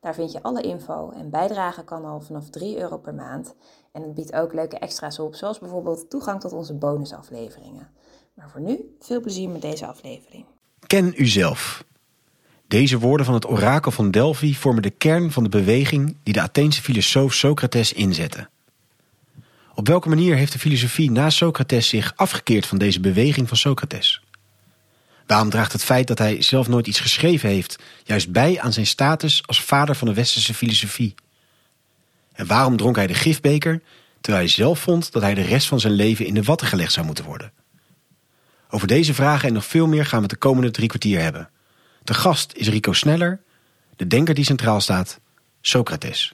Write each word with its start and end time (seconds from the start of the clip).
Daar 0.00 0.14
vind 0.14 0.32
je 0.32 0.42
alle 0.42 0.62
info 0.62 1.10
en 1.10 1.30
bijdragen 1.30 1.84
kan 1.84 2.04
al 2.04 2.20
vanaf 2.20 2.50
3 2.50 2.78
euro 2.78 2.98
per 2.98 3.14
maand. 3.14 3.54
En 3.92 4.02
het 4.02 4.14
biedt 4.14 4.32
ook 4.32 4.52
leuke 4.52 4.78
extra's 4.78 5.18
op, 5.18 5.34
zoals 5.34 5.58
bijvoorbeeld 5.58 6.10
toegang 6.10 6.40
tot 6.40 6.52
onze 6.52 6.74
bonusafleveringen. 6.74 7.88
Maar 8.34 8.50
voor 8.50 8.60
nu, 8.60 8.96
veel 9.00 9.20
plezier 9.20 9.48
met 9.48 9.62
deze 9.62 9.86
aflevering. 9.86 10.44
Ken 10.86 11.22
uzelf. 11.22 11.84
Deze 12.68 12.98
woorden 12.98 13.26
van 13.26 13.34
het 13.34 13.48
orakel 13.48 13.90
van 13.90 14.10
Delphi 14.10 14.54
vormen 14.54 14.82
de 14.82 14.90
kern 14.90 15.30
van 15.30 15.42
de 15.42 15.48
beweging 15.48 16.16
die 16.22 16.34
de 16.34 16.40
Atheense 16.40 16.82
filosoof 16.82 17.34
Socrates 17.34 17.92
inzette. 17.92 18.48
Op 19.74 19.86
welke 19.86 20.08
manier 20.08 20.36
heeft 20.36 20.52
de 20.52 20.58
filosofie 20.58 21.10
na 21.10 21.30
Socrates 21.30 21.88
zich 21.88 22.12
afgekeerd 22.16 22.66
van 22.66 22.78
deze 22.78 23.00
beweging 23.00 23.48
van 23.48 23.56
Socrates? 23.56 24.22
Waarom 25.30 25.50
draagt 25.50 25.72
het 25.72 25.84
feit 25.84 26.06
dat 26.06 26.18
hij 26.18 26.42
zelf 26.42 26.68
nooit 26.68 26.86
iets 26.86 27.00
geschreven 27.00 27.48
heeft 27.48 27.78
juist 28.04 28.32
bij 28.32 28.60
aan 28.60 28.72
zijn 28.72 28.86
status 28.86 29.42
als 29.46 29.62
vader 29.62 29.94
van 29.94 30.08
de 30.08 30.14
westerse 30.14 30.54
filosofie? 30.54 31.14
En 32.32 32.46
waarom 32.46 32.76
dronk 32.76 32.96
hij 32.96 33.06
de 33.06 33.14
gifbeker 33.14 33.82
terwijl 34.20 34.44
hij 34.44 34.52
zelf 34.52 34.80
vond 34.80 35.12
dat 35.12 35.22
hij 35.22 35.34
de 35.34 35.42
rest 35.42 35.66
van 35.66 35.80
zijn 35.80 35.92
leven 35.92 36.26
in 36.26 36.34
de 36.34 36.42
watten 36.42 36.66
gelegd 36.66 36.92
zou 36.92 37.06
moeten 37.06 37.24
worden? 37.24 37.52
Over 38.70 38.86
deze 38.86 39.14
vragen 39.14 39.48
en 39.48 39.54
nog 39.54 39.64
veel 39.64 39.86
meer 39.86 40.06
gaan 40.06 40.18
we 40.18 40.22
het 40.22 40.30
de 40.30 40.46
komende 40.46 40.70
drie 40.70 40.88
kwartier 40.88 41.20
hebben. 41.20 41.50
De 42.02 42.14
gast 42.14 42.52
is 42.52 42.68
Rico 42.68 42.92
Sneller, 42.92 43.40
de 43.96 44.06
denker 44.06 44.34
die 44.34 44.44
centraal 44.44 44.80
staat, 44.80 45.20
Socrates. 45.60 46.32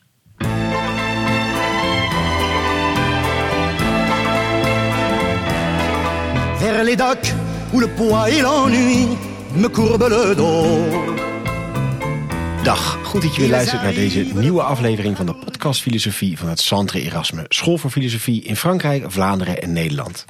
Les 6.61 6.97
où 7.73 7.81
le 7.81 7.89
poids 7.89 8.31
et 8.31 8.43
l'ennui 8.43 9.09
me 9.55 9.69
courbent 9.69 10.09
le 10.09 10.35
dos. 10.35 11.17
Dag, 12.63 12.99
goed 13.05 13.23
dat 13.23 13.35
je 13.35 13.41
weer 13.41 13.51
luistert 13.51 13.83
naar 13.83 13.95
deze 13.95 14.27
nieuwe 14.35 14.63
aflevering 14.63 15.17
van 15.17 15.27
de 15.27 15.35
podcast 15.35 15.83
Filosofie 15.83 16.39
van 16.39 16.49
het 16.49 16.61
Centre 16.61 17.01
Erasme, 17.01 17.45
School 17.49 17.79
voor 17.79 17.91
Filosofie 17.91 18.43
in 18.43 18.57
Frankrijk, 18.57 19.05
Vlaanderen 19.09 19.63
en 19.63 19.73
Nederland. 19.73 20.25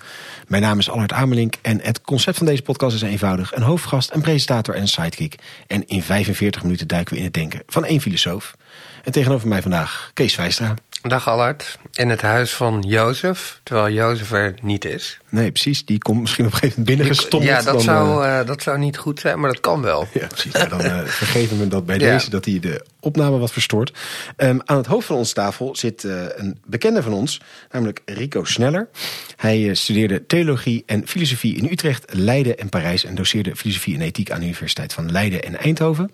Mijn 0.46 0.62
naam 0.62 0.78
is 0.78 0.90
Allard 0.90 1.12
Amelink 1.12 1.54
en 1.62 1.80
het 1.82 2.00
concept 2.00 2.36
van 2.36 2.46
deze 2.46 2.62
podcast 2.62 2.94
is 2.94 3.02
eenvoudig. 3.02 3.54
Een 3.54 3.62
hoofdgast, 3.62 4.10
een 4.12 4.20
presentator 4.20 4.74
en 4.74 4.80
een 4.80 4.88
sidekick. 4.88 5.34
En 5.66 5.86
in 5.86 6.02
45 6.02 6.62
minuten 6.62 6.88
duiken 6.88 7.12
we 7.12 7.18
in 7.18 7.24
het 7.24 7.34
denken 7.34 7.62
van 7.66 7.84
één 7.84 8.00
filosoof. 8.00 8.56
En 9.04 9.12
tegenover 9.12 9.48
mij 9.48 9.62
vandaag 9.62 10.10
Kees 10.14 10.36
Wijstra. 10.36 10.74
Dag 11.08 11.28
Allard. 11.28 11.78
In 11.92 12.08
het 12.08 12.22
huis 12.22 12.54
van 12.54 12.84
Jozef, 12.86 13.60
terwijl 13.62 13.94
Jozef 13.94 14.32
er 14.32 14.54
niet 14.62 14.84
is. 14.84 15.18
Nee, 15.30 15.52
precies. 15.52 15.84
Die 15.84 15.98
komt 15.98 16.20
misschien 16.20 16.46
op 16.46 16.52
een 16.52 16.58
gegeven 16.58 16.80
moment 16.82 16.96
binnengestommeld. 16.98 17.52
Ja, 17.52 17.62
dat, 17.62 17.72
dan, 17.72 17.80
zou, 17.80 18.24
eh, 18.24 18.38
uh, 18.40 18.46
dat 18.46 18.62
zou 18.62 18.78
niet 18.78 18.98
goed 18.98 19.20
zijn, 19.20 19.40
maar 19.40 19.50
dat 19.52 19.60
kan 19.60 19.82
wel. 19.82 20.08
Ja, 20.12 20.26
precies. 20.26 20.52
Dan 20.52 20.80
uh, 20.80 21.00
vergeven 21.22 21.58
we 21.58 21.68
dat 21.68 21.86
bij 21.86 21.98
Ja. 21.98 22.12
deze, 22.12 22.30
dat 22.30 22.44
hij 22.44 22.60
de 22.60 22.84
opname 23.00 23.38
wat 23.38 23.52
verstoort. 23.52 23.92
Um, 24.36 24.60
aan 24.64 24.76
het 24.76 24.86
hoofd 24.86 25.06
van 25.06 25.16
onze 25.16 25.34
tafel 25.34 25.76
zit 25.76 26.04
uh, 26.04 26.22
een 26.34 26.58
bekende 26.64 27.02
van 27.02 27.12
ons, 27.12 27.40
namelijk 27.70 28.02
Rico 28.04 28.44
Sneller. 28.44 28.88
Hij 29.36 29.74
studeerde 29.74 30.26
theologie 30.26 30.82
en 30.86 31.06
filosofie 31.08 31.56
in 31.56 31.68
Utrecht, 31.70 32.04
Leiden 32.14 32.58
en 32.58 32.68
Parijs... 32.68 33.04
en 33.04 33.14
doseerde 33.14 33.56
filosofie 33.56 33.94
en 33.94 34.00
ethiek 34.00 34.30
aan 34.30 34.40
de 34.40 34.46
Universiteit 34.46 34.92
van 34.92 35.12
Leiden 35.12 35.42
en 35.42 35.58
Eindhoven. 35.58 36.10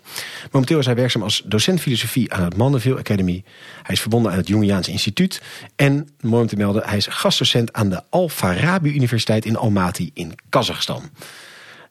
Momenteel 0.51 0.79
is 0.79 0.85
hij 0.85 0.95
werkzaam 0.95 1.23
als 1.23 1.41
docent 1.45 1.81
filosofie 1.81 2.33
aan 2.33 2.43
het 2.43 2.57
Mandeville 2.57 2.97
Academy. 2.97 3.43
Hij 3.83 3.95
is 3.95 4.01
verbonden 4.01 4.31
aan 4.31 4.37
het 4.37 4.49
Instituut. 4.91 5.41
En, 5.75 6.09
mooi 6.21 6.41
om 6.41 6.47
te 6.47 6.55
melden, 6.55 6.83
hij 6.85 6.97
is 6.97 7.07
gastdocent 7.07 7.73
aan 7.73 7.89
de 7.89 8.01
Al-Farabi 8.09 8.93
Universiteit 8.93 9.45
in 9.45 9.55
Almaty 9.55 10.11
in 10.13 10.35
Kazachstan. 10.49 11.09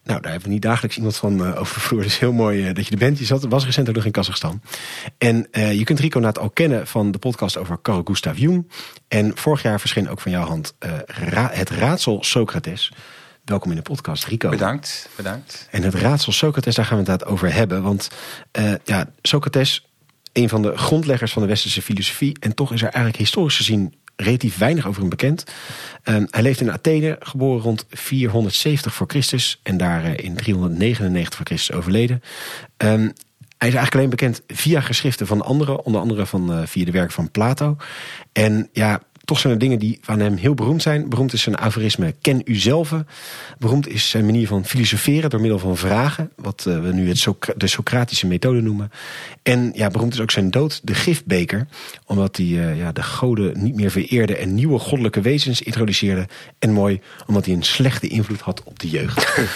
Nou, 0.04 0.20
daar 0.20 0.30
hebben 0.30 0.48
we 0.48 0.54
niet 0.54 0.62
dagelijks 0.62 0.96
iemand 0.96 1.16
van 1.16 1.46
uh, 1.46 1.60
over. 1.60 2.02
Dus 2.02 2.18
heel 2.18 2.32
mooi 2.32 2.68
uh, 2.68 2.74
dat 2.74 2.86
je 2.86 2.92
er 2.92 2.98
bent. 2.98 3.18
Je 3.18 3.24
zat, 3.24 3.44
was 3.44 3.64
recent 3.64 3.88
ook 3.88 3.94
nog 3.94 4.04
in 4.04 4.10
Kazachstan. 4.10 4.62
En 5.18 5.46
uh, 5.52 5.72
je 5.72 5.84
kunt 5.84 6.00
Rico 6.00 6.20
na 6.20 6.26
het 6.26 6.38
al 6.38 6.50
kennen 6.50 6.86
van 6.86 7.10
de 7.10 7.18
podcast 7.18 7.56
over 7.56 7.78
Carl 7.82 8.00
Gustav 8.04 8.38
Jung. 8.38 8.70
En 9.08 9.36
vorig 9.36 9.62
jaar 9.62 9.80
verscheen 9.80 10.08
ook 10.08 10.20
van 10.20 10.32
jouw 10.32 10.46
hand 10.46 10.74
ra 11.06 11.50
het 11.52 11.70
raadsel 11.70 12.24
Socrates. 12.24 12.92
Welkom 13.44 13.70
in 13.70 13.76
de 13.76 13.82
podcast, 13.82 14.24
Rico. 14.24 14.48
Bedankt, 14.48 15.08
bedankt. 15.16 15.68
En 15.70 15.82
het 15.82 15.94
raadsel 15.94 16.32
Socrates, 16.32 16.74
daar 16.74 16.84
gaan 16.84 17.04
we 17.04 17.10
het 17.10 17.24
over 17.24 17.54
hebben. 17.54 17.82
Want 17.82 18.08
ja, 18.84 19.08
Socrates, 19.22 19.86
een 20.32 20.48
van 20.48 20.62
de 20.62 20.76
grondleggers 20.76 21.32
van 21.32 21.42
de 21.42 21.48
westerse 21.48 21.82
filosofie. 21.82 22.36
En 22.40 22.54
toch 22.54 22.72
is 22.72 22.82
er 22.82 22.88
eigenlijk 22.88 23.16
historisch 23.16 23.56
gezien 23.56 23.94
relatief 24.16 24.58
weinig 24.58 24.86
over 24.86 25.00
hem 25.00 25.10
bekend. 25.10 25.44
Um, 26.04 26.26
hij 26.30 26.42
leeft 26.42 26.60
in 26.60 26.72
Athene, 26.72 27.16
geboren 27.20 27.62
rond 27.62 27.86
470 27.90 28.94
voor 28.94 29.06
Christus 29.06 29.60
en 29.62 29.76
daar 29.76 30.04
uh, 30.04 30.10
in 30.16 30.34
399 30.34 31.34
voor 31.34 31.46
Christus 31.46 31.76
overleden. 31.76 32.22
Um, 32.76 33.12
hij 33.58 33.70
is 33.70 33.76
eigenlijk 33.76 33.94
alleen 33.94 34.10
bekend 34.10 34.42
via 34.46 34.80
geschriften 34.80 35.26
van 35.26 35.42
anderen, 35.42 35.84
onder 35.84 36.00
andere 36.00 36.26
van, 36.26 36.58
uh, 36.58 36.66
via 36.66 36.84
de 36.84 36.90
werken 36.90 37.12
van 37.12 37.30
Plato. 37.30 37.76
En 38.32 38.68
ja, 38.72 39.02
toch 39.24 39.38
zijn 39.38 39.52
er 39.52 39.58
dingen 39.58 39.78
die 39.78 39.98
van 40.00 40.20
hem 40.20 40.36
heel 40.36 40.54
beroemd 40.54 40.82
zijn. 40.82 41.08
Beroemd 41.08 41.32
is 41.32 41.42
zijn 41.42 41.58
aforisme 41.58 42.14
ken 42.20 42.42
u 42.44 42.54
zelf. 42.54 42.94
Beroemd 43.58 43.88
is 43.88 44.10
zijn 44.10 44.24
manier 44.24 44.46
van 44.46 44.64
filosoferen 44.64 45.30
door 45.30 45.40
middel 45.40 45.58
van 45.58 45.76
vragen. 45.76 46.30
Wat 46.36 46.64
uh, 46.68 46.80
we 46.80 46.92
nu 46.92 47.08
het 47.08 47.26
de 47.56 47.66
Socratische 47.66 48.26
methode 48.26 48.60
noemen. 48.60 48.90
En 49.42 49.72
ja, 49.74 49.88
beroemd 49.88 50.12
is 50.12 50.20
ook 50.20 50.30
zijn 50.30 50.50
dood, 50.50 50.80
de 50.82 50.94
gifbeker. 50.94 51.66
Omdat 52.06 52.36
hij 52.36 52.46
uh, 52.46 52.78
ja, 52.78 52.92
de 52.92 53.02
goden 53.02 53.62
niet 53.62 53.74
meer 53.74 53.90
vereerde 53.90 54.36
en 54.36 54.54
nieuwe 54.54 54.78
goddelijke 54.78 55.20
wezens 55.20 55.62
introduceerde. 55.62 56.26
En 56.58 56.72
mooi, 56.72 57.00
omdat 57.26 57.44
hij 57.44 57.54
een 57.54 57.62
slechte 57.62 58.08
invloed 58.08 58.40
had 58.40 58.62
op 58.62 58.78
de 58.78 58.88
jeugd. 58.88 59.38
uh, 59.38 59.46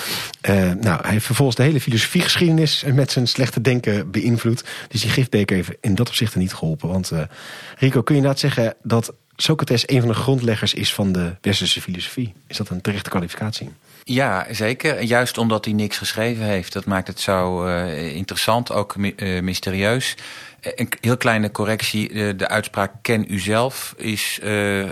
nou, 0.86 1.00
hij 1.02 1.10
heeft 1.10 1.26
vervolgens 1.26 1.56
de 1.56 1.62
hele 1.62 1.80
filosofiegeschiedenis 1.80 2.84
met 2.92 3.10
zijn 3.12 3.26
slechte 3.26 3.60
denken 3.60 4.10
beïnvloed. 4.10 4.64
Dus 4.88 5.00
die 5.00 5.10
gifbeker 5.10 5.56
heeft 5.56 5.70
in 5.80 5.94
dat 5.94 6.08
opzicht 6.08 6.36
niet 6.36 6.54
geholpen. 6.54 6.88
Want 6.88 7.10
uh, 7.10 7.20
Rico, 7.78 8.02
kun 8.02 8.14
je 8.14 8.20
inderdaad 8.20 8.40
zeggen 8.40 8.74
dat 8.82 9.14
Socrates 9.36 9.88
een 9.88 10.00
van 10.00 10.08
de 10.08 10.14
grondleggers 10.14 10.74
is 10.74 10.94
van 10.94 11.12
de 11.12 11.34
westerse 11.40 11.82
filosofie. 11.82 12.32
Is 12.46 12.56
dat 12.56 12.68
een 12.68 12.80
terechte 12.80 13.10
kwalificatie? 13.10 13.70
Ja, 14.04 14.46
zeker. 14.50 15.02
Juist 15.02 15.38
omdat 15.38 15.64
hij 15.64 15.74
niks 15.74 15.98
geschreven 15.98 16.44
heeft. 16.44 16.72
Dat 16.72 16.84
maakt 16.84 17.06
het 17.06 17.20
zo 17.20 17.66
uh, 17.66 18.14
interessant, 18.14 18.72
ook 18.72 18.94
uh, 18.94 19.40
mysterieus. 19.40 20.14
Een 20.60 20.88
heel 21.00 21.16
kleine 21.16 21.50
correctie. 21.50 22.12
De, 22.12 22.36
de 22.36 22.48
uitspraak 22.48 22.92
ken 23.02 23.24
u 23.28 23.38
zelf 23.38 23.94
is 23.96 24.40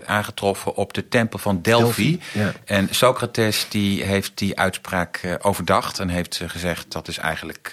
aangetroffen 0.07 0.75
op 0.75 0.93
de 0.95 1.09
tempel 1.09 1.39
van 1.39 1.63
Delphi. 1.63 2.11
Delphi 2.11 2.39
ja. 2.39 2.53
En 2.65 2.89
Socrates 2.91 3.67
die 3.69 4.03
heeft 4.03 4.33
die 4.35 4.59
uitspraak 4.59 5.39
overdacht 5.43 5.99
en 5.99 6.09
heeft 6.09 6.41
gezegd... 6.47 6.93
dat 6.93 7.09
is 7.09 7.19
eigenlijk 7.19 7.71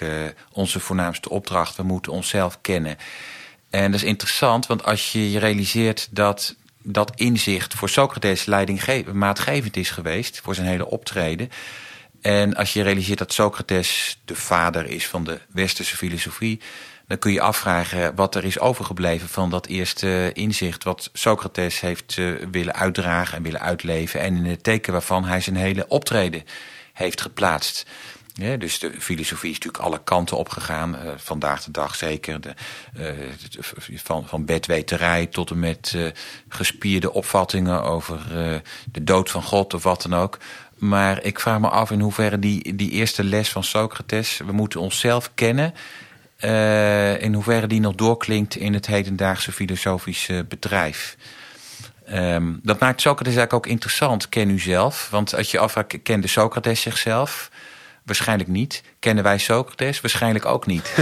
onze 0.52 0.80
voornaamste 0.80 1.30
opdracht. 1.30 1.76
We 1.76 1.82
moeten 1.82 2.12
onszelf 2.12 2.58
kennen. 2.60 2.96
En 3.70 3.90
dat 3.90 4.00
is 4.00 4.06
interessant, 4.06 4.66
want 4.66 4.84
als 4.84 5.12
je 5.12 5.30
je 5.30 5.38
realiseert 5.38 6.08
dat 6.10 6.54
dat 6.82 7.12
inzicht 7.14 7.74
voor 7.74 7.88
Socrates 7.88 8.44
maatgevend 9.12 9.76
is 9.76 9.90
geweest 9.90 10.40
voor 10.40 10.54
zijn 10.54 10.66
hele 10.66 10.86
optreden. 10.86 11.50
En 12.20 12.54
als 12.54 12.72
je 12.72 12.82
realiseert 12.82 13.18
dat 13.18 13.32
Socrates 13.32 14.20
de 14.24 14.34
vader 14.34 14.86
is 14.86 15.06
van 15.06 15.24
de 15.24 15.40
westerse 15.48 15.96
filosofie, 15.96 16.60
dan 17.06 17.18
kun 17.18 17.32
je 17.32 17.40
afvragen 17.40 18.14
wat 18.14 18.34
er 18.34 18.44
is 18.44 18.58
overgebleven 18.58 19.28
van 19.28 19.50
dat 19.50 19.66
eerste 19.66 20.30
inzicht 20.32 20.84
wat 20.84 21.10
Socrates 21.12 21.80
heeft 21.80 22.16
uh, 22.16 22.34
willen 22.50 22.74
uitdragen 22.74 23.36
en 23.36 23.42
willen 23.42 23.60
uitleven 23.60 24.20
en 24.20 24.36
in 24.36 24.44
het 24.44 24.62
teken 24.62 24.92
waarvan 24.92 25.24
hij 25.24 25.40
zijn 25.40 25.56
hele 25.56 25.88
optreden 25.88 26.44
heeft 26.92 27.20
geplaatst. 27.20 27.86
Ja, 28.34 28.56
dus 28.56 28.78
de 28.78 28.92
filosofie 28.98 29.50
is 29.50 29.58
natuurlijk 29.58 29.84
alle 29.84 30.00
kanten 30.04 30.36
opgegaan. 30.36 30.94
Uh, 30.94 31.10
vandaag 31.16 31.64
de 31.64 31.70
dag 31.70 31.94
zeker. 31.94 32.40
De, 32.40 32.54
uh, 32.98 33.08
van, 33.94 34.26
van 34.26 34.44
bedweterij 34.44 35.26
tot 35.26 35.50
en 35.50 35.58
met 35.58 35.92
uh, 35.96 36.10
gespierde 36.48 37.12
opvattingen 37.12 37.82
over 37.82 38.20
de 38.92 39.04
dood 39.04 39.30
van 39.30 39.42
God 39.42 39.74
of 39.74 39.82
wat 39.82 40.02
dan 40.02 40.14
ook. 40.14 40.38
Maar 40.76 41.22
ik 41.22 41.40
vraag 41.40 41.60
me 41.60 41.68
af 41.68 41.90
in 41.90 42.00
hoeverre 42.00 42.38
die, 42.38 42.74
die 42.74 42.90
eerste 42.90 43.24
les 43.24 43.48
van 43.48 43.64
Socrates... 43.64 44.40
we 44.46 44.52
moeten 44.52 44.80
onszelf 44.80 45.30
kennen... 45.34 45.74
in 47.20 47.34
hoeverre 47.34 47.66
die 47.66 47.80
nog 47.80 47.94
doorklinkt 47.94 48.56
in 48.56 48.74
het 48.74 48.86
hedendaagse 48.86 49.52
filosofische 49.52 50.44
bedrijf. 50.48 51.16
Um, 52.10 52.60
dat 52.62 52.78
maakt 52.78 53.00
Socrates 53.00 53.36
eigenlijk 53.36 53.66
ook 53.66 53.72
interessant, 53.72 54.28
ken 54.28 54.50
u 54.50 54.58
zelf. 54.58 55.08
Want 55.10 55.34
als 55.34 55.50
je 55.50 55.58
afvraagt, 55.58 56.02
kende 56.02 56.28
Socrates 56.28 56.80
zichzelf... 56.80 57.50
Waarschijnlijk 58.04 58.48
niet. 58.48 58.82
Kennen 58.98 59.24
wij 59.24 59.38
Socrates? 59.38 60.00
Waarschijnlijk 60.00 60.44
ook 60.44 60.66
niet. 60.66 60.94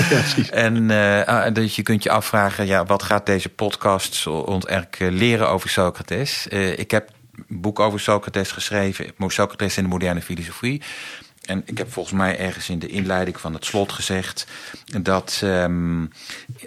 en 0.50 0.90
uh, 0.90 1.46
dus 1.52 1.76
je 1.76 1.82
kunt 1.82 2.02
je 2.02 2.10
afvragen, 2.10 2.66
ja, 2.66 2.84
wat 2.84 3.02
gaat 3.02 3.26
deze 3.26 3.48
podcast 3.48 4.26
ons 4.26 4.64
eigenlijk 4.64 5.12
leren 5.14 5.48
over 5.48 5.70
Socrates? 5.70 6.46
Uh, 6.50 6.78
ik 6.78 6.90
heb 6.90 7.10
een 7.48 7.60
boek 7.60 7.80
over 7.80 8.00
Socrates 8.00 8.52
geschreven, 8.52 9.12
Socrates 9.26 9.76
in 9.76 9.82
de 9.82 9.88
moderne 9.88 10.22
filosofie. 10.22 10.82
En 11.40 11.62
ik 11.64 11.78
heb 11.78 11.92
volgens 11.92 12.14
mij 12.14 12.38
ergens 12.38 12.68
in 12.68 12.78
de 12.78 12.88
inleiding 12.88 13.40
van 13.40 13.54
het 13.54 13.64
slot 13.64 13.92
gezegd 13.92 14.46
dat 15.02 15.40
um, 15.44 16.10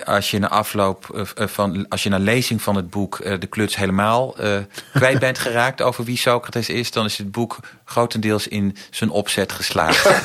als 0.04 0.32
je 0.32 0.40
na 0.40 0.50
afloop 0.50 1.26
uh, 1.38 1.48
van, 1.48 1.88
als 1.90 2.04
je 2.04 2.10
na 2.10 2.18
lezing 2.18 2.62
van 2.62 2.76
het 2.76 2.90
boek 2.90 3.20
uh, 3.20 3.40
de 3.40 3.48
kluts 3.48 3.76
helemaal 3.76 4.36
uh, 4.44 4.58
kwijt 4.94 5.20
bent 5.20 5.38
geraakt 5.48 5.82
over 5.82 6.04
wie 6.04 6.18
Socrates 6.18 6.70
is, 6.70 6.92
dan 6.92 7.06
is 7.06 7.18
het 7.18 7.32
boek 7.32 7.58
grotendeels 7.86 8.48
in 8.48 8.76
zijn 8.90 9.10
opzet 9.10 9.52
geslaagd. 9.52 10.04
We 10.04 10.20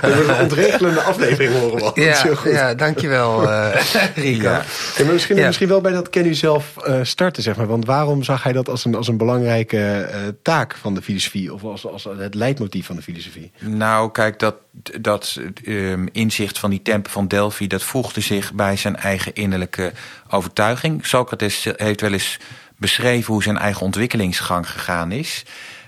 hebben 0.00 0.28
een 0.34 0.42
ontregelende 0.42 1.00
aflevering 1.00 1.52
horen 1.52 1.94
we. 1.94 2.00
Ja, 2.00 2.34
ja 2.44 2.74
dankjewel 2.74 3.42
uh, 3.42 3.74
Rico. 4.14 4.42
Ja. 4.42 4.64
Ja, 4.96 5.04
misschien, 5.04 5.36
ja. 5.36 5.46
misschien 5.46 5.68
wel 5.68 5.80
bij 5.80 5.92
dat 5.92 6.10
ken 6.10 6.26
u 6.26 6.34
zelf 6.34 6.74
uh, 6.86 6.98
starten, 7.02 7.42
zeg 7.42 7.56
maar. 7.56 7.66
Want 7.66 7.86
waarom 7.86 8.22
zag 8.22 8.42
hij 8.42 8.52
dat 8.52 8.68
als 8.68 8.84
een, 8.84 8.94
als 8.94 9.08
een 9.08 9.16
belangrijke 9.16 10.12
taak 10.42 10.76
van 10.76 10.94
de 10.94 11.02
filosofie? 11.02 11.54
Of 11.54 11.64
als, 11.64 11.86
als 11.86 12.04
het 12.18 12.34
leidmotief 12.34 12.86
van 12.86 12.96
de 12.96 13.02
filosofie? 13.02 13.52
Nou, 13.60 14.10
kijk, 14.10 14.38
dat, 14.38 14.54
dat 15.00 15.40
um, 15.64 16.08
inzicht 16.12 16.58
van 16.58 16.70
die 16.70 16.82
tempel 16.82 17.12
van 17.12 17.28
Dat 17.68 17.82
voegde 17.82 18.20
zich 18.20 18.52
bij 18.52 18.76
zijn 18.76 18.96
eigen 18.96 19.34
innerlijke 19.34 19.92
overtuiging. 20.30 21.06
Socrates 21.06 21.68
heeft 21.76 22.00
wel 22.00 22.12
eens 22.12 22.38
beschreven 22.76 23.32
hoe 23.32 23.42
zijn 23.42 23.58
eigen 23.58 23.82
ontwikkelingsgang 23.82 24.70
gegaan 24.70 25.12
is... 25.12 25.44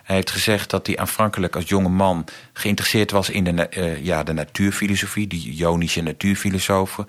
Hij 0.07 0.17
heeft 0.17 0.31
gezegd 0.31 0.71
dat 0.71 0.87
hij 0.87 0.99
aanvankelijk 0.99 1.55
als 1.57 1.69
jonge 1.69 1.89
man 1.89 2.25
geïnteresseerd 2.53 3.11
was 3.11 3.31
in 3.31 3.45
de, 3.45 3.69
uh, 3.77 4.05
ja, 4.05 4.23
de 4.23 4.33
natuurfilosofie, 4.33 5.27
die 5.27 5.53
Ionische 5.53 6.03
natuurfilosofen. 6.03 7.07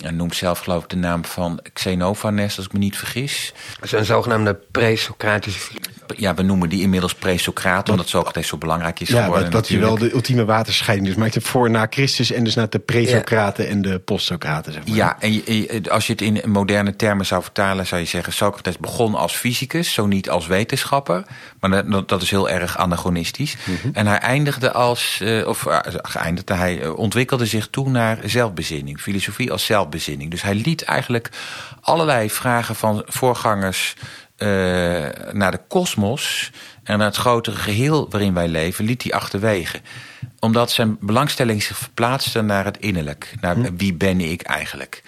Hij 0.00 0.10
noemt 0.10 0.36
zelf 0.36 0.58
geloof 0.58 0.82
ik 0.82 0.88
de 0.88 0.96
naam 0.96 1.24
van 1.24 1.60
Xenophanes, 1.72 2.56
als 2.56 2.66
ik 2.66 2.72
me 2.72 2.78
niet 2.78 2.96
vergis. 2.96 3.52
Dat 3.74 3.84
is 3.84 3.92
een 3.92 4.04
zogenaamde 4.04 4.58
pre-Socratische. 4.70 5.72
Ja, 6.16 6.34
we 6.34 6.42
noemen 6.42 6.68
die 6.68 6.80
inmiddels 6.80 7.14
pre-Socraten, 7.14 7.92
omdat 7.92 8.08
Socrates 8.08 8.48
zo 8.48 8.56
belangrijk 8.56 9.00
is 9.00 9.08
ja, 9.08 9.22
geworden. 9.22 9.50
Dat, 9.50 9.52
dat 9.52 9.68
hij 9.68 9.78
wel 9.78 9.98
de 9.98 10.12
ultieme 10.12 10.44
waterscheiding 10.44 11.08
is. 11.08 11.14
Maar 11.14 11.30
het 11.32 11.42
voor 11.44 11.70
na 11.70 11.86
Christus 11.90 12.32
en 12.32 12.44
dus 12.44 12.54
na 12.54 12.66
de 12.66 12.78
pre-Socraten 12.78 13.64
ja. 13.64 13.70
en 13.70 13.82
de 13.82 13.98
post-Socraten. 13.98 14.72
Zeg 14.72 14.86
maar. 14.86 14.96
Ja, 14.96 15.20
en 15.20 15.32
je, 15.32 15.82
als 15.90 16.06
je 16.06 16.12
het 16.12 16.22
in 16.22 16.40
moderne 16.44 16.96
termen 16.96 17.26
zou 17.26 17.42
vertalen, 17.42 17.86
zou 17.86 18.00
je 18.00 18.06
zeggen... 18.06 18.32
Socrates 18.32 18.78
begon 18.78 19.14
als 19.14 19.36
fysicus, 19.36 19.92
zo 19.92 20.06
niet 20.06 20.30
als 20.30 20.46
wetenschapper. 20.46 21.24
Maar 21.70 21.88
dat, 21.90 22.08
dat 22.08 22.22
is 22.22 22.30
heel 22.30 22.48
erg 22.48 22.78
anachronistisch. 22.78 23.56
Mm 23.64 23.76
-hmm. 23.82 23.90
En 23.94 24.06
hij 24.06 24.18
eindigde 24.18 24.72
als, 24.72 25.18
uh, 25.22 25.46
of 25.46 25.66
uh, 25.66 25.78
geëindigde, 25.82 26.54
hij 26.54 26.88
ontwikkelde 26.88 27.46
zich 27.46 27.68
toe 27.68 27.90
naar 27.90 28.18
zelfbezinning. 28.24 29.00
Filosofie 29.00 29.52
als 29.52 29.64
zelfbezinning. 29.64 30.30
Dus 30.30 30.42
hij 30.42 30.54
liet 30.54 30.82
eigenlijk 30.82 31.30
allerlei 31.80 32.30
vragen 32.30 32.74
van 32.74 33.02
voorgangers 33.06 33.94
naar 35.32 35.50
de 35.50 35.60
kosmos 35.68 36.50
en 36.82 36.98
naar 36.98 37.06
het 37.06 37.16
grotere 37.16 37.56
geheel 37.56 38.10
waarin 38.10 38.34
wij 38.34 38.48
leven, 38.48 38.84
liet 38.84 39.02
hij 39.02 39.12
achterwege. 39.12 39.80
Omdat 40.38 40.70
zijn 40.70 40.96
belangstelling 41.00 41.62
zich 41.62 41.78
verplaatste 41.78 42.42
naar 42.42 42.64
het 42.64 42.78
innerlijk. 42.78 43.34
Naar 43.40 43.54
hm. 43.54 43.76
wie 43.76 43.94
ben 43.94 44.20
ik 44.20 44.42
eigenlijk? 44.42 45.02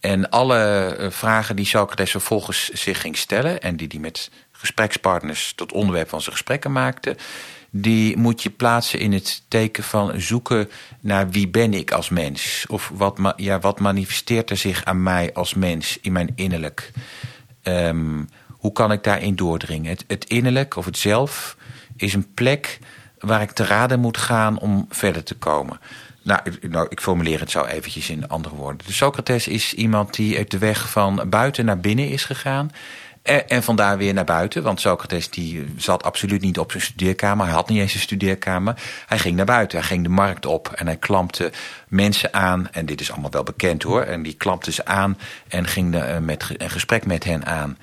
En 0.00 0.30
alle 0.30 0.96
vragen 1.10 1.56
die 1.56 1.66
Socrates 1.66 2.10
vervolgens 2.10 2.68
zich 2.68 3.00
ging 3.00 3.16
stellen... 3.16 3.60
en 3.60 3.76
die 3.76 3.88
hij 3.90 4.00
met 4.00 4.30
gesprekspartners 4.60 5.52
tot 5.56 5.72
onderwerp 5.72 6.08
van 6.08 6.20
zijn 6.20 6.34
gesprekken 6.34 6.72
maakte... 6.72 7.16
die 7.70 8.16
moet 8.16 8.42
je 8.42 8.50
plaatsen 8.50 8.98
in 8.98 9.12
het 9.12 9.42
teken 9.48 9.84
van 9.84 10.20
zoeken 10.20 10.70
naar 11.00 11.30
wie 11.30 11.48
ben 11.48 11.74
ik 11.74 11.90
als 11.92 12.08
mens. 12.08 12.64
Of 12.68 12.90
wat, 12.94 13.18
ja, 13.36 13.60
wat 13.60 13.80
manifesteert 13.80 14.50
er 14.50 14.56
zich 14.56 14.84
aan 14.84 15.02
mij 15.02 15.32
als 15.32 15.54
mens 15.54 15.98
in 16.00 16.12
mijn 16.12 16.32
innerlijk... 16.34 16.90
Um, 17.62 18.28
hoe 18.48 18.72
kan 18.72 18.92
ik 18.92 19.04
daarin 19.04 19.36
doordringen? 19.36 19.90
Het, 19.90 20.04
het 20.06 20.24
innerlijk 20.24 20.76
of 20.76 20.84
het 20.84 20.98
zelf 20.98 21.56
is 21.96 22.14
een 22.14 22.34
plek 22.34 22.78
waar 23.18 23.42
ik 23.42 23.50
te 23.50 23.64
raden 23.64 24.00
moet 24.00 24.16
gaan 24.16 24.58
om 24.58 24.86
verder 24.88 25.24
te 25.24 25.34
komen. 25.34 25.80
Nou, 26.22 26.40
nou, 26.68 26.86
ik 26.88 27.00
formuleer 27.00 27.40
het 27.40 27.50
zo 27.50 27.64
eventjes 27.64 28.10
in 28.10 28.28
andere 28.28 28.54
woorden. 28.54 28.86
De 28.86 28.92
Socrates 28.92 29.48
is 29.48 29.74
iemand 29.74 30.14
die 30.14 30.36
uit 30.36 30.50
de 30.50 30.58
weg 30.58 30.90
van 30.90 31.22
buiten 31.26 31.64
naar 31.64 31.80
binnen 31.80 32.08
is 32.08 32.24
gegaan. 32.24 32.70
En, 33.30 33.48
en 33.48 33.62
vandaar 33.62 33.98
weer 33.98 34.14
naar 34.14 34.24
buiten. 34.24 34.62
Want 34.62 34.80
Socrates 34.80 35.30
die 35.30 35.64
zat 35.76 36.02
absoluut 36.02 36.40
niet 36.40 36.58
op 36.58 36.70
zijn 36.70 36.82
studeerkamer. 36.82 37.44
Hij 37.46 37.54
had 37.54 37.68
niet 37.68 37.80
eens 37.80 37.94
een 37.94 38.00
studeerkamer. 38.00 38.82
Hij 39.06 39.18
ging 39.18 39.36
naar 39.36 39.46
buiten. 39.46 39.78
Hij 39.78 39.86
ging 39.86 40.02
de 40.02 40.08
markt 40.08 40.46
op. 40.46 40.72
En 40.74 40.86
hij 40.86 40.96
klampte 40.96 41.52
mensen 41.88 42.34
aan. 42.34 42.68
En 42.70 42.86
dit 42.86 43.00
is 43.00 43.10
allemaal 43.10 43.30
wel 43.30 43.42
bekend 43.42 43.82
hoor. 43.82 44.02
En 44.02 44.22
die 44.22 44.34
klampte 44.34 44.72
ze 44.72 44.84
aan. 44.84 45.18
En 45.48 45.66
ging 45.66 45.92
de, 45.92 46.18
met, 46.20 46.54
een 46.56 46.70
gesprek 46.70 47.06
met 47.06 47.24
hen 47.24 47.46
aan. 47.46 47.78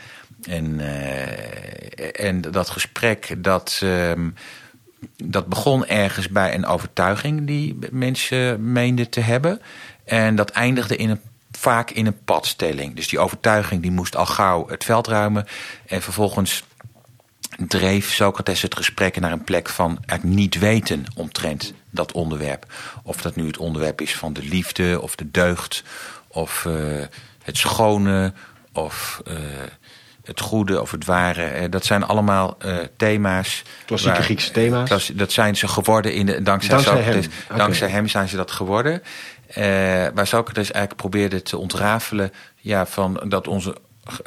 En, 0.49 0.79
uh, 0.79 2.25
en 2.25 2.41
dat 2.41 2.69
gesprek, 2.69 3.35
dat, 3.37 3.81
uh, 3.83 4.11
dat 5.23 5.47
begon 5.47 5.85
ergens 5.85 6.29
bij 6.29 6.53
een 6.53 6.65
overtuiging 6.65 7.47
die 7.47 7.77
mensen 7.91 8.71
meenden 8.71 9.09
te 9.09 9.19
hebben. 9.19 9.61
En 10.05 10.35
dat 10.35 10.49
eindigde 10.49 10.95
in 10.95 11.09
een, 11.09 11.21
vaak 11.57 11.91
in 11.91 12.05
een 12.05 12.23
padstelling. 12.23 12.95
Dus 12.95 13.07
die 13.07 13.19
overtuiging 13.19 13.81
die 13.81 13.91
moest 13.91 14.15
al 14.15 14.25
gauw 14.25 14.67
het 14.67 14.83
veld 14.83 15.07
ruimen. 15.07 15.45
En 15.85 16.01
vervolgens 16.01 16.63
dreef 17.67 18.13
Socrates 18.13 18.61
het 18.61 18.75
gesprek 18.75 19.19
naar 19.19 19.31
een 19.31 19.43
plek 19.43 19.69
van 19.69 19.97
eigenlijk 20.05 20.39
niet 20.39 20.59
weten 20.59 21.05
omtrent 21.15 21.73
dat 21.89 22.11
onderwerp. 22.11 22.65
Of 23.03 23.21
dat 23.21 23.35
nu 23.35 23.47
het 23.47 23.57
onderwerp 23.57 24.01
is 24.01 24.15
van 24.15 24.33
de 24.33 24.43
liefde 24.43 25.01
of 25.01 25.15
de 25.15 25.31
deugd 25.31 25.83
of 26.27 26.65
uh, 26.67 26.73
het 27.43 27.57
schone 27.57 28.33
of 28.73 29.21
uh, 29.27 29.35
het 30.23 30.39
goede 30.39 30.81
of 30.81 30.91
het 30.91 31.05
ware. 31.05 31.69
Dat 31.69 31.85
zijn 31.85 32.03
allemaal 32.03 32.57
uh, 32.65 32.75
thema's. 32.97 33.63
Klassieke 33.85 34.15
waar, 34.15 34.23
Griekse 34.23 34.51
thema's. 34.51 34.89
Dat, 34.89 35.11
dat, 35.13 35.31
zijn 35.31 35.55
ze 35.55 35.67
geworden 35.67 36.13
in 36.13 36.25
de, 36.25 36.41
dankzij, 36.41 36.69
dankzij 36.69 36.95
Socrates. 36.95 37.25
hem. 37.25 37.33
Okay. 37.45 37.57
Dankzij 37.57 37.87
hem 37.89 38.07
zijn 38.07 38.27
ze 38.27 38.35
dat 38.35 38.51
geworden. 38.51 39.01
Uh, 39.49 39.55
waar 40.13 40.27
Socrates 40.27 40.71
eigenlijk 40.71 40.95
probeerde 40.95 41.41
te 41.41 41.57
ontrafelen 41.57 42.31
ja, 42.55 42.85
van 42.85 43.23
dat 43.27 43.47
onze 43.47 43.75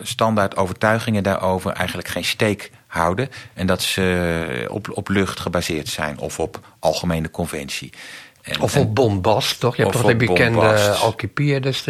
standaard 0.03 0.57
overtuigingen 0.57 1.23
daarover 1.23 1.73
eigenlijk 1.73 2.09
geen 2.09 2.25
steek 2.25 2.71
houden. 2.87 3.29
En 3.55 3.67
dat 3.67 3.83
ze 3.83 4.67
op, 4.71 4.91
op 4.93 5.09
lucht 5.09 5.41
gebaseerd 5.41 5.89
zijn 5.89 6.19
of 6.19 6.39
op 6.39 6.61
algemene 6.79 7.31
conventie. 7.31 7.93
En, 8.43 8.61
of 8.61 8.77
op 8.77 8.95
bombast, 8.95 9.61
toch? 9.61 9.77
Je 9.77 9.83
hebt 9.83 9.95
toch 9.95 10.07
de 10.07 10.17
bekende 10.17 10.91
Alcibiades 10.91 11.85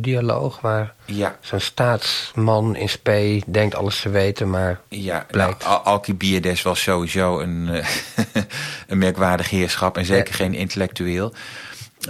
dialoog... 0.00 0.60
waar 0.60 0.94
ja. 1.04 1.36
zo'n 1.40 1.60
staatsman 1.60 2.76
in 2.76 2.88
spe 2.88 3.42
denkt 3.46 3.74
alles 3.74 4.00
te 4.00 4.08
weten, 4.08 4.50
maar 4.50 4.80
ja, 4.88 5.26
blijkt... 5.30 5.64
Nou, 5.64 5.84
Alcibiades 5.84 6.62
was 6.62 6.82
sowieso 6.82 7.40
een, 7.40 7.68
uh, 7.70 7.86
een 8.88 8.98
merkwaardig 8.98 9.50
heerschap... 9.50 9.96
en 9.96 10.04
zeker 10.04 10.28
ja. 10.30 10.36
geen 10.36 10.54
intellectueel. 10.54 11.32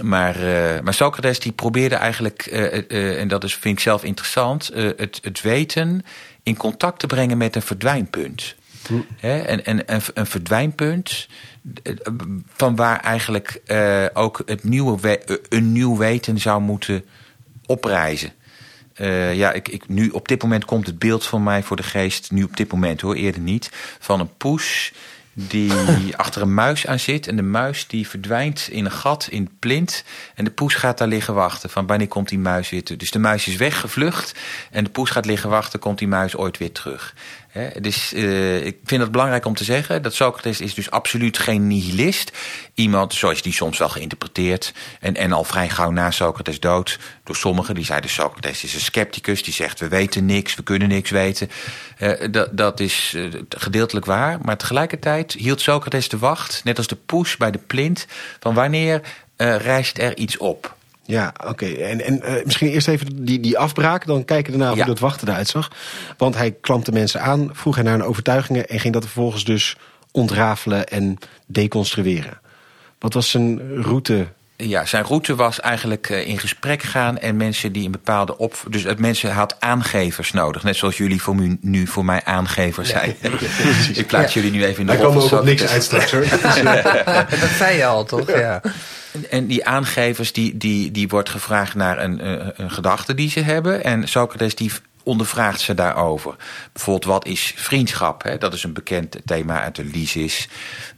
Maar, 0.01 0.35
uh, 0.35 0.79
maar 0.79 0.93
Socrates 0.93 1.39
die 1.39 1.51
probeerde 1.51 1.95
eigenlijk, 1.95 2.47
uh, 2.51 2.83
uh, 2.87 3.19
en 3.19 3.27
dat 3.27 3.43
is, 3.43 3.55
vind 3.55 3.77
ik 3.77 3.83
zelf 3.83 4.03
interessant... 4.03 4.71
het, 4.73 5.19
het 5.21 5.41
weten 5.41 6.05
in 6.43 6.57
contact 6.57 6.99
te 6.99 7.07
brengen 7.07 7.37
met 7.37 7.55
een 7.55 7.61
verdwijnpunt... 7.61 8.55
En, 9.19 9.65
en, 9.65 9.87
en 9.87 10.01
een 10.13 10.25
verdwijnpunt 10.25 11.27
van 12.53 12.75
waar 12.75 12.99
eigenlijk 12.99 13.61
ook 14.13 14.41
het 14.45 14.63
nieuwe 14.63 15.19
een 15.49 15.71
nieuw 15.71 15.97
weten 15.97 16.37
zou 16.37 16.61
moeten 16.61 17.05
oprijzen. 17.65 18.31
Ja, 19.33 19.51
ik, 19.51 19.67
ik, 19.67 19.87
nu 19.87 20.09
op 20.09 20.27
dit 20.27 20.41
moment 20.41 20.65
komt 20.65 20.87
het 20.87 20.99
beeld 20.99 21.25
van 21.25 21.43
mij 21.43 21.63
voor 21.63 21.75
de 21.75 21.83
geest, 21.83 22.31
nu 22.31 22.43
op 22.43 22.57
dit 22.57 22.71
moment 22.71 23.01
hoor, 23.01 23.15
eerder 23.15 23.41
niet, 23.41 23.69
van 23.99 24.19
een 24.19 24.37
poes 24.37 24.93
die 25.33 25.71
achter 26.17 26.41
een 26.41 26.53
muis 26.53 26.87
aan 26.87 26.99
zit. 26.99 27.27
En 27.27 27.35
de 27.35 27.41
muis 27.41 27.87
die 27.87 28.07
verdwijnt 28.07 28.67
in 28.71 28.85
een 28.85 28.91
gat 28.91 29.27
in 29.29 29.43
het 29.43 29.59
plint. 29.59 30.03
En 30.35 30.43
de 30.43 30.51
poes 30.51 30.75
gaat 30.75 30.97
daar 30.97 31.07
liggen 31.07 31.33
wachten. 31.33 31.69
Van 31.69 31.87
wanneer 31.87 32.07
komt 32.07 32.29
die 32.29 32.39
muis 32.39 32.69
weer 32.69 32.83
terug? 32.83 32.99
Dus 32.99 33.11
de 33.11 33.19
muis 33.19 33.47
is 33.47 33.55
weggevlucht. 33.55 34.33
En 34.71 34.83
de 34.83 34.89
poes 34.89 35.09
gaat 35.09 35.25
liggen 35.25 35.49
wachten. 35.49 35.79
Komt 35.79 35.97
die 35.97 36.07
muis 36.07 36.35
ooit 36.35 36.57
weer 36.57 36.71
terug? 36.71 37.13
He, 37.51 37.81
dus 37.81 38.13
uh, 38.13 38.65
ik 38.65 38.77
vind 38.83 39.01
het 39.01 39.11
belangrijk 39.11 39.45
om 39.45 39.55
te 39.55 39.63
zeggen 39.63 40.01
dat 40.01 40.13
Socrates 40.13 40.61
is 40.61 40.73
dus 40.73 40.91
absoluut 40.91 41.37
geen 41.37 41.67
nihilist. 41.67 42.31
Iemand 42.73 43.13
zoals 43.13 43.41
die 43.41 43.53
soms 43.53 43.77
wel 43.77 43.89
geïnterpreteerd. 43.89 44.73
En, 44.99 45.15
en 45.15 45.31
al 45.31 45.43
vrij 45.43 45.69
gauw 45.69 45.91
na 45.91 46.11
Socrates 46.11 46.59
dood. 46.59 46.99
Door 47.31 47.39
sommigen 47.39 47.75
die 47.75 47.85
zeiden 47.85 48.09
Socrates 48.09 48.63
is 48.63 48.73
een 48.73 48.79
scepticus. 48.79 49.43
Die 49.43 49.53
zegt 49.53 49.79
we 49.79 49.87
weten 49.87 50.25
niks, 50.25 50.55
we 50.55 50.63
kunnen 50.63 50.87
niks 50.87 51.09
weten. 51.09 51.49
Uh, 51.99 52.11
dat, 52.31 52.57
dat 52.57 52.79
is 52.79 53.13
uh, 53.15 53.33
gedeeltelijk 53.49 54.05
waar. 54.05 54.39
Maar 54.41 54.57
tegelijkertijd 54.57 55.33
hield 55.33 55.61
Socrates 55.61 56.09
de 56.09 56.17
wacht. 56.17 56.61
Net 56.63 56.77
als 56.77 56.87
de 56.87 56.95
poes 56.95 57.37
bij 57.37 57.51
de 57.51 57.57
plint. 57.57 58.07
Van 58.39 58.53
wanneer 58.53 59.01
rijst 59.37 59.97
er 59.97 60.17
iets 60.17 60.37
op. 60.37 60.75
Ja, 61.05 61.33
oké. 61.39 61.49
Okay. 61.49 61.75
En, 61.75 62.01
en 62.01 62.21
uh, 62.25 62.43
misschien 62.45 62.69
eerst 62.69 62.87
even 62.87 63.25
die, 63.25 63.39
die 63.39 63.57
afbraak. 63.57 64.05
Dan 64.05 64.25
kijken 64.25 64.51
we 64.51 64.57
daarna 64.57 64.75
ja. 64.75 64.83
hoe 64.83 64.93
dat 64.93 64.99
wachten 64.99 65.27
eruit 65.27 65.47
zag. 65.47 65.71
Want 66.17 66.35
hij 66.35 66.51
klampte 66.51 66.91
mensen 66.91 67.21
aan, 67.21 67.49
vroeg 67.53 67.75
hij 67.75 67.83
naar 67.83 67.97
hun 67.97 68.07
overtuigingen... 68.07 68.67
en 68.67 68.79
ging 68.79 68.93
dat 68.93 69.03
vervolgens 69.03 69.43
dus 69.43 69.77
ontrafelen 70.11 70.87
en 70.87 71.17
deconstrueren. 71.45 72.39
Wat 72.99 73.13
was 73.13 73.29
zijn 73.29 73.81
route 73.81 74.27
ja, 74.67 74.85
zijn 74.85 75.03
route 75.03 75.35
was 75.35 75.59
eigenlijk 75.59 76.09
eh, 76.09 76.27
in 76.27 76.39
gesprek 76.39 76.83
gaan 76.83 77.17
en 77.17 77.37
mensen 77.37 77.71
die 77.71 77.85
een 77.85 77.91
bepaalde 77.91 78.37
op. 78.37 78.63
Dus 78.69 78.83
het 78.83 78.99
mensen 78.99 79.31
had 79.31 79.55
aangevers 79.59 80.31
nodig. 80.31 80.63
Net 80.63 80.75
zoals 80.75 80.97
jullie 80.97 81.21
voor 81.21 81.35
nu, 81.35 81.57
nu 81.61 81.87
voor 81.87 82.05
mij 82.05 82.21
aangevers 82.23 82.89
zijn. 82.89 83.15
ik 83.93 84.07
plaats 84.07 84.33
jullie 84.33 84.51
nu 84.51 84.65
even 84.65 84.79
in 84.79 84.85
de 84.85 84.91
Daar 84.91 85.01
komen 85.01 85.23
ook 85.23 85.31
op 85.31 85.43
niks 85.43 85.67
uit 85.67 85.83
straks 85.83 86.11
hoor. 86.11 86.25
dat 87.39 87.49
zei 87.57 87.77
je 87.77 87.85
al, 87.85 88.03
toch? 88.03 88.27
Ja. 88.27 88.61
En 89.29 89.47
die 89.47 89.65
aangevers, 89.65 90.33
die, 90.33 90.57
die, 90.57 90.91
die 90.91 91.07
wordt 91.07 91.29
gevraagd 91.29 91.75
naar 91.75 92.03
een, 92.03 92.27
een, 92.27 92.53
een 92.55 92.71
gedachte 92.71 93.13
die 93.13 93.29
ze 93.29 93.39
hebben. 93.39 93.83
En 93.83 94.07
Socrates 94.07 94.55
die 94.55 94.71
ondervraagt 95.03 95.59
ze 95.59 95.73
daarover. 95.73 96.35
Bijvoorbeeld, 96.73 97.05
wat 97.05 97.25
is 97.25 97.53
vriendschap? 97.55 98.23
Hè? 98.23 98.37
Dat 98.37 98.53
is 98.53 98.63
een 98.63 98.73
bekend 98.73 99.17
thema 99.25 99.61
uit 99.61 99.75
de 99.75 99.83
Lysis. 99.83 100.47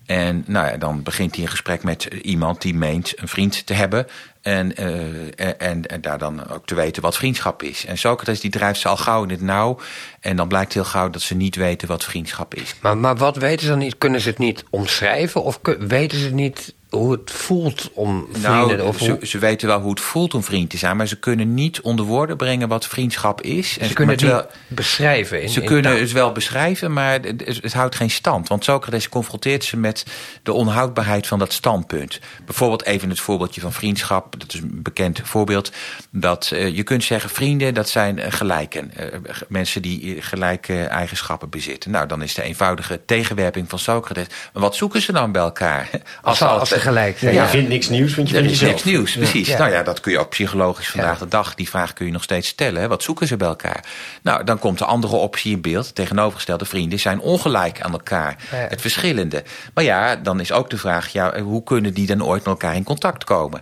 En 0.06 0.44
nou 0.48 0.68
ja, 0.68 0.78
dan 0.78 1.04
begint 1.04 1.36
hij 1.36 1.44
een 1.44 1.50
gesprek 1.50 1.84
met 1.84 2.04
iemand 2.04 2.62
die 2.62 2.76
meent 2.76 3.22
een 3.22 3.28
vriend 3.28 3.66
te 3.66 3.74
hebben. 3.74 4.08
En, 4.42 4.82
uh, 4.82 5.62
en, 5.62 5.86
en, 5.86 6.02
daar 6.02 6.18
dan 6.18 6.50
ook 6.50 6.66
te 6.66 6.76
weten 6.76 7.02
wat 7.02 7.18
vriendschap 7.18 7.64
is. 7.64 7.86
En 7.86 7.98
Socrates 7.98 8.40
die 8.40 8.52
drijft 8.52 8.80
ze 8.80 8.88
al 8.88 8.98
gauw 8.98 9.24
in 9.24 9.30
het 9.30 9.42
nauw. 9.42 9.80
En 10.20 10.36
dan 10.36 10.48
blijkt 10.48 10.74
heel 10.74 10.84
gauw 10.84 11.10
dat 11.10 11.22
ze 11.22 11.36
niet 11.36 11.56
weten 11.56 11.88
wat 11.88 12.04
vriendschap 12.04 12.56
is. 12.56 12.76
Maar, 12.82 12.98
maar 12.98 13.16
wat 13.16 13.36
weten 13.36 13.62
ze 13.62 13.68
dan 13.68 13.78
niet? 13.78 13.98
Kunnen 13.98 14.22
ze 14.22 14.30
het 14.30 14.38
niet 14.38 14.64
omschrijven? 14.70 15.44
Of 15.44 15.60
weten 15.80 16.20
ze 16.20 16.34
niet 16.34 16.74
hoe 16.94 17.12
het 17.12 17.32
voelt 17.32 17.90
om 17.94 18.28
vrienden... 18.32 18.78
Nou, 18.78 18.98
ze, 18.98 19.18
ze, 19.22 19.38
weten 19.38 19.68
wel 19.68 19.80
hoe 19.80 19.90
het 19.90 20.00
voelt 20.00 20.34
om 20.34 20.44
vriend 20.44 20.70
te 20.70 20.78
zijn... 20.78 20.98
maar 20.98 21.08
ze 21.08 21.20
kunnen 21.20 21.54
niet 21.54 21.82
onder 21.82 22.06
woorden 22.06 22.38
brengen 22.38 22.68
wat 22.68 22.88
vriendschap 22.88 23.42
is. 23.42 23.78
En 23.78 23.88
ze 23.88 23.94
kunnen 23.94 24.16
het 24.16 24.24
wel 24.24 24.46
beschrijven. 24.68 25.42
In, 25.42 25.50
ze 25.50 25.62
kunnen 25.62 26.00
het 26.00 26.12
wel 26.12 26.32
beschrijven, 26.32 26.94
maar 26.94 27.20
het, 27.22 27.60
het, 27.62 27.74
houdt 27.74 27.96
geen 27.96 28.10
stand. 28.10 28.48
Want 28.48 28.64
Socrates 28.64 29.10
confronteert 29.10 29.64
ze 29.64 29.78
met 29.78 30.06
de 30.44 30.54
onhoudbaarheid 30.54 31.28
van 31.28 31.40
dat 31.40 31.54
standpunt. 31.54 32.20
Bijvoorbeeld 32.46 32.84
even 32.84 33.10
het 33.10 33.20
voorbeeldje 33.20 33.62
van 33.62 33.74
vriendschap. 33.74 34.40
Dat 34.40 34.54
is 34.54 34.60
een 34.60 34.80
bekend 34.84 35.22
voorbeeld. 35.24 35.72
Dat 36.12 36.52
uh, 36.54 36.76
je 36.76 36.84
kunt 36.84 37.04
zeggen, 37.04 37.30
vrienden, 37.30 37.74
dat 37.74 37.90
zijn 37.90 38.18
uh, 38.18 38.26
gelijken. 38.30 38.92
Uh, 39.00 39.06
mensen 39.48 39.82
die 39.82 40.22
gelijke 40.22 40.84
eigenschappen 40.84 41.50
bezitten. 41.50 41.92
Nou, 41.92 42.08
dan 42.08 42.22
is 42.22 42.34
de 42.34 42.42
eenvoudige 42.42 43.02
tegenwerping 43.06 43.70
van 43.70 43.80
Socrates. 43.80 44.28
Maar 44.54 44.62
wat 44.62 44.76
zoeken 44.76 45.02
ze 45.02 45.12
dan 45.12 45.32
bij 45.32 45.42
elkaar? 45.42 45.90
Als, 46.22 46.42
als, 46.42 46.60
als 46.60 46.83
gelijk. 46.84 47.20
Ja, 47.20 47.30
je 47.30 47.46
vindt 47.46 47.70
niks 47.70 47.90
nieuws, 47.90 48.16
want 48.16 48.30
je 48.30 48.36
vindt 48.36 48.50
Er 48.50 48.56
is 48.56 48.62
niks 48.62 48.84
nieuws, 48.84 49.12
precies. 49.16 49.58
Nou 49.58 49.72
ja, 49.72 49.84
dat 49.84 50.00
kun 50.00 50.12
je 50.12 50.20
ook 50.20 50.30
psychologisch 50.30 50.90
vandaag 50.90 51.18
de 51.18 51.28
dag, 51.28 51.56
die 51.56 51.70
vraag 51.70 51.94
kun 51.94 52.06
je 52.06 52.12
nog 52.12 52.24
steeds 52.24 52.48
stellen. 52.48 52.90
Wat 52.90 53.04
zoeken 53.04 53.28
ze 53.28 53.38
bij 53.38 53.48
elkaar? 53.48 53.86
Nou, 54.22 54.44
dan 54.44 54.60
komt 54.60 54.78
de 54.78 54.86
andere 54.86 55.16
optie 55.16 55.52
in 55.52 55.62
beeld. 55.62 55.96
Tegenovergestelde 55.96 56.66
vrienden 56.66 57.00
zijn 57.00 57.20
ongelijk 57.20 57.82
aan 57.82 57.92
elkaar. 57.92 58.36
Het 58.50 58.82
verschillende. 58.82 59.44
Maar 59.74 59.84
ja, 59.84 60.16
dan 60.16 60.40
is 60.40 60.52
ook 60.52 60.70
de 60.70 60.78
vraag, 60.78 61.08
ja, 61.08 61.42
hoe 61.42 61.64
kunnen 61.64 61.94
die 61.94 62.08
dan 62.08 62.24
ooit 62.24 62.44
met 62.44 62.54
elkaar 62.54 62.76
in 62.76 62.84
contact 62.84 63.24
komen? 63.24 63.62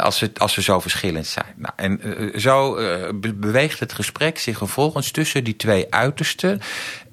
als, 0.00 0.18
ze, 0.18 0.30
als 0.36 0.52
ze 0.52 0.62
zo 0.62 0.80
verschillend 0.80 1.26
zijn. 1.26 1.54
Nou, 1.56 1.72
en 1.76 2.00
uh, 2.04 2.38
zo 2.38 2.78
uh, 2.78 3.08
beweegt 3.34 3.80
het 3.80 3.92
gesprek 3.92 4.38
zich 4.38 4.58
vervolgens 4.58 5.10
tussen 5.10 5.44
die 5.44 5.56
twee 5.56 5.86
uitersten. 5.90 6.60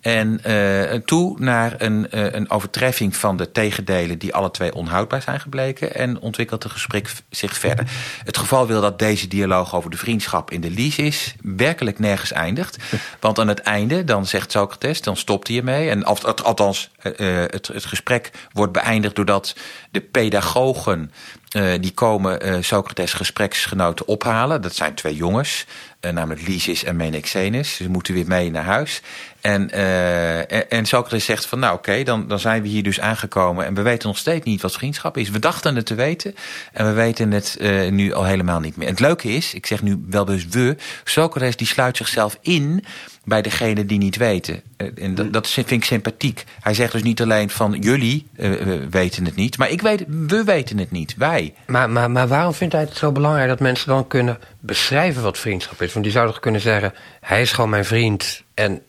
En 0.01 0.41
uh, 0.47 0.93
toe 0.93 1.39
naar 1.39 1.75
een, 1.77 2.07
uh, 2.13 2.31
een 2.31 2.49
overtreffing 2.49 3.15
van 3.15 3.37
de 3.37 3.51
tegendelen 3.51 4.17
die 4.17 4.33
alle 4.33 4.51
twee 4.51 4.73
onhoudbaar 4.73 5.21
zijn 5.21 5.39
gebleken. 5.39 5.95
En 5.95 6.19
ontwikkelt 6.19 6.63
het 6.63 6.71
gesprek 6.71 7.11
zich 7.29 7.57
verder. 7.57 7.91
Het 8.23 8.37
geval 8.37 8.67
wil 8.67 8.81
dat 8.81 8.99
deze 8.99 9.27
dialoog 9.27 9.75
over 9.75 9.89
de 9.89 9.97
vriendschap 9.97 10.51
in 10.51 10.61
de 10.61 10.77
is 10.79 11.35
werkelijk 11.41 11.99
nergens 11.99 12.31
eindigt. 12.31 12.77
Want 13.19 13.39
aan 13.39 13.47
het 13.47 13.59
einde, 13.59 14.03
dan 14.03 14.25
zegt 14.25 14.51
Socrates, 14.51 15.01
dan 15.01 15.17
stopt 15.17 15.47
hij 15.47 15.57
ermee. 15.57 15.89
En 15.89 16.03
althans, 16.03 16.89
uh, 17.03 17.13
het, 17.47 17.67
het 17.67 17.85
gesprek 17.85 18.31
wordt 18.51 18.73
beëindigd 18.73 19.15
doordat 19.15 19.55
de 19.91 20.01
pedagogen 20.01 21.11
uh, 21.55 21.71
die 21.79 21.93
komen 21.93 22.47
uh, 22.47 22.57
Socrates 22.61 23.13
gespreksgenoten 23.13 24.07
ophalen. 24.07 24.61
Dat 24.61 24.75
zijn 24.75 24.93
twee 24.93 25.15
jongens, 25.15 25.65
namelijk 26.01 26.47
Lysis 26.47 26.83
en 26.83 26.95
Menexenus. 26.95 27.75
Ze 27.75 27.89
moeten 27.89 28.13
weer 28.13 28.27
mee 28.27 28.51
naar 28.51 28.63
huis. 28.63 29.01
En, 29.41 29.71
en, 29.71 30.69
en 30.69 30.85
Socrates 30.85 31.25
zegt 31.25 31.45
van 31.45 31.59
nou 31.59 31.75
oké, 31.75 32.03
dan, 32.03 32.27
dan 32.27 32.39
zijn 32.39 32.61
we 32.61 32.67
hier 32.67 32.83
dus 32.83 32.99
aangekomen... 32.99 33.65
en 33.65 33.73
we 33.73 33.81
weten 33.81 34.07
nog 34.07 34.17
steeds 34.17 34.45
niet 34.45 34.61
wat 34.61 34.73
vriendschap 34.73 35.17
is. 35.17 35.29
We 35.29 35.39
dachten 35.39 35.75
het 35.75 35.85
te 35.85 35.95
weten 35.95 36.35
en 36.73 36.85
we 36.85 36.91
weten 36.91 37.31
het 37.31 37.57
nu 37.89 38.13
al 38.13 38.25
helemaal 38.25 38.59
niet 38.59 38.75
meer. 38.75 38.87
Het 38.87 38.99
leuke 38.99 39.29
is, 39.29 39.53
ik 39.53 39.65
zeg 39.65 39.81
nu 39.81 40.03
wel 40.09 40.25
dus 40.25 40.47
we... 40.47 40.75
Socrates 41.03 41.55
die 41.55 41.67
sluit 41.67 41.97
zichzelf 41.97 42.37
in 42.41 42.85
bij 43.29 43.41
degene 43.41 43.85
die 43.85 43.97
niet 43.97 44.17
weten. 44.17 44.61
En 44.95 45.15
dat, 45.15 45.33
dat 45.33 45.47
vind 45.49 45.71
ik 45.71 45.85
sympathiek. 45.85 46.43
Hij 46.61 46.73
zegt 46.73 46.91
dus 46.91 47.03
niet 47.03 47.21
alleen 47.21 47.49
van 47.49 47.77
jullie 47.79 48.27
uh, 48.37 48.85
weten 48.89 49.25
het 49.25 49.35
niet, 49.35 49.57
maar 49.57 49.69
ik 49.69 49.81
weet, 49.81 50.03
we 50.07 50.43
weten 50.43 50.77
het 50.77 50.91
niet, 50.91 51.15
wij. 51.17 51.53
Maar, 51.67 51.89
maar, 51.89 52.11
maar 52.11 52.27
waarom 52.27 52.53
vindt 52.53 52.73
hij 52.73 52.83
het 52.83 52.97
zo 52.97 53.11
belangrijk 53.11 53.49
dat 53.49 53.59
mensen 53.59 53.87
dan 53.87 54.07
kunnen 54.07 54.39
beschrijven 54.59 55.23
wat 55.23 55.37
vriendschap 55.37 55.81
is? 55.81 55.91
Want 55.91 56.03
die 56.03 56.13
zouden 56.13 56.33
toch 56.33 56.43
kunnen 56.43 56.61
zeggen, 56.61 56.93
hij 57.21 57.41
is 57.41 57.51
gewoon 57.51 57.69
mijn 57.69 57.85
vriend 57.85 58.43
en 58.53 58.81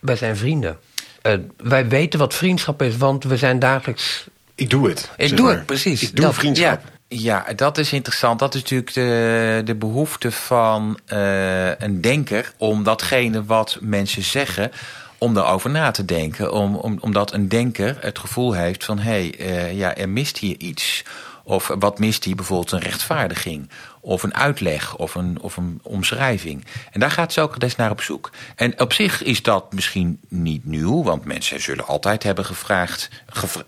wij 0.00 0.16
zijn 0.16 0.36
vrienden. 0.36 0.78
Uh, 1.22 1.32
wij 1.56 1.88
weten 1.88 2.18
wat 2.18 2.34
vriendschap 2.34 2.82
is, 2.82 2.96
want 2.96 3.24
we 3.24 3.36
zijn 3.36 3.58
dagelijks... 3.58 4.26
Ik 4.54 4.70
doe 4.70 4.88
het. 4.88 5.10
Ik 5.16 5.36
doe 5.36 5.50
het, 5.50 5.66
precies. 5.66 6.02
Ik 6.02 6.16
doe 6.16 6.24
dat, 6.24 6.34
vriendschap. 6.34 6.80
Ja. 6.84 6.95
Ja, 7.08 7.46
dat 7.56 7.78
is 7.78 7.92
interessant. 7.92 8.38
Dat 8.38 8.54
is 8.54 8.60
natuurlijk 8.60 8.94
de, 8.94 9.62
de 9.64 9.74
behoefte 9.74 10.32
van 10.32 10.98
uh, 11.12 11.78
een 11.78 12.00
denker 12.00 12.52
om 12.56 12.82
datgene 12.82 13.44
wat 13.44 13.78
mensen 13.80 14.22
zeggen, 14.22 14.70
om 15.18 15.34
daarover 15.34 15.70
na 15.70 15.90
te 15.90 16.04
denken. 16.04 16.52
Om, 16.52 16.76
om, 16.76 16.98
omdat 17.00 17.32
een 17.32 17.48
denker 17.48 17.96
het 18.00 18.18
gevoel 18.18 18.52
heeft 18.52 18.84
van 18.84 18.98
hé, 18.98 19.10
hey, 19.10 19.34
uh, 19.38 19.78
ja, 19.78 19.94
er 19.96 20.08
mist 20.08 20.38
hier 20.38 20.56
iets. 20.58 21.04
Of 21.48 21.70
wat 21.78 21.98
mist 21.98 22.24
hij? 22.24 22.34
Bijvoorbeeld 22.34 22.72
een 22.72 22.78
rechtvaardiging. 22.78 23.70
Of 24.00 24.22
een 24.22 24.34
uitleg. 24.34 24.96
Of 24.96 25.14
een, 25.14 25.40
of 25.40 25.56
een 25.56 25.80
omschrijving. 25.82 26.64
En 26.90 27.00
daar 27.00 27.10
gaat 27.10 27.32
Socrates 27.32 27.76
naar 27.76 27.90
op 27.90 28.00
zoek. 28.00 28.30
En 28.56 28.80
op 28.80 28.92
zich 28.92 29.22
is 29.22 29.42
dat 29.42 29.72
misschien 29.72 30.20
niet 30.28 30.64
nieuw. 30.64 31.02
Want 31.02 31.24
mensen 31.24 31.60
zullen 31.60 31.86
altijd 31.86 32.22
hebben 32.22 32.44
gevraagd. 32.44 33.08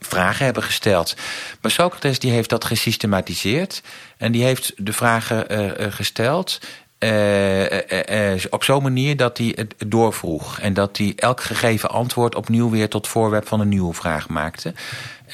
vragen 0.00 0.44
hebben 0.44 0.62
gesteld. 0.62 1.16
Maar 1.60 1.70
Socrates 1.70 2.18
die 2.18 2.30
heeft 2.30 2.50
dat 2.50 2.64
gesystematiseerd. 2.64 3.82
En 4.16 4.32
die 4.32 4.44
heeft 4.44 4.72
de 4.76 4.92
vragen 4.92 5.60
uh, 5.60 5.92
gesteld. 5.92 6.60
Uh, 6.98 7.62
uh, 7.62 8.34
uh, 8.34 8.44
op 8.50 8.64
zo'n 8.64 8.82
manier 8.82 9.16
dat 9.16 9.38
hij 9.38 9.52
het 9.56 9.74
doorvroeg. 9.86 10.60
En 10.60 10.74
dat 10.74 10.96
hij 10.96 11.12
elk 11.16 11.42
gegeven 11.42 11.90
antwoord 11.90 12.34
opnieuw 12.34 12.70
weer 12.70 12.88
tot 12.88 13.08
voorwerp 13.08 13.48
van 13.48 13.60
een 13.60 13.68
nieuwe 13.68 13.94
vraag 13.94 14.28
maakte. 14.28 14.74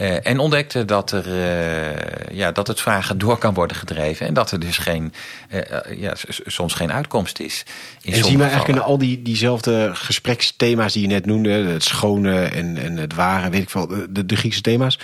Uh, 0.01 0.27
en 0.27 0.39
ontdekte 0.39 0.85
dat, 0.85 1.13
er, 1.13 1.27
uh, 1.27 2.37
ja, 2.37 2.53
dat 2.53 2.67
het 2.67 2.81
vragen 2.81 3.19
door 3.19 3.39
kan 3.39 3.55
worden 3.55 3.77
gedreven. 3.77 4.27
En 4.27 4.35
dat 4.35 4.51
er 4.51 4.61
dus 4.61 4.79
geen, 4.79 5.13
uh, 5.53 5.61
ja, 5.99 6.13
soms 6.29 6.75
geen 6.75 6.93
uitkomst 6.93 7.39
is. 7.39 7.65
en 8.05 8.25
zien 8.25 8.39
we 8.39 8.45
eigenlijk 8.45 8.79
in 8.79 8.85
al 8.85 8.99
die, 8.99 9.23
diezelfde 9.23 9.91
gespreksthema's 9.93 10.93
die 10.93 11.03
je 11.03 11.09
net 11.09 11.27
noemde. 11.27 11.51
Het 11.51 11.85
schone 11.85 12.45
en, 12.45 12.77
en 12.77 12.97
het 12.97 13.15
ware, 13.15 13.51
weet 13.51 13.63
ik 13.63 13.71
veel, 13.71 13.87
de, 14.09 14.27
de 14.27 14.37
Griekse 14.37 14.61
thema's. 14.61 14.99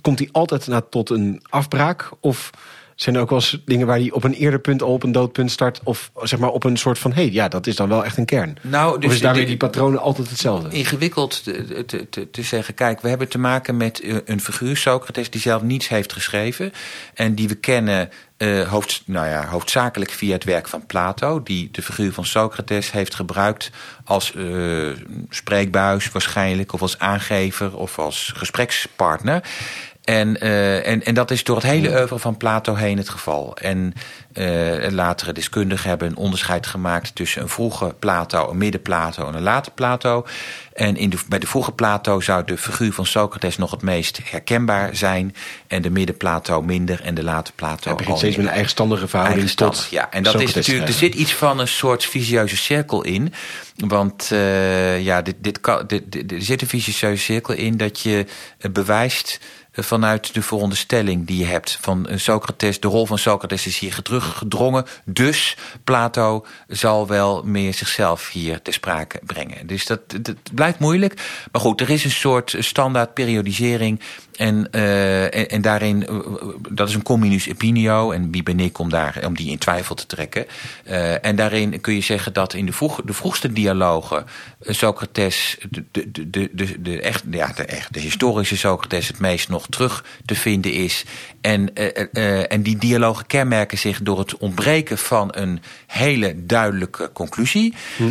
Komt 0.00 0.18
die 0.18 0.28
altijd 0.32 0.66
naar 0.66 0.88
tot 0.88 1.10
een 1.10 1.42
afbraak? 1.48 2.10
Of 2.20 2.50
zijn 2.96 3.14
er 3.14 3.20
ook 3.20 3.30
wel 3.30 3.38
eens 3.38 3.62
dingen 3.64 3.86
waar 3.86 3.98
hij 3.98 4.10
op 4.10 4.24
een 4.24 4.32
eerder 4.32 4.60
punt 4.60 4.82
al 4.82 4.92
op 4.92 5.02
een 5.02 5.12
doodpunt 5.12 5.50
start? 5.50 5.80
Of 5.84 6.10
zeg 6.22 6.38
maar 6.38 6.50
op 6.50 6.64
een 6.64 6.76
soort 6.76 6.98
van, 6.98 7.12
hé, 7.12 7.22
hey, 7.22 7.32
ja, 7.32 7.48
dat 7.48 7.66
is 7.66 7.76
dan 7.76 7.88
wel 7.88 8.04
echt 8.04 8.16
een 8.16 8.24
kern. 8.24 8.56
Nou, 8.60 8.98
dus 8.98 9.08
of 9.08 9.14
is 9.14 9.20
daarmee 9.20 9.46
die 9.46 9.56
patronen 9.56 10.00
altijd 10.00 10.30
hetzelfde? 10.30 10.68
Ingewikkeld 10.68 11.44
te, 11.44 11.84
te, 11.84 12.08
te, 12.08 12.30
te, 12.30 12.42
zeggen. 12.42 12.74
Kijk, 12.74 13.00
we 13.00 13.08
hebben 13.08 13.28
te 13.28 13.38
maken 13.38 13.76
met 13.76 14.02
een 14.24 14.40
figuur, 14.40 14.76
Socrates, 14.76 15.30
die 15.30 15.40
zelf 15.40 15.62
niets 15.62 15.88
heeft 15.88 16.12
geschreven. 16.12 16.72
En 17.14 17.34
die 17.34 17.48
we 17.48 17.54
kennen 17.54 18.10
uh, 18.38 18.68
hoofd, 18.68 19.02
nou 19.04 19.26
ja, 19.26 19.46
hoofdzakelijk 19.46 20.10
via 20.10 20.32
het 20.32 20.44
werk 20.44 20.68
van 20.68 20.86
Plato, 20.86 21.42
die 21.42 21.68
de 21.72 21.82
figuur 21.82 22.12
van 22.12 22.24
Socrates 22.24 22.92
heeft 22.92 23.14
gebruikt 23.14 23.70
als 24.04 24.32
uh, 24.36 24.92
spreekbuis 25.30 26.10
waarschijnlijk, 26.10 26.72
of 26.72 26.82
als 26.82 26.98
aangever 26.98 27.76
of 27.76 27.98
als 27.98 28.32
gesprekspartner. 28.36 29.42
En, 30.06 30.36
uh, 30.42 30.86
en, 30.86 31.04
en 31.04 31.14
dat 31.14 31.30
is 31.30 31.44
door 31.44 31.56
het 31.56 31.64
hele 31.64 31.88
oeuvre 31.88 32.18
van 32.18 32.36
Plato 32.36 32.74
heen 32.74 32.96
het 32.96 33.08
geval. 33.08 33.56
En 33.56 33.92
uh, 34.34 34.90
latere 34.90 35.32
deskundigen 35.32 35.88
hebben 35.88 36.08
een 36.08 36.16
onderscheid 36.16 36.66
gemaakt 36.66 37.14
tussen 37.14 37.42
een 37.42 37.48
vroege 37.48 37.94
Plato, 37.98 38.50
een 38.50 38.58
midden 38.58 38.82
Plato 38.82 39.28
en 39.28 39.34
een 39.34 39.42
late 39.42 39.70
Plato. 39.70 40.26
En 40.72 40.96
in 40.96 41.10
de, 41.10 41.18
bij 41.28 41.38
de 41.38 41.46
vroege 41.46 41.72
Plato 41.72 42.20
zou 42.20 42.44
de 42.44 42.58
figuur 42.58 42.92
van 42.92 43.06
Socrates 43.06 43.56
nog 43.56 43.70
het 43.70 43.82
meest 43.82 44.20
herkenbaar 44.24 44.96
zijn. 44.96 45.34
En 45.66 45.82
de 45.82 45.90
midden 45.90 46.16
Plato 46.16 46.62
minder 46.62 47.00
en 47.02 47.14
de 47.14 47.24
late 47.24 47.52
Plato. 47.54 47.88
Hij 47.88 47.94
begint 47.94 48.18
steeds 48.18 48.36
met 48.36 48.46
een 48.46 48.52
eigenstandige 48.52 49.08
verhouding 49.08 49.38
eigenstandig, 49.38 49.80
tot 49.80 49.90
Ja, 49.90 50.10
en 50.10 50.22
dat 50.22 50.32
Socrates 50.32 50.56
is 50.56 50.66
natuurlijk, 50.66 50.88
er 50.88 50.98
zit 50.98 51.14
iets 51.14 51.34
van 51.34 51.58
een 51.58 51.68
soort 51.68 52.04
visieuze 52.04 52.56
cirkel 52.56 53.02
in. 53.02 53.32
Want 53.76 54.30
uh, 54.32 55.04
ja, 55.04 55.22
dit, 55.22 55.36
dit, 55.38 55.60
dit, 55.86 56.12
dit, 56.12 56.32
er 56.32 56.42
zit 56.42 56.62
een 56.62 56.68
visieuze 56.68 57.22
cirkel 57.22 57.54
in 57.54 57.76
dat 57.76 58.00
je 58.00 58.26
bewijst 58.72 59.40
vanuit 59.76 60.34
de 60.34 60.42
veronderstelling 60.42 61.26
die 61.26 61.38
je 61.38 61.44
hebt 61.44 61.78
van 61.80 62.08
Socrates. 62.14 62.80
De 62.80 62.88
rol 62.88 63.06
van 63.06 63.18
Socrates 63.18 63.66
is 63.66 63.78
hier 63.78 64.02
teruggedrongen. 64.02 64.84
Dus 65.04 65.56
Plato 65.84 66.46
zal 66.68 67.06
wel 67.06 67.42
meer 67.42 67.74
zichzelf 67.74 68.30
hier 68.30 68.62
ter 68.62 68.72
sprake 68.72 69.20
brengen. 69.26 69.66
Dus 69.66 69.86
dat, 69.86 70.00
dat 70.20 70.36
blijft 70.54 70.78
moeilijk. 70.78 71.14
Maar 71.52 71.60
goed, 71.60 71.80
er 71.80 71.90
is 71.90 72.04
een 72.04 72.10
soort 72.10 72.56
standaard 72.58 73.14
periodisering 73.14 74.00
en, 74.36 74.68
uh, 74.70 75.52
en, 75.52 75.62
daarin, 75.62 76.06
uh, 76.10 76.18
dat 76.70 76.88
is 76.88 76.94
een 76.94 77.02
communis 77.02 77.50
opinio. 77.50 78.10
En 78.10 78.30
wie 78.30 78.42
ben 78.42 78.60
ik 78.60 78.78
om, 78.78 78.90
daar, 78.90 79.20
om 79.26 79.36
die 79.36 79.50
in 79.50 79.58
twijfel 79.58 79.94
te 79.94 80.06
trekken? 80.06 80.46
En 81.22 81.36
daarin 81.36 81.80
kun 81.80 81.94
je 81.94 82.00
zeggen 82.00 82.32
dat 82.32 82.54
in 82.54 82.66
de, 82.66 82.72
vroeg, 82.72 83.00
de 83.04 83.12
vroegste 83.12 83.52
dialogen 83.52 84.24
Socrates, 84.60 85.56
de, 85.70 85.84
de, 85.90 86.10
de, 86.30 86.50
de, 86.52 86.82
de, 86.82 87.00
echt, 87.00 87.24
ja, 87.30 87.52
de, 87.52 87.64
echt, 87.64 87.94
de 87.94 88.00
historische 88.00 88.56
Socrates, 88.56 89.08
het 89.08 89.18
meest 89.18 89.48
nog 89.48 89.65
terug 89.68 90.04
te 90.24 90.34
vinden 90.34 90.72
is. 90.72 91.04
En, 91.40 91.74
en 92.48 92.62
die 92.62 92.76
dialogen 92.76 93.26
kenmerken 93.26 93.78
zich 93.78 94.00
door 94.02 94.18
het 94.18 94.36
ontbreken 94.36 94.98
van 94.98 95.28
een 95.30 95.60
hele 95.86 96.34
duidelijke 96.36 97.10
conclusie. 97.12 97.74
Hm. 97.96 98.04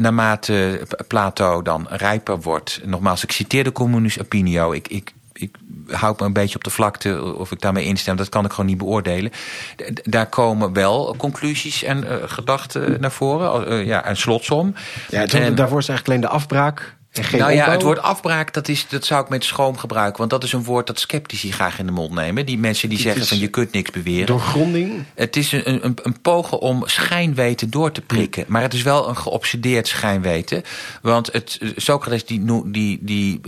naarmate 0.00 0.86
Plato 1.08 1.62
dan 1.62 1.86
rijper 1.90 2.40
wordt, 2.40 2.80
nogmaals, 2.84 3.22
ik 3.22 3.32
citeer 3.32 3.64
de 3.64 3.72
communis 3.72 4.20
opinio. 4.20 4.72
Ik, 4.72 4.88
ik, 4.88 5.12
ik 5.32 5.56
houd 5.86 6.20
me 6.20 6.26
een 6.26 6.32
beetje 6.32 6.56
op 6.56 6.64
de 6.64 6.70
vlakte 6.70 7.34
of 7.34 7.52
ik 7.52 7.60
daarmee 7.60 7.84
instem. 7.84 8.16
Dat 8.16 8.28
kan 8.28 8.44
ik 8.44 8.50
gewoon 8.50 8.66
niet 8.66 8.78
beoordelen. 8.78 9.32
daar 10.02 10.26
komen 10.26 10.72
wel 10.72 11.14
conclusies 11.16 11.82
en 11.82 12.04
uh, 12.04 12.14
gedachten 12.26 13.00
naar 13.00 13.12
voren. 13.12 13.72
Uh, 13.72 13.86
ja, 13.86 14.08
een 14.08 14.16
slotsom. 14.16 14.74
Ja, 15.08 15.20
het, 15.20 15.34
en, 15.34 15.54
daarvoor 15.54 15.78
is 15.78 15.88
eigenlijk 15.88 16.08
alleen 16.08 16.30
de 16.30 16.38
afbraak. 16.38 16.96
En 17.12 17.24
geen 17.24 17.40
nou 17.40 17.52
ja, 17.52 17.58
opbouw. 17.58 17.74
het 17.74 17.82
woord 17.82 17.98
afbraak, 17.98 18.52
dat, 18.52 18.68
is, 18.68 18.88
dat 18.88 19.04
zou 19.04 19.22
ik 19.22 19.28
met 19.28 19.44
schroom 19.44 19.76
gebruiken. 19.76 20.18
Want 20.18 20.30
dat 20.30 20.44
is 20.44 20.52
een 20.52 20.64
woord 20.64 20.86
dat 20.86 21.00
sceptici 21.00 21.52
graag 21.52 21.78
in 21.78 21.86
de 21.86 21.92
mond 21.92 22.14
nemen. 22.14 22.46
Die 22.46 22.58
mensen 22.58 22.88
die 22.88 22.98
zeggen 22.98 23.26
van 23.26 23.38
je 23.38 23.48
kunt 23.48 23.72
niks 23.72 23.90
beweren. 23.90 24.26
Doorgronding? 24.26 25.04
Het 25.14 25.36
is 25.36 25.52
een, 25.52 25.84
een, 25.84 25.98
een 26.02 26.20
pogen 26.20 26.58
om 26.58 26.82
schijnweten 26.84 27.70
door 27.70 27.92
te 27.92 28.00
prikken. 28.00 28.44
Maar 28.48 28.62
het 28.62 28.74
is 28.74 28.82
wel 28.82 29.08
een 29.08 29.16
geobsedeerd 29.16 29.88
schijnweten. 29.88 30.62
Want 31.02 31.32
het, 31.32 31.58
Socrates 31.76 32.24
die, 32.24 32.70
die, 32.70 32.98
die 33.00 33.40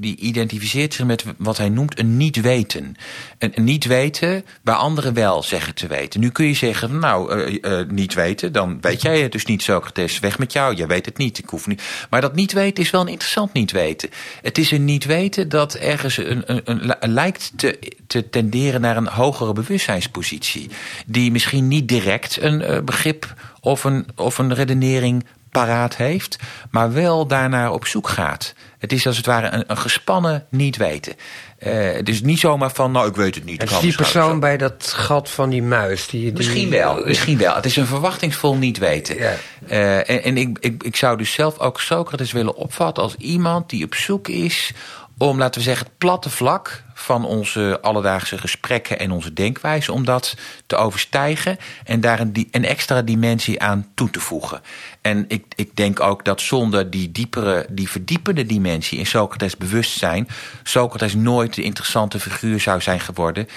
die 0.00 0.16
identificeert 0.16 0.94
zich 0.94 1.06
met 1.06 1.24
wat 1.36 1.56
hij 1.56 1.68
noemt 1.68 1.98
een 1.98 2.16
niet 2.16 2.40
weten. 2.40 2.96
Een, 3.38 3.52
een 3.54 3.64
niet 3.64 3.84
weten 3.84 4.44
waar 4.62 4.76
anderen 4.76 5.14
wel 5.14 5.42
zeggen 5.42 5.74
te 5.74 5.86
weten. 5.86 6.20
Nu 6.20 6.30
kun 6.30 6.46
je 6.46 6.54
zeggen, 6.54 6.98
nou, 6.98 7.36
uh, 7.36 7.58
uh, 7.62 7.88
niet 7.88 8.14
weten, 8.14 8.52
dan 8.52 8.78
weet 8.80 9.02
jij 9.02 9.20
het 9.20 9.32
dus 9.32 9.44
niet, 9.44 9.62
Socrates. 9.62 10.18
Weg 10.18 10.38
met 10.38 10.52
jou, 10.52 10.74
jij 10.74 10.86
weet 10.86 11.06
het 11.06 11.16
niet, 11.16 11.38
ik 11.38 11.48
hoef 11.48 11.66
niet. 11.66 11.82
Maar 12.10 12.20
dat 12.20 12.34
niet 12.34 12.52
weten 12.52 12.59
is 12.68 12.90
wel 12.90 13.00
een 13.00 13.08
interessant 13.08 13.52
niet 13.52 13.70
weten. 13.70 14.10
Het 14.42 14.58
is 14.58 14.70
een 14.70 14.84
niet 14.84 15.04
weten 15.04 15.48
dat 15.48 15.74
ergens 15.74 16.16
een, 16.16 16.42
een, 16.46 16.94
een, 17.00 17.12
lijkt 17.12 17.52
te, 17.56 17.78
te 18.06 18.30
tenderen 18.30 18.80
naar 18.80 18.96
een 18.96 19.08
hogere 19.08 19.52
bewustzijnspositie. 19.52 20.70
Die 21.06 21.30
misschien 21.30 21.68
niet 21.68 21.88
direct 21.88 22.38
een 22.40 22.60
uh, 22.60 22.80
begrip 22.80 23.34
of 23.60 23.84
een, 23.84 24.06
of 24.16 24.38
een 24.38 24.54
redenering 24.54 25.24
paraat 25.50 25.96
heeft, 25.96 26.38
maar 26.70 26.92
wel 26.92 27.26
daarnaar 27.26 27.72
op 27.72 27.86
zoek 27.86 28.08
gaat. 28.08 28.54
Het 28.80 28.92
is 28.92 29.06
als 29.06 29.16
het 29.16 29.26
ware 29.26 29.48
een, 29.50 29.64
een 29.66 29.78
gespannen 29.78 30.46
niet 30.50 30.76
weten. 30.76 31.14
Uh, 31.58 31.92
het 31.92 32.08
is 32.08 32.22
niet 32.22 32.38
zomaar 32.38 32.70
van, 32.70 32.92
nou, 32.92 33.08
ik 33.08 33.16
weet 33.16 33.34
het 33.34 33.44
niet. 33.44 33.60
Het 33.60 33.70
is 33.70 33.78
die 33.78 33.94
persoon 33.94 34.40
bij 34.40 34.56
dat 34.56 34.92
gat 34.96 35.30
van 35.30 35.50
die 35.50 35.62
muis. 35.62 36.06
Die, 36.06 36.20
die... 36.20 36.32
Misschien 36.32 36.70
wel, 36.70 37.04
misschien 37.04 37.38
wel. 37.38 37.54
Het 37.54 37.64
is 37.64 37.76
een 37.76 37.86
verwachtingsvol 37.86 38.56
niet 38.56 38.78
weten. 38.78 39.16
Ja. 39.16 39.34
Uh, 39.70 40.10
en 40.10 40.22
en 40.22 40.36
ik, 40.36 40.58
ik, 40.60 40.82
ik 40.82 40.96
zou 40.96 41.18
dus 41.18 41.32
zelf 41.32 41.58
ook 41.58 41.80
Socrates 41.80 42.32
willen 42.32 42.54
opvatten 42.54 43.02
als 43.02 43.14
iemand 43.14 43.70
die 43.70 43.84
op 43.84 43.94
zoek 43.94 44.28
is 44.28 44.72
om, 45.18 45.38
laten 45.38 45.60
we 45.60 45.66
zeggen, 45.66 45.86
het 45.86 45.98
platte 45.98 46.30
vlak 46.30 46.82
van 47.00 47.24
onze 47.24 47.78
alledaagse 47.82 48.38
gesprekken 48.38 48.98
en 48.98 49.10
onze 49.10 49.32
denkwijze, 49.32 49.92
om 49.92 50.04
dat 50.04 50.36
te 50.66 50.76
overstijgen 50.76 51.58
en 51.84 52.00
daar 52.00 52.20
een, 52.20 52.48
een 52.50 52.64
extra 52.64 53.02
dimensie 53.02 53.60
aan 53.60 53.86
toe 53.94 54.10
te 54.10 54.20
voegen. 54.20 54.60
En 55.00 55.24
ik, 55.28 55.44
ik 55.56 55.76
denk 55.76 56.00
ook 56.00 56.24
dat 56.24 56.40
zonder 56.40 56.90
die 56.90 57.12
diepere, 57.12 57.66
die 57.70 57.90
verdiepende 57.90 58.46
dimensie 58.46 58.98
in 58.98 59.06
Socrates 59.06 59.56
bewustzijn, 59.56 60.28
Socrates 60.62 61.14
nooit 61.14 61.54
de 61.54 61.62
interessante 61.62 62.20
figuur 62.20 62.60
zou 62.60 62.80
zijn 62.80 63.00
geworden 63.00 63.48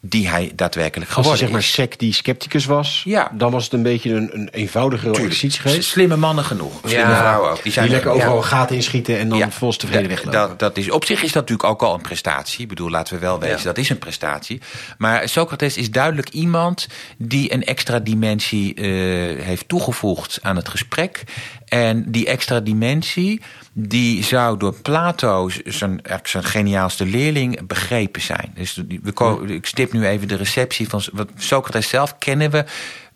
die 0.00 0.28
hij 0.28 0.52
daadwerkelijk 0.54 1.10
geworden 1.10 1.30
Als 1.30 1.40
hij 1.40 1.50
zeg 1.50 1.58
maar 1.58 1.68
sec 1.68 1.98
die 1.98 2.12
scepticus 2.12 2.64
was, 2.64 3.02
ja. 3.04 3.30
dan 3.34 3.50
was 3.50 3.64
het 3.64 3.72
een 3.72 3.82
beetje 3.82 4.14
een, 4.14 4.30
een 4.32 4.48
eenvoudigere 4.48 5.10
exercitie 5.10 5.60
geweest. 5.60 5.88
Slimme 5.88 6.16
mannen 6.16 6.44
genoeg, 6.44 6.80
slimme 6.84 7.10
ja. 7.10 7.18
vrouwen 7.18 7.50
ook. 7.50 7.62
Die, 7.62 7.72
zijn 7.72 7.84
die 7.84 7.94
lekker 7.94 8.12
overal 8.12 8.36
ja. 8.36 8.42
gaten 8.42 8.76
inschieten 8.76 9.18
en 9.18 9.28
dan 9.28 9.52
volgens 9.52 9.78
tevreden 9.78 10.08
weglopen. 10.08 10.32
Dat, 10.32 10.58
dat 10.58 10.76
is, 10.76 10.90
op 10.90 11.04
zich 11.04 11.22
is 11.22 11.32
dat 11.32 11.48
natuurlijk 11.48 11.68
ook 11.68 11.82
al 11.82 11.94
een 11.94 12.00
prestatie. 12.00 12.66
Bedoel, 12.78 12.92
laten 12.92 13.14
we 13.14 13.20
wel 13.20 13.38
wezen, 13.38 13.64
dat 13.64 13.78
is 13.78 13.88
een 13.88 13.98
prestatie. 13.98 14.60
Maar 14.98 15.28
Socrates 15.28 15.76
is 15.76 15.90
duidelijk 15.90 16.28
iemand 16.28 16.86
die 17.16 17.52
een 17.52 17.64
extra 17.64 17.98
dimensie 17.98 18.74
uh, 18.74 19.44
heeft 19.44 19.68
toegevoegd 19.68 20.38
aan 20.42 20.56
het 20.56 20.68
gesprek. 20.68 21.22
En 21.64 22.10
die 22.10 22.26
extra 22.26 22.60
dimensie, 22.60 23.40
die 23.72 24.24
zou 24.24 24.58
door 24.58 24.74
Plato, 24.82 25.50
zijn, 25.64 26.00
zijn 26.22 26.44
geniaalste 26.44 27.06
leerling, 27.06 27.66
begrepen 27.66 28.22
zijn. 28.22 28.52
Dus 28.54 28.82
we, 29.02 29.44
ik 29.46 29.66
stip 29.66 29.92
nu 29.92 30.06
even 30.06 30.28
de 30.28 30.36
receptie 30.36 30.88
van 30.88 31.02
Socrates 31.36 31.88
zelf, 31.88 32.18
kennen 32.18 32.50
we 32.50 32.64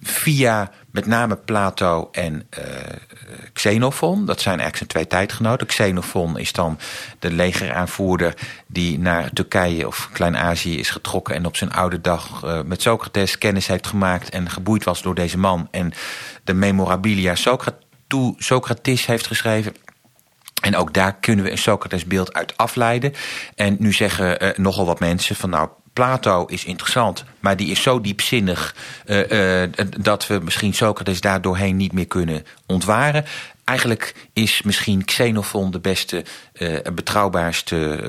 via 0.03 0.71
met 0.91 1.07
name 1.07 1.37
Plato 1.37 2.09
en 2.13 2.47
uh, 2.59 2.65
Xenophon. 3.53 4.27
Dat 4.27 4.41
zijn 4.41 4.61
eigenlijk 4.61 4.77
zijn 4.77 4.89
twee 4.89 5.07
tijdgenoten. 5.07 5.67
Xenophon 5.67 6.39
is 6.39 6.53
dan 6.53 6.79
de 7.19 7.33
legeraanvoerder 7.33 8.35
die 8.67 8.99
naar 8.99 9.31
Turkije 9.33 9.87
of 9.87 10.09
Klein-Azië 10.13 10.79
is 10.79 10.91
getrokken... 10.91 11.35
en 11.35 11.47
op 11.47 11.57
zijn 11.57 11.73
oude 11.73 12.01
dag 12.01 12.43
uh, 12.45 12.61
met 12.63 12.83
Socrates 12.83 13.39
kennis 13.39 13.67
heeft 13.67 13.87
gemaakt... 13.87 14.31
en 14.31 14.51
geboeid 14.51 14.85
was 14.85 15.03
door 15.03 15.15
deze 15.15 15.39
man. 15.39 15.69
En 15.71 15.93
de 16.45 16.55
memorabilia 16.55 17.35
Socrates 18.39 19.07
heeft 19.07 19.27
geschreven... 19.27 19.75
En 20.63 20.77
ook 20.77 20.95
daar 20.95 21.15
kunnen 21.15 21.45
we 21.45 21.51
een 21.51 21.59
Socrates 21.59 22.05
beeld 22.05 22.33
uit 22.33 22.57
afleiden. 22.57 23.13
En 23.55 23.77
nu 23.79 23.93
zeggen 23.93 24.45
uh, 24.45 24.51
nogal 24.57 24.87
wat 24.87 25.01
mensen 25.01 25.37
van 25.37 25.51
nou, 25.51 25.69
Plato 25.93 26.45
is 26.47 26.65
interessant, 26.65 27.25
maar 27.41 27.57
die 27.57 27.71
is 27.71 27.83
zo 27.83 28.01
diepzinnig 28.01 28.77
uh, 29.07 29.63
uh, 29.63 29.69
dat 29.99 30.27
we 30.27 30.41
misschien 30.43 30.75
Socrates 30.75 31.21
daardoorheen 31.21 31.77
niet 31.77 31.93
meer 31.93 32.07
kunnen 32.07 32.45
ontwaren. 32.67 33.25
Eigenlijk 33.65 34.15
is 34.33 34.63
misschien 34.63 35.05
Xenophon 35.05 35.71
de 35.71 35.81
beste, 35.81 36.25
uh, 36.63 36.79
betrouwbaarste 36.95 38.01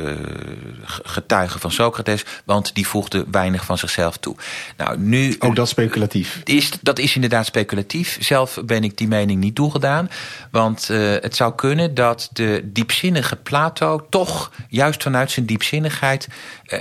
getuige 1.03 1.59
van 1.59 1.71
Socrates, 1.71 2.23
want 2.45 2.75
die 2.75 2.87
voegde 2.87 3.25
weinig 3.31 3.65
van 3.65 3.77
zichzelf 3.77 4.17
toe. 4.17 4.35
Nou, 4.77 4.97
nu, 4.99 5.35
Ook 5.39 5.55
dat 5.55 5.69
speculatief. 5.69 6.41
Is, 6.43 6.69
dat 6.81 6.99
is 6.99 7.15
inderdaad 7.15 7.45
speculatief. 7.45 8.17
Zelf 8.19 8.59
ben 8.65 8.83
ik 8.83 8.97
die 8.97 9.07
mening 9.07 9.39
niet 9.39 9.55
toegedaan, 9.55 10.09
want 10.51 10.87
het 10.87 11.35
zou 11.35 11.55
kunnen 11.55 11.93
dat 11.93 12.29
de 12.33 12.61
diepzinnige 12.63 13.35
Plato 13.35 14.05
toch, 14.09 14.51
juist 14.69 15.03
vanuit 15.03 15.31
zijn 15.31 15.45
diepzinnigheid, 15.45 16.27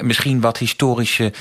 misschien 0.00 0.40
wat 0.40 0.58
historische 0.58 1.32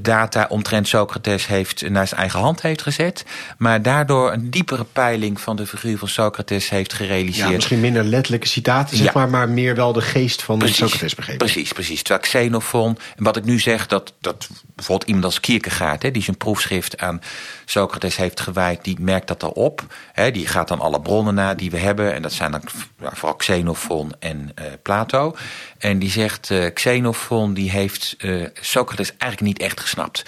data 0.00 0.46
omtrent 0.48 0.88
Socrates 0.88 1.46
heeft 1.46 1.88
naar 1.88 2.06
zijn 2.06 2.20
eigen 2.20 2.40
hand 2.40 2.62
heeft 2.62 2.82
gezet, 2.82 3.24
maar 3.58 3.82
daardoor 3.82 4.32
een 4.32 4.50
diepere 4.50 4.84
peiling 4.84 5.40
van 5.40 5.56
de 5.56 5.66
figuur 5.66 5.98
van 5.98 6.08
Socrates 6.08 6.68
heeft 6.68 6.92
gerealiseerd. 6.92 7.48
Ja, 7.48 7.54
misschien 7.54 7.80
minder 7.80 8.04
letterlijke 8.04 8.48
citaten, 8.48 8.96
zeg 8.96 9.06
Ja. 9.06 9.12
maar, 9.14 9.19
maar 9.28 9.48
meer 9.48 9.74
wel 9.74 9.92
de 9.92 10.00
geest 10.00 10.42
van 10.42 10.58
Precies, 10.58 10.76
Socrates 10.76 11.14
begrepen. 11.14 11.46
Precies, 11.46 11.72
precies. 11.72 12.02
Terwijl 12.02 12.26
Xenophon, 12.26 12.98
en 13.16 13.24
wat 13.24 13.36
ik 13.36 13.44
nu 13.44 13.58
zeg, 13.58 13.86
dat, 13.86 14.12
dat 14.20 14.48
bijvoorbeeld 14.74 15.08
iemand 15.08 15.24
als 15.24 15.40
Kierkegaard, 15.40 16.02
hè, 16.02 16.10
die 16.10 16.22
zijn 16.22 16.36
proefschrift 16.36 16.98
aan 16.98 17.22
Socrates 17.64 18.16
heeft 18.16 18.40
gewijd, 18.40 18.84
die 18.84 18.96
merkt 19.00 19.28
dat 19.28 19.42
al 19.42 19.50
op. 19.50 19.86
Hè, 20.12 20.30
die 20.30 20.46
gaat 20.46 20.68
dan 20.68 20.80
alle 20.80 21.00
bronnen 21.00 21.34
na 21.34 21.54
die 21.54 21.70
we 21.70 21.78
hebben, 21.78 22.14
en 22.14 22.22
dat 22.22 22.32
zijn 22.32 22.50
dan 22.50 22.62
ja, 23.00 23.10
vooral 23.12 23.36
Xenophon 23.36 24.12
en 24.18 24.52
uh, 24.58 24.66
Plato. 24.82 25.36
En 25.78 25.98
die 25.98 26.10
zegt, 26.10 26.50
uh, 26.50 26.72
Xenophon 26.74 27.54
die 27.54 27.70
heeft 27.70 28.16
uh, 28.18 28.46
Socrates 28.60 29.10
eigenlijk 29.16 29.40
niet 29.40 29.68
echt 29.68 29.80
gesnapt. 29.80 30.22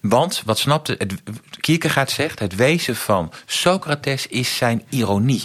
Want, 0.00 0.42
wat 0.44 0.58
snapte, 0.58 0.94
het, 0.98 1.14
Kierkegaard 1.60 2.10
zegt, 2.10 2.38
het 2.38 2.54
wezen 2.54 2.96
van 2.96 3.32
Socrates 3.46 4.26
is 4.26 4.56
zijn 4.56 4.82
ironie. 4.88 5.44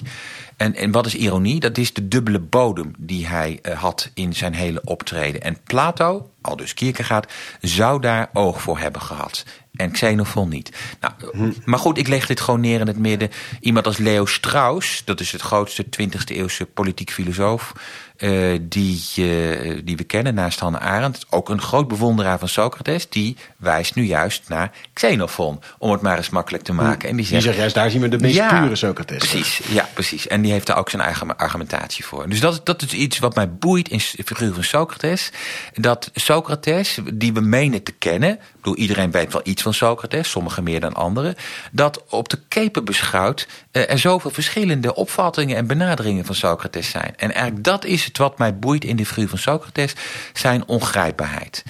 En, 0.57 0.75
en 0.75 0.91
wat 0.91 1.05
is 1.05 1.15
ironie? 1.15 1.59
Dat 1.59 1.77
is 1.77 1.93
de 1.93 2.07
dubbele 2.07 2.39
bodem 2.39 2.93
die 2.97 3.27
hij 3.27 3.59
uh, 3.61 3.81
had 3.81 4.11
in 4.13 4.33
zijn 4.33 4.53
hele 4.53 4.81
optreden. 4.83 5.41
En 5.41 5.57
Plato, 5.63 6.31
al 6.41 6.55
dus 6.55 6.73
Kierkegaard, 6.73 7.33
zou 7.61 8.01
daar 8.01 8.29
oog 8.33 8.61
voor 8.61 8.79
hebben 8.79 9.01
gehad. 9.01 9.45
En 9.75 9.91
Xenophon 9.91 10.49
niet. 10.49 10.71
Nou, 10.99 11.13
hm. 11.31 11.51
Maar 11.65 11.79
goed, 11.79 11.97
ik 11.97 12.07
leg 12.07 12.27
dit 12.27 12.41
gewoon 12.41 12.59
neer 12.59 12.79
in 12.79 12.87
het 12.87 12.97
midden. 12.97 13.31
Iemand 13.59 13.85
als 13.85 13.97
Leo 13.97 14.25
Strauss, 14.25 15.03
dat 15.05 15.19
is 15.19 15.31
het 15.31 15.41
grootste 15.41 15.85
20e 15.85 16.23
eeuwse 16.25 16.65
politiek 16.65 17.11
filosoof... 17.11 17.73
Uh, 18.17 18.60
die, 18.62 19.04
uh, 19.15 19.82
die 19.84 19.97
we 19.97 20.04
kennen 20.04 20.34
naast 20.34 20.60
Hannah 20.60 20.82
Arendt. 20.82 21.25
Ook 21.30 21.49
een 21.49 21.62
groot 21.62 21.88
bewonderaar 21.88 22.39
van 22.39 22.47
Socrates. 22.47 23.10
Die 23.10 23.38
wijst 23.58 23.95
nu 23.95 24.04
juist 24.04 24.43
naar 24.47 24.71
Xenophon. 24.93 25.60
Om 25.78 25.91
het 25.91 26.01
maar 26.01 26.17
eens 26.17 26.30
makkelijk 26.30 26.63
te 26.63 26.73
maken. 26.73 27.10
En 27.10 27.15
die 27.15 27.28
Die 27.28 27.41
zegt 27.41 27.58
juist, 27.58 27.75
daar 27.75 27.89
zien 27.89 28.01
we 28.01 28.08
de 28.08 28.19
meest 28.19 28.36
ja, 28.36 28.62
pure 28.62 28.75
Socrates. 28.75 29.17
Precies, 29.17 29.62
ja, 29.67 29.89
precies. 29.93 30.28
En 30.28 30.41
die 30.41 30.51
heeft 30.51 30.67
daar 30.67 30.78
ook 30.78 30.89
zijn 30.89 31.01
eigen 31.01 31.38
argumentatie 31.38 32.06
voor. 32.06 32.30
Dus 32.30 32.39
dat, 32.39 32.65
dat 32.65 32.82
is 32.82 32.93
iets 32.93 33.19
wat 33.19 33.36
mij 33.36 33.49
boeit 33.49 33.89
in 33.89 33.97
de 33.97 34.23
figuur 34.25 34.54
van 34.54 34.63
Socrates. 34.63 35.32
Dat 35.73 36.12
Socrates, 36.13 36.99
die 37.13 37.34
we 37.34 37.41
menen 37.41 37.84
te 37.84 37.91
kennen. 37.91 38.30
Ik 38.30 38.39
bedoel, 38.56 38.75
iedereen 38.75 39.12
weet 39.12 39.34
wel 39.34 39.41
iets 39.43 39.62
van 39.62 39.73
Socrates, 39.73 40.30
sommigen 40.30 40.63
meer 40.63 40.80
dan 40.80 40.93
anderen. 40.93 41.36
Dat 41.71 42.04
op 42.10 42.30
de 42.30 42.39
keper 42.47 42.84
beschouwd 42.84 43.47
uh, 43.71 43.91
er 43.91 43.99
zoveel 43.99 44.32
verschillende 44.32 44.95
opvattingen 44.95 45.58
en 45.58 45.67
benaderingen 45.67 46.25
van 46.25 46.36
Socrates 46.36 46.89
zijn. 46.89 47.13
En 47.17 47.34
eigenlijk 47.34 47.63
dat 47.63 47.86
is 47.86 48.04
het 48.05 48.17
wat 48.17 48.37
mij 48.37 48.59
boeit 48.59 48.83
in 48.83 48.95
de 48.95 49.05
figuur 49.05 49.29
van 49.29 49.37
Socrates, 49.37 49.93
zijn 50.33 50.67
ongrijpbaarheid. 50.67 51.63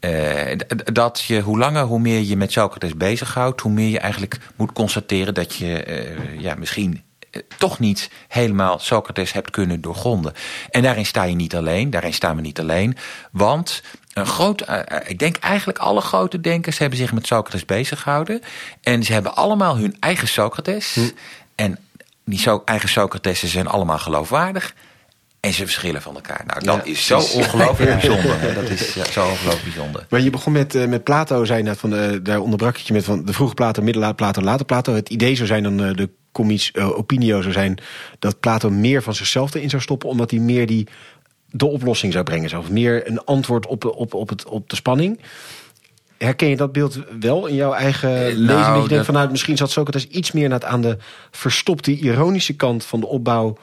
Uh, 0.00 0.58
dat 0.92 1.22
je 1.22 1.40
hoe 1.40 1.58
langer, 1.58 1.84
hoe 1.84 1.98
meer 1.98 2.20
je 2.20 2.36
met 2.36 2.52
Socrates 2.52 2.96
bezighoudt, 2.96 3.60
hoe 3.60 3.72
meer 3.72 3.88
je 3.88 3.98
eigenlijk 3.98 4.38
moet 4.56 4.72
constateren 4.72 5.34
dat 5.34 5.54
je 5.54 5.86
uh, 5.86 6.40
ja, 6.40 6.54
misschien 6.54 7.02
uh, 7.30 7.42
toch 7.58 7.78
niet 7.78 8.10
helemaal 8.28 8.78
Socrates 8.78 9.32
hebt 9.32 9.50
kunnen 9.50 9.80
doorgronden. 9.80 10.32
En 10.70 10.82
daarin 10.82 11.06
sta 11.06 11.22
je 11.22 11.34
niet 11.34 11.56
alleen, 11.56 11.90
daarin 11.90 12.14
staan 12.14 12.36
we 12.36 12.42
niet 12.42 12.60
alleen, 12.60 12.96
want 13.32 13.82
een 14.12 14.26
groot, 14.26 14.64
ik 15.06 15.18
denk 15.18 15.36
eigenlijk 15.36 15.78
alle 15.78 16.00
grote 16.00 16.40
denkers 16.40 16.78
hebben 16.78 16.98
zich 16.98 17.12
met 17.12 17.26
Socrates 17.26 17.64
bezig 17.64 18.00
gehouden. 18.00 18.40
En 18.80 19.02
ze 19.02 19.12
hebben 19.12 19.34
allemaal 19.34 19.76
hun 19.76 19.96
eigen 20.00 20.28
Socrates. 20.28 20.94
Hm. 20.94 21.00
En 21.54 21.78
die 22.24 22.38
so 22.38 22.62
eigen 22.64 22.88
Socrates 22.88 23.42
zijn 23.42 23.66
allemaal 23.66 23.98
geloofwaardig. 23.98 24.74
En 25.42 25.52
ze 25.52 25.62
verschillen 25.62 26.02
van 26.02 26.14
elkaar. 26.14 26.44
Nou, 26.46 26.64
dat 26.64 26.86
ja, 26.86 26.92
is 26.92 27.06
zo 27.06 27.18
ongelooflijk 27.18 27.90
bijzonder. 27.90 28.54
Dat 28.54 28.68
is 28.68 28.94
ja, 28.94 29.04
zo 29.04 29.28
ongelooflijk 29.28 29.62
bijzonder. 29.62 30.06
Maar 30.08 30.20
je 30.20 30.30
begon 30.30 30.52
met, 30.52 30.74
uh, 30.74 30.86
met 30.86 31.04
Plato, 31.04 31.44
zei 31.44 31.62
net, 31.62 31.78
van, 31.78 31.94
uh, 31.94 32.10
daar 32.22 32.40
onderbrak 32.40 32.76
je 32.76 32.92
met 32.92 33.04
van 33.04 33.24
de 33.24 33.32
vroege 33.32 33.54
Plato, 33.54 33.82
middelaar 33.82 34.14
Plato, 34.14 34.42
later 34.42 34.66
Plato. 34.66 34.94
Het 34.94 35.08
idee 35.08 35.34
zou 35.34 35.46
zijn 35.46 35.62
dan 35.62 35.82
uh, 35.82 35.94
de 35.94 36.10
comisch 36.32 36.76
opinio 36.76 37.40
zou 37.40 37.52
zijn 37.52 37.78
dat 38.18 38.40
Plato 38.40 38.70
meer 38.70 39.02
van 39.02 39.14
zichzelf 39.14 39.54
erin 39.54 39.70
zou 39.70 39.82
stoppen, 39.82 40.08
omdat 40.08 40.30
hij 40.30 40.40
meer 40.40 40.66
die 40.66 40.88
de 41.50 41.66
oplossing 41.66 42.12
zou 42.12 42.24
brengen. 42.24 42.58
Of 42.58 42.70
meer 42.70 43.08
een 43.08 43.24
antwoord 43.24 43.66
op, 43.66 43.84
op, 43.84 44.14
op, 44.14 44.28
het, 44.28 44.44
op 44.44 44.70
de 44.70 44.76
spanning. 44.76 45.20
Herken 46.18 46.48
je 46.48 46.56
dat 46.56 46.72
beeld 46.72 46.98
wel 47.20 47.46
in 47.46 47.54
jouw 47.54 47.72
eigen 47.72 48.10
nou, 48.10 48.34
lezing? 48.34 48.74
Dat 48.74 48.82
je 48.82 48.88
denkt 48.88 49.06
vanuit 49.06 49.30
misschien 49.30 49.56
zat 49.56 49.70
Socrates 49.70 50.06
iets 50.06 50.32
meer 50.32 50.64
aan 50.64 50.80
de 50.80 50.96
verstopte, 51.30 51.98
ironische 51.98 52.56
kant 52.56 52.84
van 52.84 53.00
de 53.00 53.06
opbouw 53.06 53.56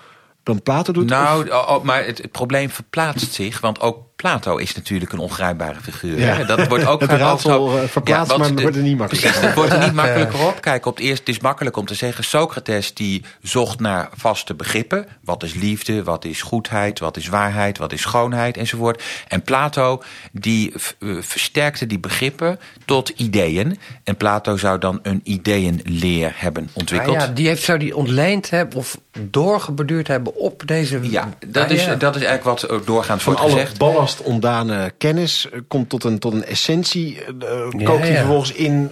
dan 0.49 0.63
Plato 0.63 0.93
doet? 0.93 1.09
Nou, 1.09 1.49
of? 1.49 1.67
Oh, 1.67 1.83
maar 1.83 2.05
het, 2.05 2.17
het, 2.17 2.31
probleem 2.31 2.69
verplaatst 2.69 3.33
zich, 3.33 3.59
want 3.59 3.81
ook 3.81 4.08
Plato 4.21 4.57
is 4.57 4.75
natuurlijk 4.75 5.11
een 5.11 5.19
ongrijpbare 5.19 5.79
figuur. 5.81 6.19
Ja. 6.19 6.43
Dat 6.43 6.67
wordt 6.67 6.85
ook 6.85 7.01
het 7.07 7.11
raadsel 7.11 7.77
uh, 7.77 7.83
verplaatst, 7.83 8.31
ja, 8.31 8.37
maar 8.37 8.49
het 8.49 8.61
wordt 8.61 8.75
er 8.75 8.81
niet 8.81 8.97
makkelijker 8.97 9.31
Precies, 9.31 9.47
het 9.47 9.55
wordt 9.55 9.71
er 9.71 9.79
niet 9.79 9.93
makkelijker 10.03 10.47
op. 10.47 10.61
Kijk, 10.61 10.85
op 10.85 10.95
het 10.95 11.05
eerst, 11.05 11.19
het 11.19 11.29
is 11.29 11.39
makkelijk 11.39 11.77
om 11.77 11.85
te 11.85 11.93
zeggen... 11.93 12.23
Socrates 12.23 12.93
die 12.93 13.23
zocht 13.41 13.79
naar 13.79 14.09
vaste 14.15 14.53
begrippen. 14.53 15.05
Wat 15.23 15.43
is 15.43 15.53
liefde, 15.53 16.03
wat 16.03 16.25
is 16.25 16.41
goedheid, 16.41 16.99
wat 16.99 17.17
is 17.17 17.27
waarheid, 17.27 17.77
wat 17.77 17.91
is 17.91 18.01
schoonheid 18.01 18.57
enzovoort. 18.57 19.03
En 19.27 19.41
Plato 19.41 20.01
die 20.31 20.73
uh, 20.99 21.21
versterkte 21.21 21.87
die 21.87 21.99
begrippen 21.99 22.59
tot 22.85 23.09
ideeën. 23.09 23.79
En 24.03 24.17
Plato 24.17 24.57
zou 24.57 24.79
dan 24.79 24.99
een 25.03 25.21
ideeënleer 25.23 26.33
hebben 26.35 26.69
ontwikkeld. 26.73 27.15
Ah 27.15 27.21
ja, 27.21 27.27
die 27.27 27.47
heeft, 27.47 27.63
zou 27.63 27.79
die 27.79 27.95
ontleend 27.95 28.49
hebben 28.49 28.77
of 28.77 28.99
doorgeborduurd 29.19 30.07
hebben 30.07 30.35
op 30.35 30.63
deze... 30.65 30.99
Ja, 31.01 31.29
dat, 31.47 31.65
ah, 31.65 31.71
is, 31.71 31.85
ja. 31.85 31.95
dat 31.95 32.15
is 32.15 32.23
eigenlijk 32.23 32.61
wat 32.61 32.85
doorgaans 32.85 33.23
Van 33.23 33.33
wordt 33.33 33.53
gezegd. 33.53 33.77
Ballast 34.09 34.33
ontdane 34.33 34.93
kennis 34.97 35.47
komt 35.67 35.89
tot 35.89 36.03
een, 36.03 36.19
tot 36.19 36.33
een 36.33 36.45
essentie. 36.45 37.17
Uh, 37.43 37.85
kookt 37.85 38.01
hij 38.01 38.15
vervolgens 38.15 38.51
in 38.51 38.91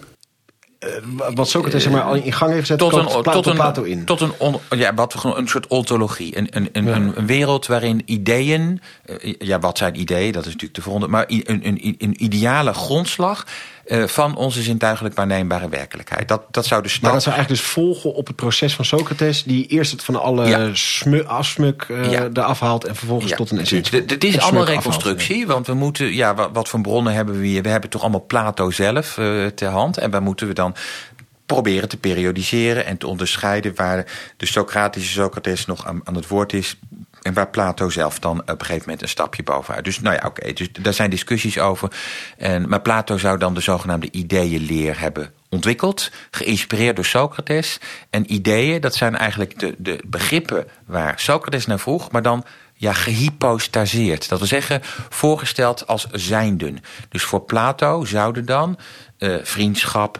uh, 0.80 1.34
wat 1.36 1.50
Socrates 1.50 1.84
zeg 1.84 1.92
maar 1.92 2.02
al 2.02 2.14
in 2.14 2.34
gang 2.34 2.52
heeft 2.52 2.62
gezet, 2.62 2.80
tot 2.80 2.94
een, 2.94 3.06
Plato, 3.06 3.32
tot 3.32 3.46
een, 3.46 3.54
Plato 3.54 3.84
in. 3.84 4.06
Tot 4.06 4.22
een, 4.22 4.32
on, 4.38 4.60
ja, 4.70 4.94
wat 4.94 5.14
we 5.14 5.36
een 5.36 5.48
soort 5.48 5.68
ontologie. 5.68 6.38
Een, 6.38 6.48
een, 6.50 6.70
een, 6.72 6.86
ja. 6.86 6.96
een, 6.96 7.26
wereld 7.26 7.66
waarin 7.66 8.02
ideeën, 8.06 8.82
ja, 9.40 9.60
wat 9.60 9.78
zijn 9.78 10.00
ideeën, 10.00 10.32
dat 10.32 10.42
is 10.42 10.48
natuurlijk 10.48 10.74
te 10.74 10.82
veranderen, 10.82 11.16
maar 11.16 11.26
een, 11.28 11.68
een, 11.68 11.96
een 11.98 12.24
ideale 12.24 12.74
grondslag 12.74 13.46
uh, 13.88 14.08
van 14.08 14.36
onze 14.36 14.62
zintuigelijk 14.62 15.16
waarneembare 15.16 15.70
werkelijkheid. 15.70 16.28
Dat, 16.28 16.44
dat 16.52 16.66
zou 16.66 16.82
dus 16.82 17.00
maar 17.00 17.12
dat 17.12 17.24
zou 17.24 17.36
eigenlijk 17.36 17.64
dus 17.64 17.72
volgen 17.72 18.14
op 18.14 18.28
het 18.28 18.36
proces 18.36 18.76
van 18.76 18.86
Socrates, 18.86 19.44
die 19.44 19.68
eerst 19.68 19.92
het 19.92 20.04
van 20.04 20.22
alle 20.22 20.48
ja. 20.48 20.70
smu, 20.74 21.26
afsmuk 21.26 21.88
uh, 21.92 22.12
ja. 22.12 22.30
eraf 22.34 22.60
haalt 22.60 22.86
en 22.86 22.96
vervolgens 22.96 23.32
tot 23.36 23.52
een 23.52 23.60
essentie. 23.60 24.04
Het 24.08 24.24
is 24.24 24.40
allemaal 24.40 24.66
reconstructie, 24.66 25.36
afhaalt, 25.36 25.54
want 25.54 25.68
we 25.68 25.74
moeten, 25.74 26.14
ja, 26.14 26.36
wat, 26.36 26.50
wat 26.54 26.70
voor 26.70 26.82
bronnen 26.82 27.14
hebben 27.14 27.40
we 27.40 27.46
hier? 27.46 27.62
We 27.62 27.70
hebben 27.70 27.90
toch 27.90 28.02
allemaal 28.02 28.26
Plato 28.26 28.72
zelf 28.72 29.18
uh, 29.18 29.46
ter 29.46 29.70
hand 29.70 29.98
en 29.98 30.12
waar 30.12 30.22
moeten 30.22 30.48
we 30.48 30.54
dan 30.54 30.76
proberen 31.46 31.90
te 31.90 31.98
periodiseren 31.98 32.86
en 32.86 32.98
te 32.98 33.08
onderscheiden 33.08 33.76
waar 33.76 34.06
de 34.38 34.46
Socratische 34.46 35.12
Socrates 35.12 35.66
nog 35.66 35.86
aan, 35.86 36.02
aan 36.04 36.16
het 36.16 36.28
woord 36.28 36.54
is 36.54 36.80
en 37.28 37.34
waar 37.34 37.50
Plato 37.50 37.90
zelf 37.90 38.20
dan 38.20 38.40
op 38.40 38.50
een 38.50 38.60
gegeven 38.60 38.84
moment 38.84 39.02
een 39.02 39.08
stapje 39.08 39.44
bovenuit. 39.44 39.84
Dus 39.84 40.00
nou 40.00 40.16
ja, 40.16 40.22
oké, 40.26 40.54
dus 40.54 40.72
daar 40.72 40.94
zijn 40.94 41.10
discussies 41.10 41.60
over. 41.60 41.92
En, 42.38 42.70
maar 42.70 42.82
Plato 42.82 43.18
zou 43.18 43.38
dan 43.38 43.54
de 43.54 43.62
zogenaamde 43.62 44.12
ideeënleer 44.12 45.00
hebben 45.00 45.32
ontwikkeld, 45.50 46.12
geïnspireerd 46.32 46.96
door 46.96 47.06
Socrates. 47.06 47.80
En 48.10 48.34
ideeën, 48.34 48.82
dat 48.82 48.96
zijn 48.96 49.16
eigenlijk 49.16 49.60
de, 49.60 49.76
de 49.78 50.04
begrippen 50.06 50.68
waar 50.86 51.20
Socrates 51.20 51.66
naar 51.66 51.80
vroeg, 51.80 52.12
maar 52.12 52.22
dan 52.22 52.46
ja, 52.74 52.94
gehypostaseerd. 52.94 54.30
Dat 54.30 54.40
wil 54.40 54.48
zeggen, 54.48 54.82
voorgesteld 55.10 55.88
als 55.88 56.08
zijnden. 56.12 56.80
Dus 57.10 57.24
voor 57.24 57.42
Plato 57.42 58.06
zouden 58.06 58.46
dan 58.46 58.78
uh, 59.20 59.38
vriendschap, 59.44 60.20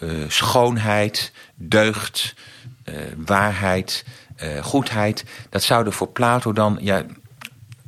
uh, 0.00 0.10
schoonheid, 0.28 1.32
deugd, 1.54 2.34
uh, 2.84 2.94
waarheid, 3.16 4.04
goedheid, 4.62 5.24
dat 5.50 5.62
zouden 5.62 5.92
voor 5.92 6.08
Plato 6.08 6.52
dan, 6.52 6.78
ja, 6.80 7.04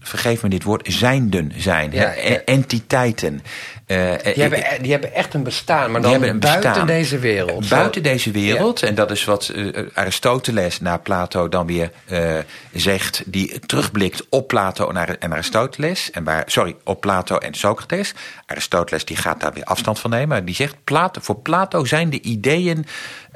vergeef 0.06 0.42
me 0.42 0.48
dit 0.48 0.62
woord, 0.62 0.92
zijnden 0.92 1.52
zijn. 1.56 1.92
Ja, 1.92 2.12
ja. 2.12 2.40
Entiteiten. 2.44 3.42
Uh, 3.87 4.12
die, 4.35 4.42
hebben, 4.42 4.64
die 4.82 4.90
hebben 4.92 5.14
echt 5.14 5.35
een 5.35 5.42
bestaan, 5.42 5.90
maar 5.90 6.00
dan 6.00 6.20
buiten 6.20 6.40
bestaan. 6.40 6.87
deze 6.87 7.18
wereld. 7.18 7.68
Buiten 7.68 8.04
Zo. 8.04 8.11
deze 8.11 8.30
wereld. 8.30 8.80
Ja. 8.80 8.87
En 8.87 8.94
dat 8.94 9.11
is 9.11 9.24
wat 9.24 9.52
uh, 9.54 9.87
Aristoteles 9.94 10.80
na 10.80 10.96
Plato 10.96 11.48
dan 11.48 11.66
weer 11.66 11.90
uh, 12.11 12.35
zegt. 12.72 13.22
Die 13.26 13.59
terugblikt 13.59 14.26
op 14.28 14.48
Plato 14.48 14.90
en 14.90 15.32
Aristoteles. 15.32 16.11
En 16.11 16.24
waar, 16.24 16.42
sorry, 16.46 16.76
op 16.85 17.00
Plato 17.00 17.38
en 17.38 17.54
Socrates. 17.54 18.14
Aristoteles 18.46 19.04
die 19.04 19.16
gaat 19.16 19.40
daar 19.40 19.52
weer 19.52 19.64
afstand 19.64 19.98
van 19.98 20.11
nemen. 20.11 20.44
Die 20.44 20.54
zegt, 20.54 20.76
Plato, 20.85 21.20
voor 21.20 21.38
Plato 21.38 21.85
zijn 21.85 22.11
de 22.11 22.20
ideeën 22.20 22.87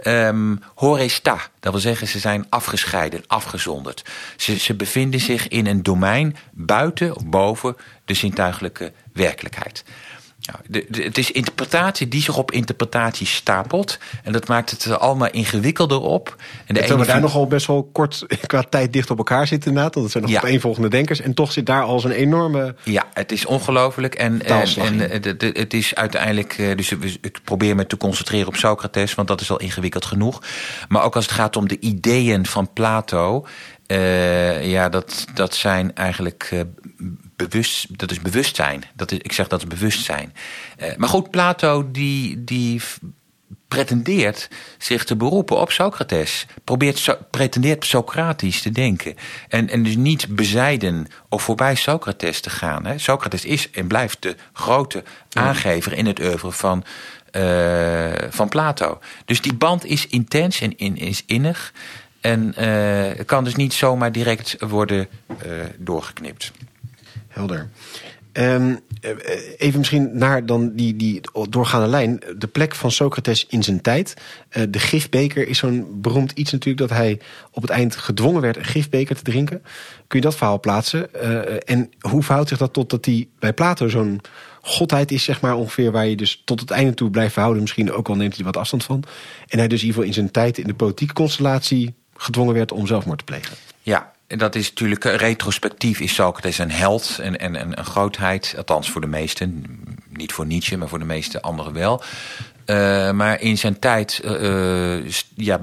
um, 0.04 0.62
horesta. 0.74 1.38
Dat 1.60 1.72
wil 1.72 1.80
zeggen, 1.80 2.06
ze 2.06 2.18
zijn 2.18 2.46
afgescheiden, 2.48 3.24
afgezonderd. 3.26 4.04
Ze, 4.36 4.58
ze 4.58 4.74
bevinden 4.74 5.20
zich 5.20 5.48
in 5.48 5.66
een 5.66 5.82
domein 5.82 6.36
buiten 6.52 7.16
of 7.16 7.26
boven 7.26 7.76
de 8.04 8.14
zintuigelijke 8.14 8.92
werkelijkheid. 9.12 9.84
Nou, 10.52 10.64
de, 10.68 10.86
de, 10.88 11.02
het 11.02 11.18
is 11.18 11.30
interpretatie 11.30 12.08
die 12.08 12.22
zich 12.22 12.36
op 12.36 12.52
interpretatie 12.52 13.26
stapelt. 13.26 13.98
En 14.22 14.32
dat 14.32 14.48
maakt 14.48 14.70
het 14.70 14.98
allemaal 14.98 15.30
ingewikkelder 15.30 16.00
op. 16.00 16.36
En 16.66 16.74
de 16.74 16.80
Terwijl 16.80 17.00
we 17.00 17.06
daar 17.06 17.20
nogal 17.20 17.46
best 17.46 17.66
wel 17.66 17.88
kort 17.92 18.24
qua 18.46 18.62
tijd 18.62 18.92
dicht 18.92 19.10
op 19.10 19.18
elkaar 19.18 19.46
zitten 19.46 19.68
inderdaad. 19.68 19.94
Want 19.94 20.06
het 20.06 20.12
zijn 20.12 20.24
nog 20.24 20.42
ja. 20.42 20.48
opeenvolgende 20.48 20.88
denkers. 20.88 21.20
En 21.20 21.34
toch 21.34 21.52
zit 21.52 21.66
daar 21.66 21.82
al 21.82 22.00
zo'n 22.00 22.10
enorme... 22.10 22.74
Ja, 22.84 23.06
het 23.12 23.32
is 23.32 23.46
ongelooflijk. 23.46 24.14
En, 24.14 24.42
en, 24.42 24.66
en 24.76 25.20
de, 25.20 25.36
de, 25.36 25.50
het 25.52 25.74
is 25.74 25.94
uiteindelijk... 25.94 26.56
Dus 26.76 26.92
ik 27.20 27.38
probeer 27.44 27.76
me 27.76 27.86
te 27.86 27.96
concentreren 27.96 28.48
op 28.48 28.56
Socrates. 28.56 29.14
Want 29.14 29.28
dat 29.28 29.40
is 29.40 29.50
al 29.50 29.60
ingewikkeld 29.60 30.04
genoeg. 30.04 30.42
Maar 30.88 31.02
ook 31.02 31.14
als 31.14 31.24
het 31.24 31.34
gaat 31.34 31.56
om 31.56 31.68
de 31.68 31.78
ideeën 31.80 32.46
van 32.46 32.72
Plato... 32.72 33.46
Uh, 33.86 34.70
ja, 34.70 34.88
dat, 34.88 35.26
dat 35.34 35.54
zijn 35.54 35.94
eigenlijk 35.94 36.50
uh, 36.52 36.60
bewust, 37.48 37.98
dat 37.98 38.10
is 38.10 38.20
bewustzijn. 38.20 38.84
Dat 38.94 39.12
is, 39.12 39.18
ik 39.18 39.32
zeg 39.32 39.48
dat 39.48 39.60
is 39.60 39.66
bewustzijn. 39.66 40.34
Uh, 40.78 40.96
maar 40.96 41.08
goed, 41.08 41.30
Plato 41.30 41.90
die, 41.90 42.44
die 42.44 42.80
pretendeert 43.68 44.48
zich 44.78 45.04
te 45.04 45.16
beroepen 45.16 45.56
op 45.56 45.70
Socrates. 45.70 46.46
Probeert, 46.64 46.98
so, 46.98 47.16
pretendeert 47.30 47.86
Socratisch 47.86 48.62
te 48.62 48.70
denken. 48.70 49.14
En, 49.48 49.68
en 49.68 49.82
dus 49.82 49.96
niet 49.96 50.36
bezijden 50.36 51.06
of 51.28 51.42
voorbij 51.42 51.74
Socrates 51.74 52.40
te 52.40 52.50
gaan. 52.50 52.86
Hè. 52.86 52.98
Socrates 52.98 53.44
is 53.44 53.70
en 53.70 53.86
blijft 53.86 54.22
de 54.22 54.36
grote 54.52 55.02
aangever 55.32 55.92
in 55.92 56.06
het 56.06 56.20
oeuvre 56.20 56.52
van, 56.52 56.84
uh, 57.32 58.12
van 58.28 58.48
Plato. 58.48 58.98
Dus 59.24 59.40
die 59.40 59.54
band 59.54 59.84
is 59.84 60.06
intens 60.06 60.60
en 60.60 60.78
in, 60.78 60.96
is 60.96 61.22
innig. 61.26 61.72
En 62.20 62.54
uh, 62.58 63.24
kan 63.26 63.44
dus 63.44 63.54
niet 63.54 63.72
zomaar 63.72 64.12
direct 64.12 64.56
worden 64.58 65.08
doorgeknipt. 65.78 66.52
Helder. 67.30 67.68
Um, 68.32 68.80
even 69.56 69.78
misschien 69.78 70.10
naar 70.12 70.46
dan 70.46 70.72
die, 70.74 70.96
die 70.96 71.20
doorgaande 71.48 71.86
lijn. 71.86 72.20
De 72.38 72.46
plek 72.46 72.74
van 72.74 72.90
Socrates 72.90 73.46
in 73.46 73.62
zijn 73.62 73.80
tijd. 73.80 74.14
Uh, 74.52 74.62
de 74.68 74.78
gifbeker 74.78 75.48
is 75.48 75.58
zo'n 75.58 76.00
beroemd 76.00 76.32
iets 76.32 76.52
natuurlijk... 76.52 76.88
dat 76.88 76.98
hij 76.98 77.20
op 77.50 77.62
het 77.62 77.70
eind 77.70 77.96
gedwongen 77.96 78.40
werd 78.40 78.56
een 78.56 78.64
gifbeker 78.64 79.16
te 79.16 79.22
drinken. 79.22 79.62
Kun 80.06 80.18
je 80.18 80.24
dat 80.24 80.36
verhaal 80.36 80.60
plaatsen? 80.60 81.08
Uh, 81.14 81.56
en 81.64 81.90
hoe 82.00 82.22
verhoudt 82.22 82.48
zich 82.48 82.58
dat 82.58 82.72
tot 82.72 82.90
dat 82.90 83.04
hij 83.04 83.28
bij 83.38 83.52
Plato 83.52 83.88
zo'n 83.88 84.20
godheid 84.60 85.12
is... 85.12 85.24
zeg 85.24 85.40
maar 85.40 85.54
ongeveer 85.54 85.92
waar 85.92 86.06
je 86.06 86.16
dus 86.16 86.42
tot 86.44 86.60
het 86.60 86.70
einde 86.70 86.94
toe 86.94 87.10
blijft 87.10 87.32
verhouden. 87.32 87.62
Misschien 87.62 87.92
ook 87.92 88.08
al 88.08 88.16
neemt 88.16 88.36
hij 88.36 88.44
wat 88.44 88.56
afstand 88.56 88.84
van. 88.84 89.04
En 89.48 89.58
hij 89.58 89.68
dus 89.68 89.80
in 89.80 89.86
ieder 89.86 90.02
geval 90.02 90.04
in 90.04 90.14
zijn 90.14 90.30
tijd 90.30 90.58
in 90.58 90.66
de 90.66 90.74
politieke 90.74 91.14
constellatie 91.14 91.94
gedwongen 92.16 92.54
werd 92.54 92.72
om 92.72 92.86
zelfmoord 92.86 93.18
te 93.18 93.24
plegen. 93.24 93.56
Ja, 93.82 94.12
dat 94.38 94.54
is 94.54 94.68
natuurlijk 94.68 95.04
eh, 95.04 95.14
retrospectief 95.14 96.00
is 96.00 96.14
Socrates 96.14 96.58
een 96.58 96.70
held 96.70 97.18
en, 97.22 97.38
en, 97.38 97.56
en 97.56 97.78
een 97.78 97.84
grootheid. 97.84 98.54
Althans 98.56 98.90
voor 98.90 99.00
de 99.00 99.06
meesten. 99.06 99.64
Niet 100.08 100.32
voor 100.32 100.46
Nietzsche, 100.46 100.76
maar 100.76 100.88
voor 100.88 100.98
de 100.98 101.04
meeste 101.04 101.42
anderen 101.42 101.72
wel. 101.72 102.02
Uh, 102.66 103.10
maar 103.10 103.40
in 103.40 103.58
zijn 103.58 103.78
tijd 103.78 104.20
uh, 104.24 105.08
ja, 105.34 105.60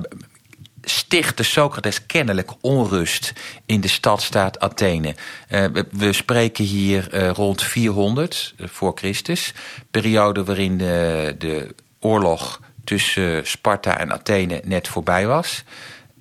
stichtte 0.82 1.44
Socrates 1.44 2.06
kennelijk 2.06 2.52
onrust 2.62 3.34
in 3.66 3.82
de 3.82 3.88
stadstaat 3.88 4.60
Athene. 4.60 5.16
We 5.92 6.14
spreken 6.14 6.64
hier 6.64 7.28
rond 7.28 7.64
400 7.64 8.54
voor 8.58 8.92
Christus. 8.96 9.54
Periode 9.92 10.44
waarin 10.44 10.78
de, 10.78 11.36
de 11.38 11.76
oorlog 12.00 12.62
tussen 12.84 13.48
Sparta 13.48 14.00
en 14.00 14.12
Athene 14.12 14.62
net 14.64 14.88
voorbij 14.88 15.28
was. 15.28 15.64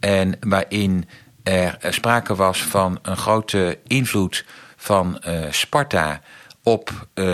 En 0.00 0.36
waarin 0.40 1.08
er 1.46 1.94
sprake 1.94 2.34
was 2.34 2.62
van 2.62 2.98
een 3.02 3.16
grote 3.16 3.78
invloed 3.86 4.44
van 4.76 5.22
uh, 5.28 5.44
Sparta 5.50 6.20
op 6.62 6.90
uh, 6.90 7.24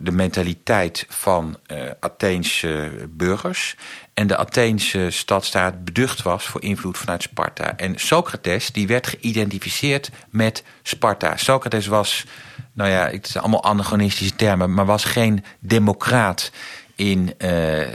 de 0.00 0.10
mentaliteit 0.12 1.06
van 1.08 1.58
uh, 1.66 1.90
Atheense 2.00 2.90
burgers. 3.08 3.76
En 4.14 4.26
de 4.26 4.36
Atheense 4.36 5.10
stadstaat 5.10 5.84
beducht 5.84 6.22
was 6.22 6.46
voor 6.46 6.62
invloed 6.62 6.98
vanuit 6.98 7.22
Sparta. 7.22 7.76
En 7.76 7.98
Socrates 7.98 8.72
die 8.72 8.86
werd 8.86 9.06
geïdentificeerd 9.06 10.10
met 10.30 10.64
Sparta. 10.82 11.36
Socrates 11.36 11.86
was, 11.86 12.24
nou 12.72 12.90
ja, 12.90 13.08
het 13.10 13.28
zijn 13.28 13.42
allemaal 13.42 13.64
anachronistische 13.64 14.36
termen, 14.36 14.74
maar 14.74 14.86
was 14.86 15.04
geen 15.04 15.44
democraat 15.58 16.50
in 16.94 17.34
uh, 17.38 17.86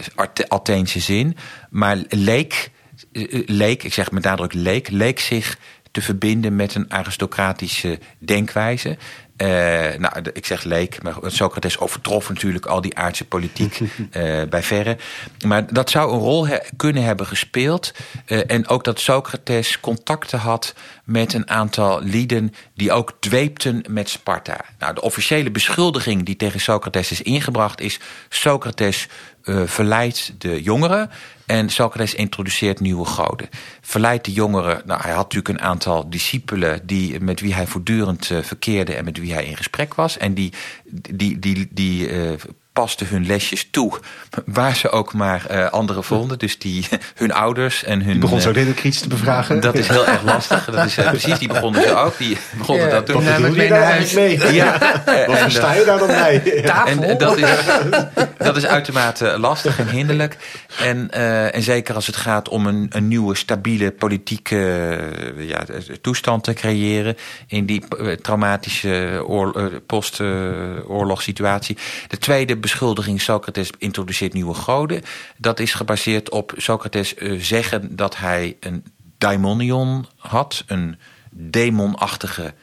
Atheense 0.48 1.00
zin, 1.00 1.38
maar 1.70 1.98
leek 2.10 2.72
leek, 3.46 3.84
ik 3.84 3.94
zeg 3.94 4.12
met 4.12 4.24
nadruk 4.24 4.54
leek, 4.54 4.90
leek 4.90 5.20
zich 5.20 5.58
te 5.92 6.02
verbinden 6.02 6.56
met 6.56 6.76
een 6.76 6.92
aristocratische 6.92 8.00
denkwijze. 8.20 8.98
Uh, 9.38 9.48
nou, 9.98 10.14
ik 10.34 10.46
zeg 10.46 10.64
leek, 10.64 11.04
maar 11.04 11.16
Socrates 11.24 11.80
overtrof 11.80 12.30
natuurlijk 12.30 12.66
al 12.66 12.82
die 12.82 12.98
aardse 12.98 13.26
politiek 13.26 13.80
uh, 13.80 13.88
bij 14.50 14.64
verre. 14.64 14.98
Maar 15.46 15.74
dat 15.74 15.90
zou 15.90 16.14
een 16.14 16.20
rol 16.20 16.48
he 16.48 16.58
kunnen 16.76 17.04
hebben 17.04 17.26
gespeeld. 17.26 17.94
Uh, 18.28 18.52
en 18.52 18.68
ook 18.68 18.84
dat 18.84 19.00
Socrates 19.00 19.80
contacten 19.80 20.40
had 20.40 20.74
met 21.04 21.34
een 21.34 21.50
aantal 21.50 22.02
lieden 22.02 22.54
die 22.74 22.92
ook 22.92 23.14
dweepten 23.20 23.84
met 23.90 24.10
Sparta. 24.10 24.66
Nou, 24.80 24.94
de 24.94 25.02
officiële 25.02 25.52
beschuldiging 25.52 26.26
die 26.26 26.36
tegen 26.36 26.60
Socrates 26.60 27.12
is 27.12 27.22
ingebracht 27.22 27.82
is... 27.82 28.00
Socrates 28.30 29.08
verleidt 29.66 30.34
de 30.38 30.62
jongeren 30.62 31.10
en 31.46 31.70
Socrates 31.70 32.14
introduceert 32.16 32.80
nieuwe 32.80 33.06
goden. 33.06 33.50
Verleidt 33.82 34.26
de 34.26 34.32
jongeren. 34.32 34.82
Nou, 34.86 35.02
hij 35.02 35.12
had 35.12 35.24
natuurlijk 35.34 35.60
een 35.60 35.66
aantal 35.66 36.10
discipelen 36.10 36.88
die, 36.88 37.20
met 37.20 37.40
wie 37.40 37.54
hij 37.54 37.68
voortdurend 37.68 38.30
uh, 38.30 38.42
verkeerde 38.42 38.96
en 38.96 39.06
met 39.06 39.18
wie 39.18 39.34
hij 39.34 39.46
in 39.46 39.58
gesprek 39.58 39.94
was. 39.94 40.18
En 40.18 40.34
die, 40.34 40.54
die, 41.14 41.40
die, 41.40 41.68
die 41.72 42.10
uh, 42.10 42.32
pasten 42.76 43.08
hun 43.08 43.26
lesjes 43.26 43.68
toe. 43.72 44.00
Waar 44.46 44.76
ze 44.76 44.90
ook 44.90 45.14
maar 45.14 45.46
uh, 45.52 45.70
anderen 45.70 46.04
vonden. 46.04 46.40
Dus 46.40 46.60
die, 46.60 46.88
hun 47.22 47.34
ouders 47.34 47.84
en 47.84 48.02
hun... 48.02 48.12
Die 48.12 48.20
begon 48.20 48.42
zo 48.42 48.50
uh, 48.50 48.56
kritisch 48.56 49.00
te 49.00 49.08
bevragen. 49.08 49.60
Dat 49.60 49.76
is 49.76 49.88
heel 49.88 50.08
erg 50.08 50.24
lastig. 50.24 50.66
Dat 50.66 50.86
is, 50.86 50.98
uh, 50.98 51.10
precies, 51.10 51.40
die 51.40 51.48
begonnen 51.48 51.82
ze 51.82 51.96
ook. 51.96 52.18
Die 52.18 52.38
begonnen 52.58 52.86
ja, 52.86 52.92
dat 52.92 53.06
toen. 53.06 53.26
Wat 53.26 53.38
doe 53.38 53.56
je 53.56 53.70
daar 53.70 53.82
eigenlijk 53.82 54.42
mee? 54.44 54.54
Ja. 54.54 54.78
Wat 55.28 55.38
versta 55.38 55.74
je 55.74 55.86
daar 55.86 55.98
dan 55.98 56.08
bij? 56.08 56.42
En, 56.86 57.04
en 57.04 57.18
dat, 57.18 57.38
is, 57.38 57.50
dat 58.38 58.58
is 58.58 58.66
uitermate 58.66 59.40
lastig 59.40 59.80
en 59.80 59.90
hinderlijk. 59.90 60.38
En, 60.80 61.12
en 61.52 61.62
zeker 61.62 61.96
als 61.96 62.08
het 62.08 62.16
gaat 62.16 62.50
om 62.50 62.68
een, 62.68 62.88
een 62.90 63.08
nieuwe, 63.08 63.36
stabiele 63.36 63.92
politieke 63.92 64.98
ja, 65.38 65.64
toestand 66.02 66.44
te 66.44 66.54
creëren. 66.54 67.18
In 67.48 67.66
die 67.66 67.84
traumatische 68.22 69.24
post-oorlogssituatie. 69.86 71.78
De 72.08 72.18
tweede 72.18 72.58
beschuldiging 72.66 73.22
Socrates 73.22 73.70
introduceert 73.78 74.34
nieuwe 74.34 74.54
goden. 74.54 75.02
Dat 75.38 75.60
is 75.60 75.74
gebaseerd 75.74 76.30
op 76.30 76.54
Socrates 76.58 77.16
uh, 77.16 77.42
zeggen 77.42 77.96
dat 77.96 78.18
hij 78.18 78.58
een 78.60 78.84
daimonion 79.18 80.06
had, 80.18 80.64
een 80.68 80.98
demonachtige 81.32 82.54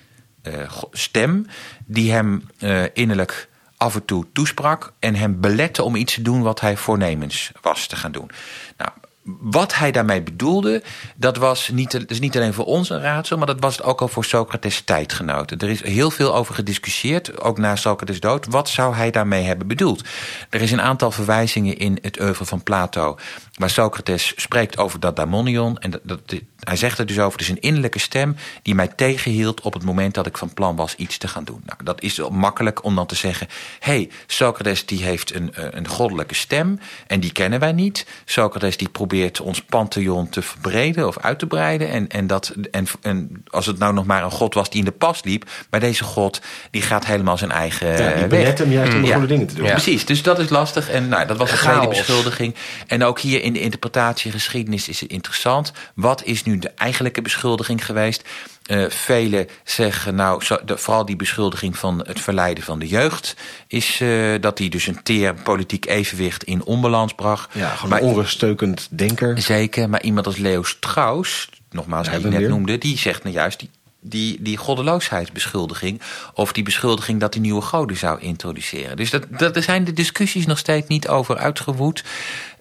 uh, 0.43 0.71
stem, 0.93 1.47
die 1.85 2.13
hem 2.13 2.43
uh, 2.59 2.85
innerlijk 2.93 3.49
af 3.77 3.95
en 3.95 4.05
toe 4.05 4.27
toesprak 4.33 4.93
en 4.99 5.15
hem 5.15 5.41
belette 5.41 5.83
om 5.83 5.97
iets 5.97 6.15
te 6.15 6.23
doen 6.23 6.43
wat 6.43 6.61
hij 6.61 6.77
voornemens 6.77 7.53
was 7.61 7.87
te 7.87 7.97
gaan 7.97 8.13
doen. 8.13 8.31
Nou, 8.77 8.91
wat 9.25 9.75
hij 9.75 9.93
daarmee 9.93 10.23
bedoelde, 10.23 10.83
dat 11.17 11.37
was 11.37 11.69
niet, 11.69 12.21
niet 12.21 12.37
alleen 12.37 12.55
voor 12.55 12.65
ons 12.65 12.91
een 12.91 13.01
raadsel, 13.01 13.37
maar 13.37 13.47
dat 13.47 13.61
was 13.61 13.77
het 13.77 13.87
ook 13.87 14.01
al 14.01 14.09
voor 14.09 14.25
Socrates 14.25 14.81
tijdgenoten. 14.81 15.59
Er 15.59 15.71
is 15.71 15.83
heel 15.83 16.11
veel 16.11 16.35
over 16.35 16.55
gediscussieerd, 16.55 17.41
ook 17.41 17.59
na 17.59 17.77
Socrates 17.77 18.21
dood. 18.21 18.47
Wat 18.47 18.69
zou 18.69 18.95
hij 18.95 19.11
daarmee 19.11 19.45
hebben 19.45 19.67
bedoeld? 19.67 20.03
Er 20.51 20.63
is 20.63 20.73
een 20.73 20.81
aantal 20.81 21.11
verwijzingen 21.11 21.79
in 21.79 21.99
het 22.01 22.21
oeuvre 22.21 22.45
van 22.45 22.63
Plato, 22.63 23.19
waar 23.53 23.71
Socrates 23.71 24.33
spreekt 24.37 24.79
over 24.79 25.01
dat 25.01 25.17
daimonion. 25.17 25.79
En 25.79 25.91
dat, 25.91 26.01
dat, 26.05 26.21
hij 26.61 26.77
zegt 26.77 26.99
er 26.99 27.07
dus 27.07 27.19
over, 27.19 27.33
het 27.33 27.41
is 27.41 27.49
een 27.49 27.61
innerlijke 27.61 27.99
stem 27.99 28.37
die 28.63 28.75
mij 28.75 28.89
tegenhield 28.89 29.61
op 29.61 29.73
het 29.73 29.85
moment 29.85 30.15
dat 30.15 30.27
ik 30.27 30.39
van 30.39 30.55
plan 30.55 30.77
was 30.77 30.95
iets 30.95 31.19
te 31.19 31.29
gaan 31.29 31.45
doen. 31.45 31.63
Nou, 31.65 31.79
dat 31.85 32.03
is 32.03 32.21
makkelijk 32.31 32.85
om 32.85 32.95
dan 32.95 33.07
te 33.07 33.15
zeggen, 33.15 33.49
hé, 33.79 33.93
hey, 33.93 34.11
Socrates 34.27 34.87
die 34.87 35.05
heeft 35.05 35.35
een, 35.35 35.53
een 35.55 35.89
goddelijke 35.89 36.35
stem 36.35 36.79
en 37.07 37.21
die 37.21 37.33
kennen 37.33 37.61
wij 37.61 37.73
niet. 37.73 38.07
Socrates 38.25 38.77
die 38.77 38.89
probeert 38.89 39.41
ons 39.41 39.63
pantheon 39.63 40.29
te 40.29 40.43
verbreden 40.43 41.07
of 41.07 41.19
uit 41.19 41.39
te 41.39 41.47
breiden. 41.47 41.89
En, 41.89 42.09
en, 42.09 42.27
dat, 42.27 42.55
en, 42.71 42.87
en 43.03 43.45
als 43.51 43.67
het 43.67 43.79
nou 43.79 43.95
nog 43.95 44.07
maar 44.07 44.25
een 44.25 44.31
god 44.31 44.55
was 44.55 44.71
die 44.71 44.79
in 44.79 44.85
de 44.85 44.93
pas 44.93 45.25
liep, 45.25 45.51
maar 45.71 45.81
deze 45.81 46.05
god 46.05 46.41
die 46.71 46.83
gaat 46.83 47.07
helemaal 47.07 47.39
zijn 47.39 47.51
eigen 47.51 47.89
ja, 47.89 48.15
die 48.15 48.27
weg. 48.27 48.59
hem 48.59 48.73
juist 48.73 48.95
om 48.95 49.05
ja. 49.05 49.13
goede 49.13 49.27
dingen 49.29 49.47
te 49.47 49.55
doen. 49.55 49.65
Ja. 49.65 49.73
Precies, 49.73 50.07
dus 50.07 50.23
dat 50.23 50.39
is 50.39 50.49
lastig. 50.49 50.91
En 50.91 51.09
nou, 51.09 51.27
dat 51.27 51.37
was 51.37 51.51
de 51.51 51.57
tweede 51.57 51.89
beschuldiging. 51.89 52.55
En 52.87 53.05
ook 53.05 53.21
hier 53.21 53.42
in 53.43 53.53
de 53.53 53.61
interpretatiegeschiedenis 53.61 54.89
is 54.89 55.01
het 55.01 55.11
interessant. 55.11 55.73
Wat 55.95 56.25
is 56.25 56.43
nu 56.43 56.59
de 56.59 56.69
eigenlijke 56.69 57.23
beschuldiging 57.23 57.85
geweest? 57.85 58.29
Uh, 58.67 58.85
velen 58.89 59.49
zeggen, 59.65 60.15
nou, 60.15 60.45
zo, 60.45 60.59
de, 60.65 60.79
vooral 60.79 61.05
die 61.05 61.17
beschuldiging 61.17 61.79
van 61.79 62.05
het 62.07 62.21
verleiden 62.21 62.65
van 62.65 62.79
de 62.79 62.89
jeugd, 62.89 63.37
is 63.67 64.01
uh, 64.01 64.35
dat 64.41 64.59
hij 64.59 64.69
dus 64.69 64.87
een 64.87 65.03
teer 65.03 65.35
politiek 65.35 65.87
evenwicht 65.87 66.45
in 66.45 66.65
onbalans 66.65 67.15
bracht. 67.15 67.55
Ja, 67.55 67.69
gewoon 67.69 67.91
maar, 67.91 68.03
een 68.03 68.09
onruststeukend 68.09 68.89
denker. 68.91 69.41
Zeker, 69.41 69.89
maar 69.89 70.03
iemand 70.03 70.27
als 70.27 70.37
Leo 70.37 70.63
Strauss, 70.63 71.49
nogmaals, 71.71 72.09
die 72.09 72.21
je 72.21 72.27
net 72.27 72.39
weer. 72.39 72.49
noemde, 72.49 72.79
die 72.79 72.99
zegt 72.99 73.23
nou 73.23 73.35
juist, 73.35 73.59
die, 73.59 73.71
die, 74.05 74.43
die 74.43 74.57
goddeloosheidsbeschuldiging. 74.57 76.01
Of 76.35 76.53
die 76.53 76.65
beschuldiging 76.65 77.21
dat 77.21 77.35
hij 77.35 77.43
nieuwe 77.43 77.63
goden 77.63 77.97
zou 77.97 78.21
introduceren. 78.21 78.97
Dus 78.97 79.11
dat, 79.11 79.27
dat, 79.29 79.57
er 79.57 79.63
zijn 79.63 79.85
de 79.85 79.93
discussies 79.93 80.47
nog 80.47 80.59
steeds 80.59 80.89
niet 80.89 81.09
over 81.09 81.37
uitgewoed. 81.37 82.05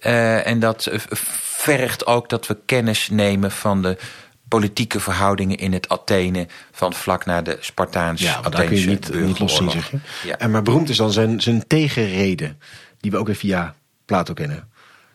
Uh, 0.02 0.48
en 0.48 0.60
dat 0.60 0.90
vergt 1.42 2.06
ook 2.06 2.30
dat 2.30 2.48
we 2.48 2.58
kennis 2.66 3.10
nemen 3.10 3.52
van 3.52 3.82
de 3.82 3.98
politieke 4.48 5.00
verhoudingen 5.00 5.58
in 5.58 5.74
het 5.74 5.90
Athene 5.90 6.48
van 6.72 6.94
vlak 6.94 7.26
na 7.26 7.42
de 7.42 7.58
Spartaanse 7.60 8.24
ja, 8.24 8.42
daar 8.42 8.66
kun 8.66 8.80
je 8.80 8.88
niet, 8.88 9.14
niet 9.14 9.40
los 9.40 9.56
zien, 9.56 9.72
zeg 9.72 9.92
je. 9.92 9.98
Ja. 10.24 10.38
En 10.38 10.52
maar 10.52 10.62
beroemd 10.62 10.90
is 10.90 10.98
dan 10.98 11.12
zijn, 11.12 11.42
zijn 11.42 11.68
tegenreden, 11.68 12.60
die 13.00 13.12
we 13.12 13.18
ook 13.18 13.26
weer 13.26 13.36
via 13.36 13.76
Plato 14.06 14.34
kennen. 14.34 14.71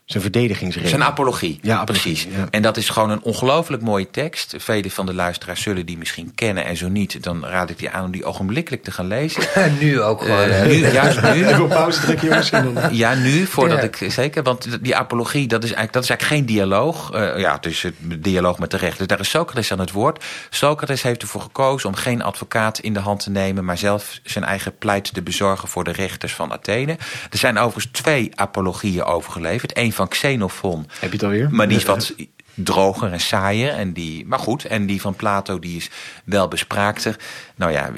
Zijn 0.06 0.22
verdedigingsreden. 0.22 0.90
Zijn 0.90 1.04
apologie. 1.04 1.58
Ja, 1.62 1.84
precies. 1.84 2.22
Ja. 2.22 2.46
En 2.50 2.62
dat 2.62 2.76
is 2.76 2.88
gewoon 2.88 3.10
een 3.10 3.22
ongelooflijk 3.22 3.82
mooie 3.82 4.10
tekst. 4.10 4.54
Vele 4.58 4.90
van 4.90 5.06
de 5.06 5.14
luisteraars 5.14 5.62
zullen 5.62 5.86
die 5.86 5.98
misschien 5.98 6.34
kennen 6.34 6.64
en 6.64 6.76
zo 6.76 6.88
niet. 6.88 7.22
Dan 7.22 7.44
raad 7.44 7.70
ik 7.70 7.78
die 7.78 7.90
aan 7.90 8.04
om 8.04 8.10
die 8.10 8.24
ogenblikkelijk 8.24 8.82
te 8.82 8.90
gaan 8.90 9.06
lezen. 9.06 9.42
nu 9.80 10.02
ook 10.02 10.22
gewoon. 10.22 10.48
Uh, 10.48 10.62
nu, 10.62 10.90
juist 10.92 11.22
nu. 11.22 11.46
Even 11.48 11.68
pauze 11.68 12.00
trekken 12.00 12.28
jongens. 12.28 12.50
Ja, 12.90 13.14
nu, 13.14 13.46
voordat 13.46 13.78
ja. 13.78 13.84
ik 13.84 14.12
zeker. 14.12 14.42
Want 14.42 14.84
die 14.84 14.96
apologie, 14.96 15.46
dat 15.46 15.58
is 15.62 15.72
eigenlijk, 15.72 15.92
dat 15.92 16.02
is 16.02 16.08
eigenlijk 16.08 16.40
geen 16.40 16.56
dialoog. 16.56 17.14
Uh, 17.14 17.38
ja, 17.38 17.54
het 17.54 17.66
is 17.66 17.82
een 17.82 18.20
dialoog 18.20 18.58
met 18.58 18.70
de 18.70 18.76
rechter. 18.76 18.98
Dus 18.98 19.06
daar 19.06 19.20
is 19.20 19.30
Socrates 19.30 19.72
aan 19.72 19.78
het 19.78 19.92
woord. 19.92 20.24
Socrates 20.50 21.02
heeft 21.02 21.22
ervoor 21.22 21.40
gekozen 21.40 21.88
om 21.88 21.94
geen 21.94 22.22
advocaat 22.22 22.78
in 22.78 22.92
de 22.92 23.00
hand 23.00 23.22
te 23.22 23.30
nemen... 23.30 23.64
maar 23.64 23.78
zelf 23.78 24.20
zijn 24.22 24.44
eigen 24.44 24.78
pleit 24.78 25.14
te 25.14 25.22
bezorgen 25.22 25.68
voor 25.68 25.84
de 25.84 25.92
rechters 25.92 26.34
van 26.34 26.52
Athene. 26.52 26.92
Er 27.30 27.38
zijn 27.38 27.58
overigens 27.58 27.88
twee 27.92 28.30
apologieën 28.34 29.04
overgeleverd. 29.04 29.76
Eén 29.76 29.94
van 29.96 30.08
Xenophon. 30.08 30.86
Heb 30.88 31.10
je 31.10 31.16
het 31.16 31.22
alweer? 31.22 31.48
Maar 31.50 31.68
die 31.68 31.76
is 31.76 31.84
wat 31.84 32.14
droger 32.54 33.12
en 33.12 33.20
saaier. 33.20 33.72
En 33.72 33.92
die, 33.92 34.26
maar 34.26 34.38
goed, 34.38 34.64
en 34.64 34.86
die 34.86 35.00
van 35.00 35.14
Plato 35.14 35.58
die 35.58 35.76
is 35.76 35.90
wel 36.24 36.48
bespraakter. 36.48 37.16
Nou 37.54 37.72
ja, 37.72 37.92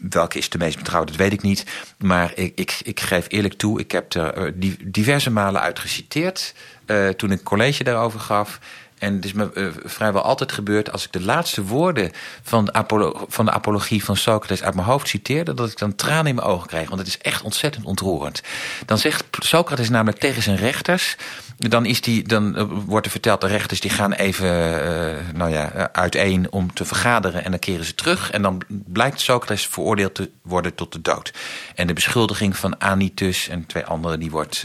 welke 0.00 0.38
is 0.38 0.48
de 0.48 0.58
meest 0.58 0.76
betrouwd, 0.76 1.08
dat 1.08 1.16
weet 1.16 1.32
ik 1.32 1.42
niet. 1.42 1.64
Maar 1.98 2.32
ik, 2.34 2.52
ik, 2.54 2.80
ik 2.82 3.00
geef 3.00 3.26
eerlijk 3.28 3.54
toe, 3.54 3.80
ik 3.80 3.92
heb 3.92 4.14
er 4.14 4.52
diverse 4.84 5.30
malen 5.30 5.60
uit 5.60 5.78
geciteerd... 5.78 6.54
Uh, 6.86 7.08
toen 7.08 7.30
ik 7.30 7.42
college 7.42 7.84
daarover 7.84 8.20
gaf... 8.20 8.58
En 8.98 9.14
het 9.14 9.24
is 9.24 9.32
me 9.32 9.50
uh, 9.54 9.68
vrijwel 9.84 10.22
altijd 10.22 10.52
gebeurd 10.52 10.92
als 10.92 11.04
ik 11.04 11.12
de 11.12 11.22
laatste 11.22 11.64
woorden 11.64 12.10
van 12.42 12.64
de, 12.64 13.24
van 13.28 13.44
de 13.44 13.50
apologie 13.50 14.04
van 14.04 14.16
Socrates 14.16 14.62
uit 14.62 14.74
mijn 14.74 14.86
hoofd 14.86 15.08
citeerde, 15.08 15.54
dat 15.54 15.70
ik 15.70 15.78
dan 15.78 15.94
tranen 15.94 16.26
in 16.26 16.34
mijn 16.34 16.46
ogen 16.46 16.66
kreeg. 16.68 16.88
Want 16.88 17.00
het 17.00 17.08
is 17.08 17.18
echt 17.18 17.42
ontzettend 17.42 17.84
ontroerend. 17.84 18.42
Dan 18.86 18.98
zegt 18.98 19.24
Socrates 19.30 19.88
namelijk 19.88 20.18
tegen 20.18 20.42
zijn 20.42 20.56
rechters: 20.56 21.16
dan, 21.58 21.86
is 21.86 22.00
die, 22.00 22.22
dan 22.22 22.56
eh, 22.56 22.64
wordt 22.86 23.06
er 23.06 23.12
verteld, 23.12 23.40
de 23.40 23.46
rechters 23.46 23.80
die 23.80 23.90
gaan 23.90 24.12
even 24.12 24.46
uh, 24.48 25.34
nou 25.34 25.50
ja, 25.50 25.92
uiteen 25.92 26.52
om 26.52 26.74
te 26.74 26.84
vergaderen 26.84 27.44
en 27.44 27.50
dan 27.50 27.60
keren 27.60 27.84
ze 27.84 27.94
terug. 27.94 28.30
En 28.30 28.42
dan 28.42 28.62
blijkt 28.68 29.20
Socrates 29.20 29.66
veroordeeld 29.66 30.14
te 30.14 30.30
worden 30.42 30.74
tot 30.74 30.92
de 30.92 31.00
dood. 31.02 31.32
En 31.74 31.86
de 31.86 31.92
beschuldiging 31.92 32.56
van 32.56 32.80
Anitus 32.80 33.48
en 33.48 33.66
twee 33.66 33.84
anderen 33.84 34.20
die 34.20 34.30
wordt 34.30 34.64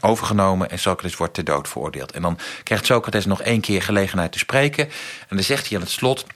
overgenomen 0.00 0.70
en 0.70 0.78
Socrates 0.78 1.16
wordt 1.16 1.34
ter 1.34 1.44
dood 1.44 1.68
veroordeeld. 1.68 2.12
En 2.12 2.22
dan 2.22 2.38
krijgt 2.62 2.86
Socrates 2.86 3.26
nog 3.26 3.42
één 3.42 3.60
keer 3.60 3.82
gelegenheid 3.82 4.32
te 4.32 4.38
spreken. 4.38 4.84
En 5.28 5.36
dan 5.36 5.44
zegt 5.44 5.68
hij 5.68 5.76
aan 5.76 5.82
het 5.82 5.92
slot 5.92 6.26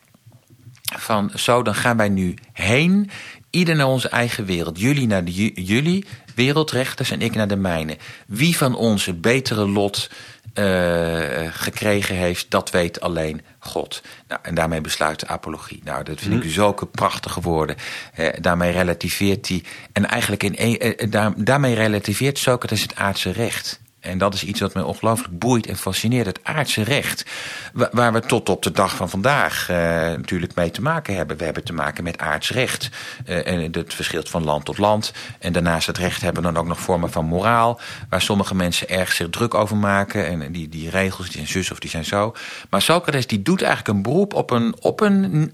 van 0.98 1.30
zo, 1.34 1.62
dan 1.62 1.74
gaan 1.74 1.96
wij 1.96 2.08
nu 2.08 2.34
heen 2.52 3.10
ieder 3.50 3.76
naar 3.76 3.86
onze 3.86 4.08
eigen 4.08 4.44
wereld. 4.44 4.80
Jullie 4.80 5.06
naar 5.06 5.24
de 5.24 5.62
jullie 5.64 6.04
wereldrechters 6.34 7.10
en 7.10 7.22
ik 7.22 7.34
naar 7.34 7.48
de 7.48 7.56
mijne. 7.56 7.96
Wie 8.26 8.56
van 8.56 8.76
ons 8.76 9.04
het 9.04 9.20
betere 9.20 9.68
lot 9.68 10.10
uh, 10.54 11.20
gekregen 11.50 12.16
heeft, 12.16 12.50
dat 12.50 12.70
weet 12.70 13.00
alleen 13.00 13.40
God. 13.58 14.02
Nou, 14.28 14.40
en 14.42 14.54
daarmee 14.54 14.80
besluit 14.80 15.20
de 15.20 15.26
apologie. 15.26 15.80
Nou, 15.84 16.04
dat 16.04 16.20
vind 16.20 16.34
ik 16.34 16.44
mhm. 16.44 16.52
zulke 16.52 16.86
prachtige 16.86 17.40
woorden. 17.40 17.76
Uh, 18.18 18.28
daarmee 18.40 18.72
relativeert 18.72 19.48
hij. 19.48 19.62
En 19.92 20.08
eigenlijk 20.08 20.42
in, 20.42 20.84
uh, 20.86 21.10
daar, 21.10 21.32
daarmee 21.36 21.74
relativeert 21.74 22.38
Socrates 22.38 22.82
het 22.82 22.94
aardse 22.94 23.30
recht. 23.30 23.80
En 24.04 24.18
dat 24.18 24.34
is 24.34 24.44
iets 24.44 24.60
wat 24.60 24.74
mij 24.74 24.82
ongelooflijk 24.82 25.38
boeit 25.38 25.66
en 25.66 25.76
fascineert. 25.76 26.26
Het 26.26 26.40
aardse 26.42 26.82
recht. 26.82 27.24
Waar 27.72 28.12
we 28.12 28.20
tot 28.20 28.48
op 28.48 28.62
de 28.62 28.70
dag 28.70 28.96
van 28.96 29.10
vandaag 29.10 29.68
uh, 29.70 29.76
natuurlijk 29.76 30.54
mee 30.54 30.70
te 30.70 30.82
maken 30.82 31.16
hebben. 31.16 31.36
We 31.36 31.44
hebben 31.44 31.64
te 31.64 31.72
maken 31.72 32.04
met 32.04 32.18
aardsrecht. 32.18 32.88
Uh, 33.26 33.46
en 33.46 33.72
het 33.72 33.94
verschilt 33.94 34.30
van 34.30 34.44
land 34.44 34.64
tot 34.64 34.78
land. 34.78 35.12
En 35.38 35.52
daarnaast 35.52 35.86
het 35.86 35.98
recht 35.98 36.22
hebben 36.22 36.42
we 36.42 36.52
dan 36.52 36.62
ook 36.62 36.68
nog 36.68 36.80
vormen 36.80 37.10
van 37.10 37.24
moraal. 37.24 37.80
Waar 38.08 38.22
sommige 38.22 38.54
mensen 38.54 38.88
erg 38.88 39.12
zich 39.12 39.30
druk 39.30 39.54
over 39.54 39.76
maken. 39.76 40.26
En 40.26 40.52
die, 40.52 40.68
die 40.68 40.90
regels, 40.90 41.26
die 41.26 41.36
zijn 41.36 41.46
zus 41.46 41.70
of 41.70 41.78
die 41.78 41.90
zijn 41.90 42.04
zo. 42.04 42.34
Maar 42.70 42.82
Socrates 42.82 43.26
die 43.26 43.42
doet 43.42 43.62
eigenlijk 43.62 43.96
een 43.96 44.02
beroep 44.02 44.34
op 44.34 44.50
een, 44.50 44.74
op 44.80 45.00
een 45.00 45.52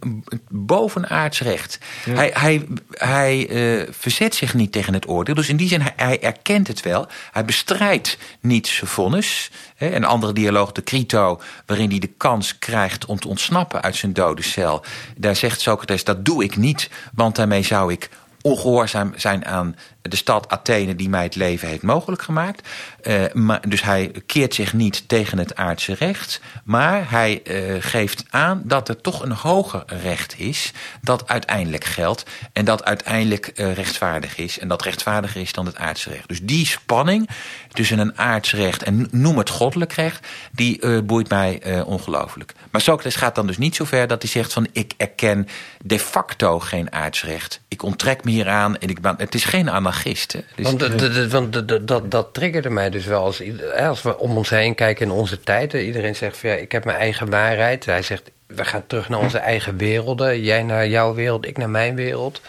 bovenaards 0.49 1.41
recht. 1.41 1.79
Ja. 2.05 2.15
Hij, 2.15 2.31
hij, 2.35 2.67
hij 2.91 3.49
uh, 3.49 3.89
verzet 3.91 4.35
zich 4.35 4.55
niet 4.55 4.73
tegen 4.73 4.95
het 4.95 5.09
oordeel. 5.09 5.35
Dus 5.35 5.49
in 5.49 5.57
die 5.57 5.69
zin, 5.69 5.81
hij, 5.81 5.93
hij 5.97 6.23
erkent 6.23 6.67
het 6.67 6.83
wel. 6.83 7.07
Hij 7.33 7.45
bestrijdt 7.45 8.19
niet 8.41 8.67
zijn 8.67 8.91
vonnis. 8.91 9.51
Een 9.79 10.05
andere 10.05 10.33
dialoog, 10.33 10.73
de 10.73 10.83
Crito, 10.83 11.41
waarin 11.67 11.91
hij 11.91 11.99
de 11.99 12.13
kans 12.17 12.59
krijgt 12.59 13.05
om 13.05 13.21
te 13.21 13.29
ontsnappen 13.29 13.83
uit 13.83 13.97
zijn 13.97 14.13
dode 14.13 14.43
cel. 14.43 14.85
Daar 15.17 15.37
zegt 15.37 15.61
Socrates, 15.61 16.05
dat 16.05 16.25
doe 16.25 16.45
ik 16.45 16.57
niet, 16.57 16.91
want 17.15 17.37
daarmee 17.37 17.63
zou 17.63 17.93
ik 17.93 18.09
ongehoorzaam 18.43 19.13
zijn 19.17 19.47
aan 19.47 19.77
de 20.03 20.17
stad 20.17 20.49
Athene 20.49 20.97
die 20.97 21.09
mij 21.09 21.23
het 21.23 21.35
leven 21.35 21.69
heeft 21.69 21.83
mogelijk 21.83 22.23
gemaakt. 22.23 22.69
Uh, 23.03 23.25
maar, 23.33 23.69
dus 23.69 23.83
hij 23.83 24.11
keert 24.27 24.55
zich 24.55 24.73
niet 24.73 25.09
tegen 25.09 25.39
het 25.39 25.57
aardse 25.57 25.95
recht. 25.95 26.41
Maar 26.65 27.11
hij 27.11 27.41
uh, 27.45 27.77
geeft 27.79 28.25
aan 28.31 28.63
dat 28.65 28.89
er 28.89 29.01
toch 29.01 29.23
een 29.23 29.33
hoger 29.33 29.83
recht 30.03 30.39
is. 30.39 30.73
Dat 31.01 31.29
uiteindelijk 31.29 31.85
geldt. 31.85 32.25
En 32.53 32.65
dat 32.65 32.85
uiteindelijk 32.85 33.53
uh, 33.55 33.75
rechtvaardig 33.75 34.37
is. 34.37 34.59
En 34.59 34.69
dat 34.69 34.83
rechtvaardiger 34.83 35.41
is 35.41 35.53
dan 35.53 35.67
het 35.67 35.77
aardse 35.77 36.11
recht. 36.11 36.29
Dus 36.29 36.41
die 36.43 36.67
spanning 36.67 37.29
tussen 37.73 37.99
een 37.99 38.19
aards 38.19 38.53
recht 38.53 38.83
en 38.83 39.09
noem 39.11 39.39
het 39.39 39.51
goddelijk 39.51 39.93
recht. 39.93 40.27
Die 40.53 41.03
boeit 41.03 41.29
mij 41.29 41.83
ongelooflijk. 41.85 42.53
Maar 42.71 42.81
Socrates 42.81 43.17
gaat 43.17 43.35
dan 43.35 43.47
dus 43.47 43.59
niet 43.59 43.77
zo 43.77 43.85
ver 43.85 44.07
dat 44.07 44.23
hij 44.23 44.31
zegt 44.31 44.53
van 44.53 44.67
ik 44.73 44.93
erken 44.97 45.49
de 45.85 45.99
facto 45.99 46.59
geen 46.59 46.93
aardsrecht. 46.93 47.61
Ik 47.69 47.83
onttrek 47.83 48.25
me 48.25 48.31
hieraan 48.31 48.79
en 48.79 48.89
ik 48.89 49.01
ben, 49.01 49.15
het 49.19 49.35
is 49.35 49.45
geen 49.45 49.69
anarchist. 49.69 50.37
Dus, 50.55 51.29
want, 51.29 51.69
dat, 51.89 52.11
dat 52.11 52.35
triggerde 52.35 52.71
mij 52.91 52.99
dus 52.99 53.09
wel. 53.09 53.25
Als, 53.25 53.43
als 53.77 54.03
we 54.03 54.19
om 54.19 54.37
ons 54.37 54.51
heen 54.51 54.75
kijken 54.75 55.07
in 55.07 55.13
onze 55.13 55.41
tijd. 55.41 55.73
Iedereen 55.73 56.17
zegt 56.17 56.37
van 56.37 56.51
ja, 56.51 56.57
ik 56.57 56.73
heb 56.73 56.85
mijn 56.85 56.99
eigen 56.99 57.31
waarheid. 57.31 57.85
Hij 57.85 58.03
zegt 58.03 58.31
we 58.47 58.65
gaan 58.65 58.87
terug 58.87 59.09
naar 59.09 59.19
onze 59.19 59.39
eigen 59.39 59.77
werelden. 59.77 60.41
Jij 60.41 60.63
naar 60.63 60.89
jouw 60.89 61.15
wereld, 61.15 61.47
ik 61.47 61.57
naar 61.57 61.71
mijn 61.71 61.95
wereld. 61.95 62.41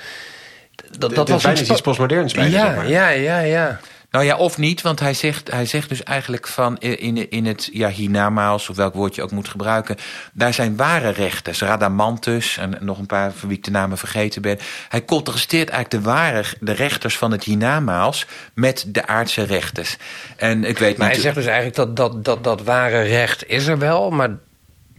Dat, 0.97 1.15
dat 1.15 1.29
was 1.29 1.45
iets, 1.45 1.69
iets 1.69 1.81
postmoderns 1.81 2.33
bij. 2.33 2.49
Ja, 2.49 2.65
zeg 2.65 2.75
maar. 2.75 2.89
ja, 2.89 3.09
ja, 3.09 3.39
ja. 3.39 3.79
Nou 4.11 4.25
ja, 4.25 4.37
of 4.37 4.57
niet, 4.57 4.81
want 4.81 4.99
hij 4.99 5.13
zegt, 5.13 5.51
hij 5.51 5.65
zegt 5.65 5.89
dus 5.89 6.03
eigenlijk 6.03 6.47
van 6.47 6.77
in, 6.77 7.29
in 7.29 7.45
het 7.45 7.69
ja, 7.73 7.89
hiernamaals, 7.89 8.69
of 8.69 8.75
welk 8.75 8.93
woord 8.93 9.15
je 9.15 9.23
ook 9.23 9.31
moet 9.31 9.47
gebruiken, 9.47 9.95
daar 10.33 10.53
zijn 10.53 10.75
ware 10.75 11.09
rechters, 11.09 11.61
Radamantus 11.61 12.57
en 12.57 12.77
nog 12.79 12.97
een 12.97 13.05
paar 13.05 13.31
van 13.31 13.49
wie 13.49 13.57
ik 13.57 13.63
de 13.63 13.71
namen 13.71 13.97
vergeten 13.97 14.41
ben. 14.41 14.59
Hij 14.89 15.05
contrasteert 15.05 15.69
eigenlijk 15.69 16.03
de 16.03 16.09
ware, 16.09 16.43
de 16.59 16.71
rechters 16.71 17.17
van 17.17 17.31
het 17.31 17.43
hiernamaals 17.43 18.25
met 18.53 18.85
de 18.87 19.07
aardse 19.07 19.43
rechters. 19.43 19.97
En 20.35 20.63
ik 20.63 20.77
weet 20.77 20.97
maar 20.97 21.07
niet, 21.07 21.15
hij 21.15 21.25
zegt 21.25 21.35
dus 21.35 21.45
eigenlijk 21.45 21.75
dat 21.75 21.95
dat, 21.95 22.25
dat 22.25 22.43
dat 22.43 22.63
ware 22.63 23.01
recht 23.01 23.47
is 23.47 23.67
er 23.67 23.77
wel, 23.77 24.09
maar 24.09 24.29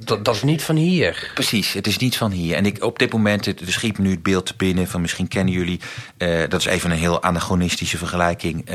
dat, 0.04 0.24
dat, 0.24 0.34
is 0.34 0.42
niet 0.42 0.62
van 0.62 0.76
hier. 0.76 1.30
Precies, 1.34 1.72
het 1.72 1.86
is 1.86 1.96
niet 1.96 2.16
van 2.16 2.30
hier. 2.30 2.56
En 2.56 2.66
ik, 2.66 2.84
op 2.84 2.98
dit 2.98 3.12
moment, 3.12 3.46
er 3.46 3.72
schiet 3.72 3.98
me 3.98 4.04
nu 4.04 4.10
het 4.10 4.22
beeld 4.22 4.56
binnen 4.56 4.88
van 4.88 5.00
misschien 5.00 5.28
kennen 5.28 5.54
jullie, 5.54 5.80
uh, 6.18 6.40
dat 6.48 6.60
is 6.60 6.66
even 6.66 6.90
een 6.90 6.98
heel 6.98 7.22
anagonistische 7.22 7.98
vergelijking, 7.98 8.70
uh, 8.70 8.74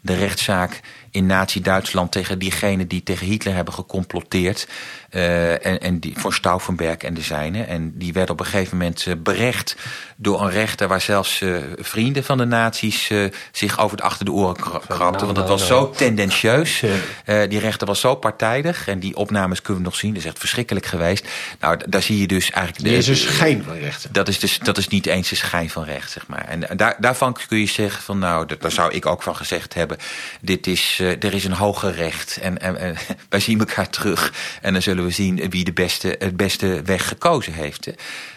de 0.00 0.14
rechtszaak 0.14 0.80
in 1.10 1.26
Nazi-Duitsland 1.26 2.12
tegen 2.12 2.38
diegenen 2.38 2.88
die 2.88 3.02
tegen 3.02 3.26
Hitler 3.26 3.54
hebben 3.54 3.74
gecomploteerd. 3.74 4.66
Uh, 5.10 5.66
en, 5.66 5.80
en 5.80 5.98
die, 5.98 6.12
voor 6.16 6.34
Stauffenberg 6.34 6.96
en 6.96 7.14
de 7.14 7.22
zijne. 7.22 7.62
En 7.62 7.92
die 7.98 8.12
werd 8.12 8.30
op 8.30 8.40
een 8.40 8.46
gegeven 8.46 8.76
moment 8.76 9.06
uh, 9.06 9.14
berecht 9.18 9.76
door 10.16 10.42
een 10.42 10.50
rechter... 10.50 10.88
waar 10.88 11.00
zelfs 11.00 11.40
uh, 11.40 11.56
vrienden 11.76 12.24
van 12.24 12.38
de 12.38 12.44
nazi's 12.44 13.10
zich 13.52 13.78
over 13.78 13.96
het 13.96 14.04
achter 14.06 14.24
de 14.24 14.32
oren 14.32 14.56
krabden. 14.88 15.26
Want 15.26 15.36
het 15.36 15.48
was 15.48 15.66
zo 15.66 15.90
tendentieus. 15.90 16.82
die 17.24 17.58
rechter 17.58 17.86
was 17.86 18.00
zo 18.00 18.14
partijdig. 18.14 18.88
En 18.88 18.98
die 18.98 19.16
opnames 19.16 19.62
kunnen 19.62 19.82
we 19.82 19.88
nog 19.88 19.98
zien. 19.98 20.10
Dat 20.10 20.22
is 20.22 20.28
echt 20.28 20.38
verschrikkelijk 20.38 20.86
geweest. 20.86 21.28
Nou, 21.60 21.80
daar 21.86 22.02
zie 22.02 22.20
je 22.20 22.26
dus 22.26 22.50
eigenlijk... 22.50 22.86
Er 22.86 22.98
is 22.98 23.08
een 23.08 23.16
schijn 23.16 23.64
van 23.64 23.78
recht. 23.78 24.08
Dat 24.14 24.28
is, 24.28 24.38
dus, 24.38 24.58
dat 24.58 24.78
is 24.78 24.88
niet 24.88 25.06
eens 25.06 25.30
een 25.30 25.36
schijn 25.36 25.70
van 25.70 25.84
recht, 25.84 26.10
zeg 26.10 26.26
maar. 26.26 26.44
En 26.44 26.76
daar, 26.76 26.96
daarvan 26.98 27.36
kun 27.48 27.58
je 27.58 27.66
zeggen 27.66 28.02
van... 28.02 28.18
nou, 28.18 28.46
daar 28.58 28.70
zou 28.72 28.92
ik 28.92 29.06
ook 29.06 29.22
van 29.22 29.36
gezegd 29.36 29.74
hebben... 29.74 29.96
dit 30.40 30.66
is, 30.66 30.97
er 30.98 31.34
is 31.34 31.44
een 31.44 31.52
hoger 31.52 31.94
recht. 31.94 32.38
En, 32.42 32.58
en, 32.58 32.76
en 32.76 32.96
wij 33.28 33.40
zien 33.40 33.58
elkaar 33.58 33.90
terug. 33.90 34.32
En 34.62 34.72
dan 34.72 34.82
zullen 34.82 35.04
we 35.04 35.10
zien 35.10 35.50
wie 35.50 35.64
de 35.64 35.72
beste, 35.72 36.16
het 36.18 36.36
beste 36.36 36.82
weg 36.84 37.08
gekozen 37.08 37.52
heeft. 37.52 37.88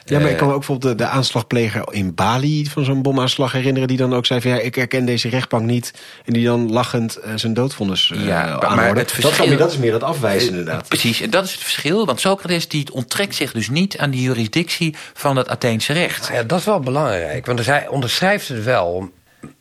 Ja, 0.05 0.19
maar 0.19 0.29
ik 0.29 0.37
kan 0.37 0.47
me 0.47 0.53
ook 0.53 0.59
bijvoorbeeld 0.59 0.97
de, 0.97 1.03
de 1.03 1.09
aanslagpleger 1.09 1.93
in 1.93 2.15
Bali 2.15 2.65
van 2.65 2.85
zo'n 2.85 3.01
bomaanslag 3.01 3.51
herinneren. 3.51 3.87
Die 3.87 3.97
dan 3.97 4.13
ook 4.13 4.25
zei 4.25 4.41
van 4.41 4.51
ja, 4.51 4.57
ik 4.57 4.75
herken 4.75 5.05
deze 5.05 5.29
rechtbank 5.29 5.65
niet. 5.65 5.93
En 6.25 6.33
die 6.33 6.45
dan 6.45 6.71
lachend 6.71 7.17
uh, 7.25 7.31
zijn 7.35 7.53
doodvonnis 7.53 8.11
uh, 8.13 8.25
ja, 8.25 8.73
maar 8.75 8.95
het 8.95 9.11
verschil, 9.11 9.47
dat, 9.47 9.57
dat 9.57 9.71
is 9.71 9.77
meer 9.77 9.93
het 9.93 10.03
afwijzen 10.03 10.49
inderdaad. 10.49 10.87
Precies, 10.87 11.21
en 11.21 11.29
dat 11.29 11.43
is 11.43 11.51
het 11.51 11.61
verschil. 11.61 12.05
Want 12.05 12.19
Socrates 12.19 12.67
die 12.67 12.93
onttrekt 12.93 13.35
zich 13.35 13.51
dus 13.51 13.69
niet 13.69 13.97
aan 13.97 14.11
de 14.11 14.21
juridictie 14.21 14.95
van 15.13 15.37
het 15.37 15.49
Atheense 15.49 15.93
recht. 15.93 16.29
Ja, 16.33 16.43
dat 16.43 16.59
is 16.59 16.65
wel 16.65 16.79
belangrijk. 16.79 17.45
Want 17.45 17.65
hij 17.65 17.87
onderschrijft 17.87 18.47
het 18.47 18.63
wel 18.63 19.11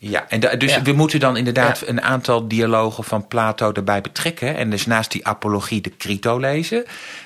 ja, 0.03 0.29
en 0.29 0.59
dus 0.59 0.83
we 0.83 0.93
moeten 0.93 1.21
dan 1.21 1.37
inderdaad 1.37 1.83
een 1.87 2.03
aantal 2.03 2.49
dialogen 2.49 3.05
van 3.05 3.29
Plato 3.29 3.73
erbij 3.73 4.01
betrekken. 4.01 4.57
En 4.57 4.71
dus 4.71 4.87
naast 4.87 5.11
die 5.11 5.27
apologie 5.27 5.81
de 5.81 5.97
Crito 5.97 6.39
lezen. 6.39 6.85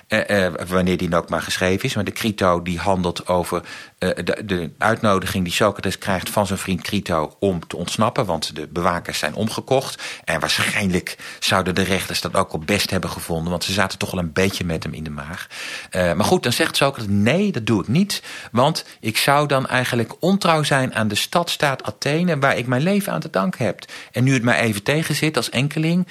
Eh, 0.08 0.46
eh, 0.46 0.52
wanneer 0.66 0.96
die 0.96 1.16
ook 1.16 1.28
maar 1.28 1.42
geschreven 1.42 1.84
is. 1.84 1.94
Maar 1.94 2.04
de 2.04 2.12
Crito 2.12 2.62
die 2.62 2.78
handelt 2.78 3.26
over 3.26 3.62
eh, 3.98 4.10
de, 4.24 4.44
de, 4.44 4.70
uitnodiging 4.78 5.44
die 5.44 5.52
Socrates 5.52 5.98
krijgt 5.98 6.30
van 6.30 6.46
zijn 6.46 6.58
vriend 6.58 6.82
Crito 6.82 7.37
om 7.38 7.66
te 7.66 7.76
ontsnappen. 7.76 8.26
Want 8.26 8.56
de 8.56 8.66
bewakers 8.66 9.18
zijn 9.18 9.34
omgekocht. 9.34 10.02
En 10.24 10.40
waarschijnlijk 10.40 11.16
zouden 11.38 11.74
de 11.74 11.82
rechters 11.82 12.20
dat 12.20 12.34
ook 12.34 12.52
al 12.52 12.58
best 12.58 12.90
hebben 12.90 13.10
gevonden. 13.10 13.50
Want 13.50 13.64
ze 13.64 13.72
zaten 13.72 13.98
toch 13.98 14.10
wel 14.10 14.20
een 14.20 14.32
beetje 14.32 14.64
met 14.64 14.82
hem 14.82 14.92
in 14.92 15.04
de 15.04 15.10
maag. 15.10 15.46
maar 15.90 16.24
goed, 16.24 16.42
dan 16.42 16.52
zegt 16.52 16.76
Socrates 16.76 17.10
nee, 17.10 17.52
dat 17.52 17.66
doe 17.66 17.82
ik 17.82 17.88
niet. 17.88 18.22
Want 18.52 18.84
ik 19.00 19.16
zou 19.16 19.46
dan 19.46 19.66
eigenlijk 19.66 20.12
ontrouw 20.20 20.62
zijn 20.62 20.94
aan 20.94 21.08
de 21.08 21.14
stadstaat 21.14 21.82
Athene 21.82 22.38
waar 22.38 22.56
ik 22.56 22.63
mijn 22.66 22.83
leven 22.83 23.12
aan 23.12 23.20
te 23.20 23.31
danken 23.31 23.64
heb. 23.64 23.85
En 24.12 24.24
nu 24.24 24.33
het 24.33 24.42
mij 24.42 24.61
even 24.61 24.83
tegen 24.83 25.14
zit 25.14 25.37
als 25.37 25.50
enkeling, 25.50 26.07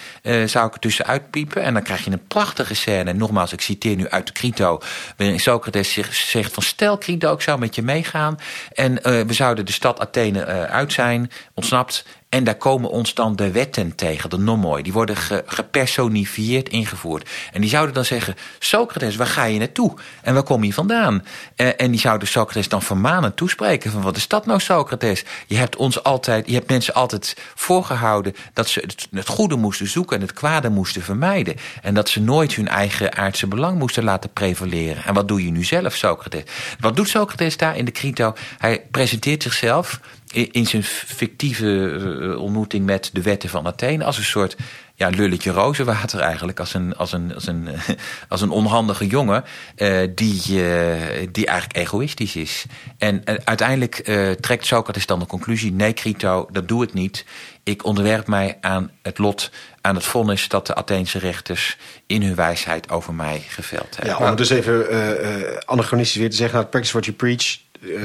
zou 0.46 0.68
ik 0.68 0.74
er 0.74 0.80
tussenuit 0.80 1.30
piepen. 1.30 1.64
En 1.64 1.74
dan 1.74 1.84
krijg 1.84 2.06
je 2.06 2.12
een 2.12 2.28
prachtige 2.28 2.74
scène. 2.74 3.14
Nogmaals, 3.14 3.54
ik 3.54 3.62
citeer 3.62 3.96
nu 3.96 4.10
uit 4.10 4.28
de 4.28 4.34
Crito, 4.34 4.82
waarin 5.18 5.40
Socrates 5.40 5.94
zich 5.94 6.14
zegt 6.14 6.54
van 6.54 6.64
stel 6.64 6.98
Crito, 6.98 7.34
ik 7.34 7.42
zou 7.42 7.60
met 7.60 7.76
je 7.76 7.82
meegaan 7.82 8.40
en 8.74 8.92
uh, 8.92 9.00
we 9.02 9.34
zouden 9.34 9.66
de 9.66 9.72
stad 9.72 10.00
Athene 10.00 10.46
uit 10.68 10.94
zijn, 10.94 11.32
ontsnapt 11.54 12.06
en 12.34 12.44
daar 12.44 12.56
komen 12.56 12.90
ons 12.90 13.14
dan 13.14 13.36
de 13.36 13.52
wetten 13.52 13.96
tegen, 13.96 14.30
de 14.30 14.38
nomoi. 14.38 14.84
Die 14.84 14.94
worden 14.94 15.16
ge, 15.16 15.44
gepersonifieerd 15.46 16.70
ingevoerd. 16.70 17.30
En 17.52 17.62
die 17.62 17.70
zouden 17.70 17.94
dan 17.94 18.06
zeggen, 18.06 18.36
Socrates, 18.60 19.16
waar 19.16 19.28
ga 19.28 19.44
je 19.44 19.60
naartoe? 19.60 19.94
En 20.22 20.34
waar 20.34 20.44
kom 20.44 20.64
je 20.64 20.74
vandaan? 20.74 21.26
Eh, 21.56 21.68
en 21.78 21.92
die 21.92 22.00
zouden 22.00 22.28
Socrates 22.28 22.70
dan 22.70 22.82
vermanen 22.82 23.34
toespreken 23.34 23.92
van, 23.92 24.02
wat 24.02 24.18
is 24.18 24.28
dat 24.28 24.46
nou 24.46 24.60
Socrates? 24.60 25.24
Je 25.48 25.56
hebt 25.56 25.76
ons 25.76 26.04
altijd, 26.04 26.48
je 26.48 26.54
hebt 26.54 26.70
mensen 26.70 26.94
altijd 26.94 27.38
voorgehouden 27.56 28.36
dat 28.54 28.68
ze 28.68 28.80
het, 28.80 29.08
het 29.12 29.28
goede 29.28 29.56
moesten 29.56 29.88
zoeken 29.88 30.16
en 30.16 30.22
het 30.22 30.34
kwade 30.34 30.70
moesten 30.70 31.02
vermijden. 31.02 31.56
En 31.82 31.94
dat 31.94 32.10
ze 32.10 32.22
nooit 32.22 32.56
hun 32.56 32.68
eigen 32.68 33.16
aardse 33.16 33.48
belang 33.48 33.80
moesten 33.80 34.04
laten 34.04 34.34
prevaleren. 34.34 35.04
En 35.04 35.14
wat 35.14 35.28
doe 35.28 35.46
je 35.46 35.52
nu 35.52 35.64
zelf, 35.64 35.96
Socrates? 35.96 36.44
Wat 36.80 36.96
doet 36.96 37.10
Socrates 37.10 37.58
daar 37.58 37.78
in 37.78 37.86
de 37.86 37.92
Crito? 37.92 38.34
Hij 38.58 38.82
presenteert 38.92 39.44
zichzelf 39.44 40.00
in 40.34 40.66
zijn 40.66 40.84
fictieve 40.84 41.66
uh, 41.66 42.40
ontmoeting 42.40 42.86
met 42.86 43.10
de 43.14 43.22
wetten 43.22 43.50
van 43.50 43.66
Athene 43.66 44.04
als 44.04 44.18
een 44.18 44.24
soort 44.24 44.56
ja, 44.96 45.10
lulletje 45.10 45.52
rozenwater 45.52 46.20
eigenlijk. 46.20 46.60
Als 46.60 46.74
een, 46.74 46.96
als 46.96 47.12
een, 47.12 47.34
als 47.34 47.48
een, 47.48 47.68
als 48.30 48.42
een 48.42 48.50
onhandige 48.50 49.08
jongen 49.08 49.44
uh, 49.78 50.08
die, 50.16 50.42
uh, 50.50 51.28
die 51.32 51.46
eigenlijk 51.46 51.78
egoïstisch 51.78 52.36
is. 52.36 52.66
En 52.98 53.24
uiteindelijk 53.44 53.96
trekt 54.40 54.66
Socrates 54.66 55.06
dan 55.06 55.20
de 55.20 55.26
conclusie... 55.26 55.72
nee, 55.72 55.94
Crito, 55.94 56.48
dat 56.52 56.68
doe 56.68 56.84
ik 56.84 56.94
niet. 56.94 57.26
Ik 57.64 57.86
onderwerp 57.86 58.28
mij 58.28 58.58
aan 58.62 58.92
het 59.02 59.18
lot, 59.18 59.52
aan 59.82 59.96
het 59.96 60.06
vonnis... 60.06 60.48
dat 60.48 60.68
de 60.68 60.76
Atheense 60.76 61.20
rechters 61.20 61.78
in 62.08 62.24
hun 62.24 62.36
wijsheid 62.36 62.90
over 62.90 63.14
mij 63.14 63.44
geveld 63.48 63.96
hebben. 63.96 64.16
Ja, 64.20 64.30
om 64.30 64.36
dus 64.36 64.50
even 64.50 65.66
anachronistisch 65.66 66.20
weer 66.20 66.30
te 66.30 66.36
zeggen... 66.36 66.58
Nou, 66.58 66.70
practice 66.70 66.94
what 66.94 67.06
you 67.06 67.18
preach... 67.18 67.62
Uh, 67.84 68.02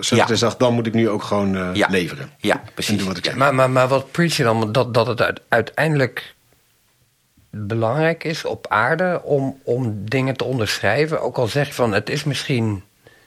Socrates 0.00 0.40
ja. 0.40 0.46
dacht, 0.46 0.58
dan 0.58 0.74
moet 0.74 0.86
ik 0.86 0.94
nu 0.94 1.08
ook 1.08 1.22
gewoon 1.22 1.56
uh, 1.56 1.70
ja. 1.72 1.88
leveren. 1.90 2.30
Ja, 2.38 2.62
precies. 2.74 2.98
doen 2.98 3.06
wat 3.06 3.16
ik 3.16 3.24
zeg. 3.24 3.36
Maar, 3.36 3.54
maar, 3.54 3.70
maar 3.70 3.88
wat 3.88 4.10
preach 4.10 4.36
je 4.36 4.42
dan? 4.42 4.72
Dat, 4.72 4.94
dat 4.94 5.06
het 5.06 5.40
uiteindelijk 5.48 6.34
belangrijk 7.50 8.24
is 8.24 8.44
op 8.44 8.66
aarde 8.68 9.20
om, 9.24 9.60
om 9.62 10.04
dingen 10.04 10.36
te 10.36 10.44
onderschrijven. 10.44 11.20
Ook 11.20 11.36
al 11.36 11.46
zeg 11.46 11.66
je 11.66 11.72
van 11.72 11.92
het 11.92 12.10
is 12.10 12.24
misschien. 12.24 12.82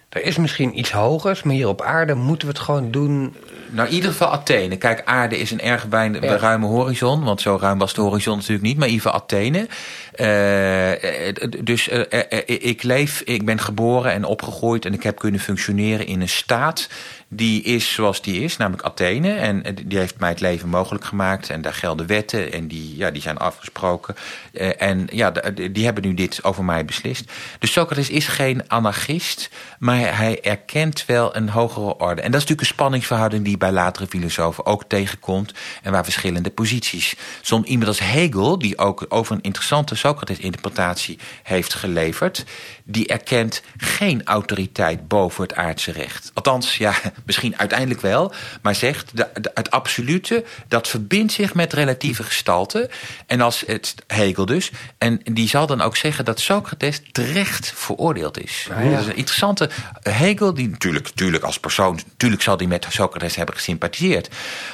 Er 0.09 0.23
is 0.23 0.37
misschien 0.37 0.79
iets 0.79 0.91
hogers, 0.91 1.43
maar 1.43 1.55
hier 1.55 1.67
op 1.67 1.81
aarde 1.81 2.13
moeten 2.13 2.47
we 2.47 2.53
het 2.53 2.63
gewoon 2.63 2.91
doen. 2.91 3.35
Nou, 3.73 3.87
in 3.87 3.93
ieder 3.93 4.11
geval 4.11 4.31
Athene. 4.31 4.77
Kijk, 4.77 5.01
aarde 5.05 5.37
is 5.37 5.51
een 5.51 5.61
erg 5.61 5.85
ja. 5.89 6.35
ruime 6.37 6.65
horizon. 6.65 7.23
Want 7.23 7.41
zo 7.41 7.57
ruim 7.61 7.77
was 7.77 7.93
de 7.93 8.01
horizon 8.01 8.35
natuurlijk 8.35 8.63
niet. 8.63 8.77
Maar 8.77 8.87
in 8.87 8.93
ieder 8.93 9.09
geval 9.09 9.21
Athene. 9.23 9.67
Uh, 10.15 11.63
dus 11.63 11.89
uh, 11.89 12.01
ik 12.45 12.83
leef, 12.83 13.21
ik 13.21 13.45
ben 13.45 13.59
geboren 13.59 14.11
en 14.11 14.25
opgegroeid. 14.25 14.85
En 14.85 14.93
ik 14.93 15.03
heb 15.03 15.19
kunnen 15.19 15.39
functioneren 15.39 16.05
in 16.05 16.21
een 16.21 16.29
staat 16.29 16.87
die 17.35 17.63
is 17.63 17.93
zoals 17.93 18.21
die 18.21 18.43
is, 18.43 18.57
namelijk 18.57 18.83
Athene. 18.83 19.33
En 19.33 19.63
die 19.85 19.97
heeft 19.97 20.19
mij 20.19 20.29
het 20.29 20.39
leven 20.39 20.69
mogelijk 20.69 21.05
gemaakt. 21.05 21.49
En 21.49 21.61
daar 21.61 21.73
gelden 21.73 22.07
wetten 22.07 22.51
en 22.51 22.67
die, 22.67 22.97
ja, 22.97 23.11
die 23.11 23.21
zijn 23.21 23.37
afgesproken. 23.37 24.15
Uh, 24.51 24.81
en 24.81 25.07
ja, 25.11 25.31
die 25.71 25.85
hebben 25.85 26.03
nu 26.03 26.13
dit 26.13 26.43
over 26.43 26.63
mij 26.63 26.85
beslist. 26.85 27.31
Dus 27.59 27.71
Socrates 27.71 28.09
is 28.09 28.27
geen 28.27 28.69
anarchist, 28.69 29.49
maar 29.79 30.17
hij 30.17 30.41
erkent 30.41 31.05
wel 31.05 31.35
een 31.35 31.49
hogere 31.49 31.97
orde. 31.97 32.21
En 32.21 32.31
dat 32.31 32.41
is 32.41 32.47
natuurlijk 32.47 32.61
een 32.61 32.75
spanningsverhouding 32.75 33.43
die 33.43 33.57
bij 33.63 33.71
latere 33.71 34.07
filosofen 34.07 34.65
ook 34.65 34.83
tegenkomt. 34.87 35.53
En 35.81 35.91
waar 35.91 36.03
verschillende 36.03 36.49
posities. 36.49 37.15
Soms 37.41 37.67
iemand 37.67 37.87
als 37.87 37.99
Hegel, 37.99 38.59
die 38.59 38.77
ook 38.77 39.05
over 39.09 39.35
een 39.35 39.41
interessante 39.41 39.95
Socrates-interpretatie 39.95 41.19
heeft 41.43 41.73
geleverd, 41.73 42.45
die 42.83 43.07
erkent 43.07 43.61
geen 43.77 44.23
autoriteit 44.25 45.07
boven 45.07 45.43
het 45.43 45.55
aardse 45.55 45.91
recht. 45.91 46.31
Althans, 46.33 46.77
ja, 46.77 46.93
misschien 47.25 47.57
uiteindelijk 47.57 48.01
wel, 48.01 48.33
maar 48.61 48.75
zegt 48.75 49.17
de, 49.17 49.29
de, 49.41 49.51
het 49.53 49.71
absolute, 49.71 50.43
dat 50.67 50.87
verbindt 50.87 51.33
zich 51.33 51.53
met 51.53 51.73
relatieve 51.73 52.23
gestalte. 52.23 52.89
En 53.27 53.41
als 53.41 53.63
het 53.65 53.95
Hegel 54.07 54.45
dus, 54.45 54.71
en 54.97 55.21
die 55.23 55.47
zal 55.47 55.67
dan 55.67 55.81
ook 55.81 55.95
zeggen 55.95 56.25
dat 56.25 56.39
Socrates 56.39 57.01
terecht 57.11 57.71
veroordeeld 57.75 58.43
is. 58.43 58.67
Ja. 58.69 58.89
Dat 58.89 58.99
is 58.99 59.05
een 59.07 59.15
interessante 59.15 59.69
Hegel, 60.01 60.53
die 60.53 60.69
natuurlijk, 60.69 61.05
natuurlijk 61.05 61.43
als 61.43 61.59
persoon, 61.59 61.99
natuurlijk 62.11 62.41
zal 62.41 62.57
die 62.57 62.67
met 62.67 62.85
Socrates 62.89 63.35
hebben 63.43 63.55
gesympathiseerd. 63.55 64.29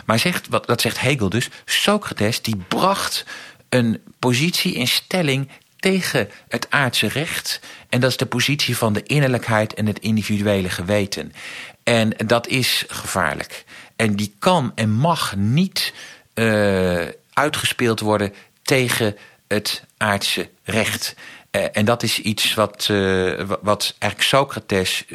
Maar 0.05 0.19
zegt, 0.19 0.47
wat, 0.47 0.67
dat 0.67 0.81
zegt 0.81 0.99
Hegel 0.99 1.29
dus, 1.29 1.49
Socrates 1.65 2.41
die 2.41 2.55
bracht 2.67 3.25
een 3.69 4.01
positie 4.19 4.73
in 4.73 4.87
stelling 4.87 5.49
tegen 5.79 6.29
het 6.47 6.67
aardse 6.69 7.07
recht. 7.07 7.59
En 7.89 7.99
dat 7.99 8.09
is 8.09 8.17
de 8.17 8.25
positie 8.25 8.77
van 8.77 8.93
de 8.93 9.03
innerlijkheid 9.03 9.73
en 9.73 9.85
het 9.85 9.99
individuele 9.99 10.69
geweten. 10.69 11.33
En 11.83 12.13
dat 12.25 12.47
is 12.47 12.85
gevaarlijk. 12.87 13.63
En 13.95 14.15
die 14.15 14.35
kan 14.39 14.71
en 14.75 14.91
mag 14.91 15.35
niet 15.35 15.93
uh, 16.35 17.05
uitgespeeld 17.33 17.99
worden 17.99 18.33
tegen 18.61 19.17
het 19.47 19.83
aardse 19.97 20.49
recht. 20.63 21.15
Uh, 21.51 21.65
en 21.71 21.85
dat 21.85 22.03
is 22.03 22.19
iets 22.19 22.53
wat, 22.53 22.87
uh, 22.91 23.41
wat 23.61 23.95
eigenlijk 23.99 24.31
Socrates 24.31 25.05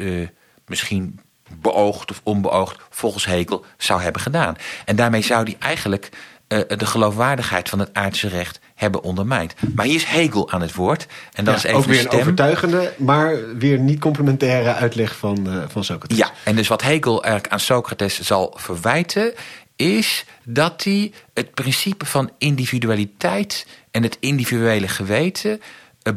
misschien 0.65 1.19
beoogd 1.61 2.11
of 2.11 2.21
onbeoogd 2.23 2.81
volgens 2.89 3.25
Hegel 3.25 3.65
zou 3.77 4.01
hebben 4.01 4.21
gedaan. 4.21 4.55
En 4.85 4.95
daarmee 4.95 5.21
zou 5.21 5.43
hij 5.43 5.55
eigenlijk 5.59 6.09
de 6.47 6.85
geloofwaardigheid 6.85 7.69
van 7.69 7.79
het 7.79 7.89
aardse 7.93 8.27
recht 8.27 8.59
hebben 8.75 9.03
ondermijnd. 9.03 9.53
Maar 9.75 9.85
hier 9.85 9.95
is 9.95 10.03
Hegel 10.03 10.51
aan 10.51 10.61
het 10.61 10.73
woord. 10.73 11.07
En 11.33 11.45
dat 11.45 11.53
ja, 11.53 11.59
is 11.59 11.63
even 11.65 11.79
ook 11.79 11.85
weer 11.85 12.13
een 12.13 12.19
overtuigende, 12.19 12.93
maar 12.97 13.57
weer 13.57 13.79
niet 13.79 13.99
complementaire 13.99 14.73
uitleg 14.73 15.15
van, 15.15 15.47
uh, 15.47 15.63
van 15.67 15.83
Socrates. 15.83 16.17
Ja, 16.17 16.31
en 16.43 16.55
dus 16.55 16.67
wat 16.67 16.81
Hegel 16.81 17.23
eigenlijk 17.23 17.53
aan 17.53 17.59
Socrates 17.59 18.21
zal 18.21 18.53
verwijten... 18.57 19.33
is 19.75 20.25
dat 20.43 20.83
hij 20.83 21.11
het 21.33 21.53
principe 21.53 22.05
van 22.05 22.31
individualiteit 22.37 23.67
en 23.91 24.03
het 24.03 24.17
individuele 24.19 24.87
geweten... 24.87 25.61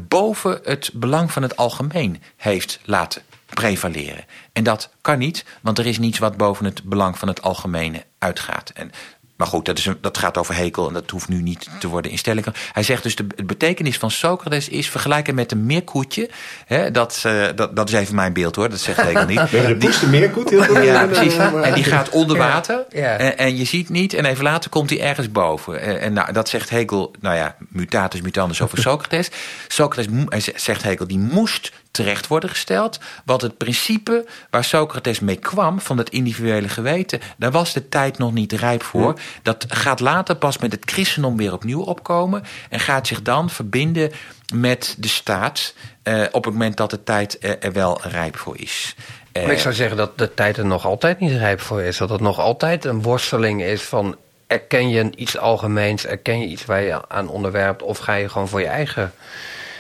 boven 0.09 0.61
het 0.63 0.91
belang 0.95 1.33
van 1.33 1.43
het 1.43 1.57
algemeen 1.57 2.23
heeft 2.37 2.81
laten 2.85 3.23
prevaleren. 3.55 4.25
En 4.53 4.65
dat 4.65 4.91
kan 5.01 5.19
niet, 5.19 5.45
want 5.63 5.79
er 5.79 5.87
is 5.87 5.99
niets 5.99 6.19
wat 6.19 6.37
boven 6.37 6.65
het 6.65 6.83
belang 6.83 7.19
van 7.19 7.29
het 7.29 7.43
algemene 7.43 8.05
uitgaat. 8.19 8.71
En 8.75 8.93
maar 9.39 9.47
goed, 9.47 9.65
dat, 9.65 9.79
is 9.79 9.87
een, 9.87 9.99
dat 10.01 10.19
gaat 10.19 10.39
over 10.39 10.55
Hekel 10.55 10.89
en 10.89 10.95
dat 10.95 11.11
hoeft 11.11 11.29
nu 11.29 11.43
niet 11.43 11.69
te 11.79 11.89
worden 11.89 12.11
in 12.11 12.19
stelling. 12.19 12.47
Hij 12.73 12.83
zegt 12.83 13.03
dus 13.03 13.17
de 13.17 13.45
betekenis 13.45 13.99
van 13.99 14.11
Socrates 14.11 14.69
is 14.69 14.91
vergelijken 14.91 15.35
met 15.35 15.53
een 15.53 15.67
meerkoetje. 15.67 16.31
Hè, 16.67 16.91
dat, 16.91 17.23
uh, 17.27 17.47
dat, 17.55 17.77
dat 17.77 17.89
is 17.89 17.95
even 17.95 18.15
mijn 18.15 18.33
beeld 18.33 18.57
hoor, 18.57 18.71
dat 18.71 18.81
zegt 18.81 19.03
Hekel 19.03 19.27
niet. 19.27 19.51
de 20.01 20.07
meerkoet? 20.11 20.51
Heel. 20.51 20.81
Ja, 20.81 21.07
precies. 21.07 21.37
En 21.37 21.75
die 21.75 21.85
gaat 21.85 22.09
onder 22.09 22.37
water 22.37 22.85
Ja, 22.91 23.01
ja. 23.01 23.17
En, 23.17 23.39
en, 23.39 23.57
je 23.57 23.65
ziet 23.65 23.89
niet 23.89 24.15
en 24.15 24.25
even 24.25 24.45
later 24.45 24.71
komt 24.71 24.91
hij 24.91 25.01
ergens 25.01 25.33
boven. 25.33 25.81
En, 25.81 26.01
en 26.01 26.13
nou, 26.13 26.33
dat 26.33 26.49
zegt 26.49 26.71
Hekel, 26.71 27.15
nou 27.21 27.37
ja, 27.37 27.57
mutatis 27.69 28.21
mutandis 28.21 28.63
over 28.63 28.79
Socrates. 28.89 29.31
Socrates, 29.69 30.51
zegt 30.55 30.83
Hekel, 30.83 31.07
die 31.07 31.19
moest 31.19 31.73
terecht 31.91 32.27
worden 32.27 32.51
gesteld. 32.51 32.99
Want 33.25 33.43
het 33.43 33.57
principe 33.57 34.27
waar 34.51 34.65
Socrates 34.65 35.21
mee 35.21 35.37
kwam 35.37 35.81
van 35.81 35.99
het 35.99 36.11
individuele 36.11 36.69
geweten, 36.69 37.21
daar 37.37 37.51
was 37.51 37.73
de 37.73 37.89
tijd 37.89 38.19
nog 38.19 38.33
niet 38.33 38.53
rijp 38.53 38.83
voor. 38.83 39.21
Dat 39.43 39.65
gaat 39.69 40.01
later 40.01 40.37
pas 40.37 40.59
met 40.59 40.73
het 40.73 40.91
christendom 40.91 41.37
weer 41.37 41.53
opnieuw 41.53 41.83
opkomen 41.83 42.43
en 42.69 42.81
gaat 42.81 43.07
zich 43.07 43.23
dan 43.23 43.51
verbinden 43.51 44.13
met 44.55 44.95
de 44.99 45.09
staat 45.09 45.75
uh, 46.05 46.25
op 46.31 46.45
het 46.45 46.53
moment 46.53 46.77
dat 46.77 46.91
de 46.91 47.03
tijd 47.05 47.37
er, 47.41 47.59
er 47.59 47.73
wel 47.73 48.01
rijp 48.03 48.37
voor 48.37 48.59
is. 48.59 48.95
Maar 49.33 49.53
ik 49.53 49.59
zou 49.59 49.75
zeggen 49.75 49.97
dat 49.97 50.19
de 50.19 50.35
tijd 50.35 50.57
er 50.57 50.67
nog 50.67 50.87
altijd 50.87 51.21
niet 51.21 51.33
rijp 51.33 51.61
voor 51.61 51.83
is. 51.83 51.97
Dat 51.97 52.11
het 52.11 52.21
nog 52.21 52.39
altijd 52.39 52.85
een 52.85 53.03
worsteling 53.03 53.63
is 53.63 53.83
van 53.83 54.17
erken 54.47 54.89
je 54.89 55.11
iets 55.17 55.39
algemeens, 55.39 56.07
erken 56.07 56.41
je 56.41 56.47
iets 56.47 56.65
waar 56.65 56.83
je 56.83 57.09
aan 57.09 57.29
onderwerpt 57.29 57.83
of 57.83 57.99
ga 57.99 58.15
je 58.15 58.29
gewoon 58.29 58.49
voor 58.49 58.61
je 58.61 58.67
eigen 58.67 59.13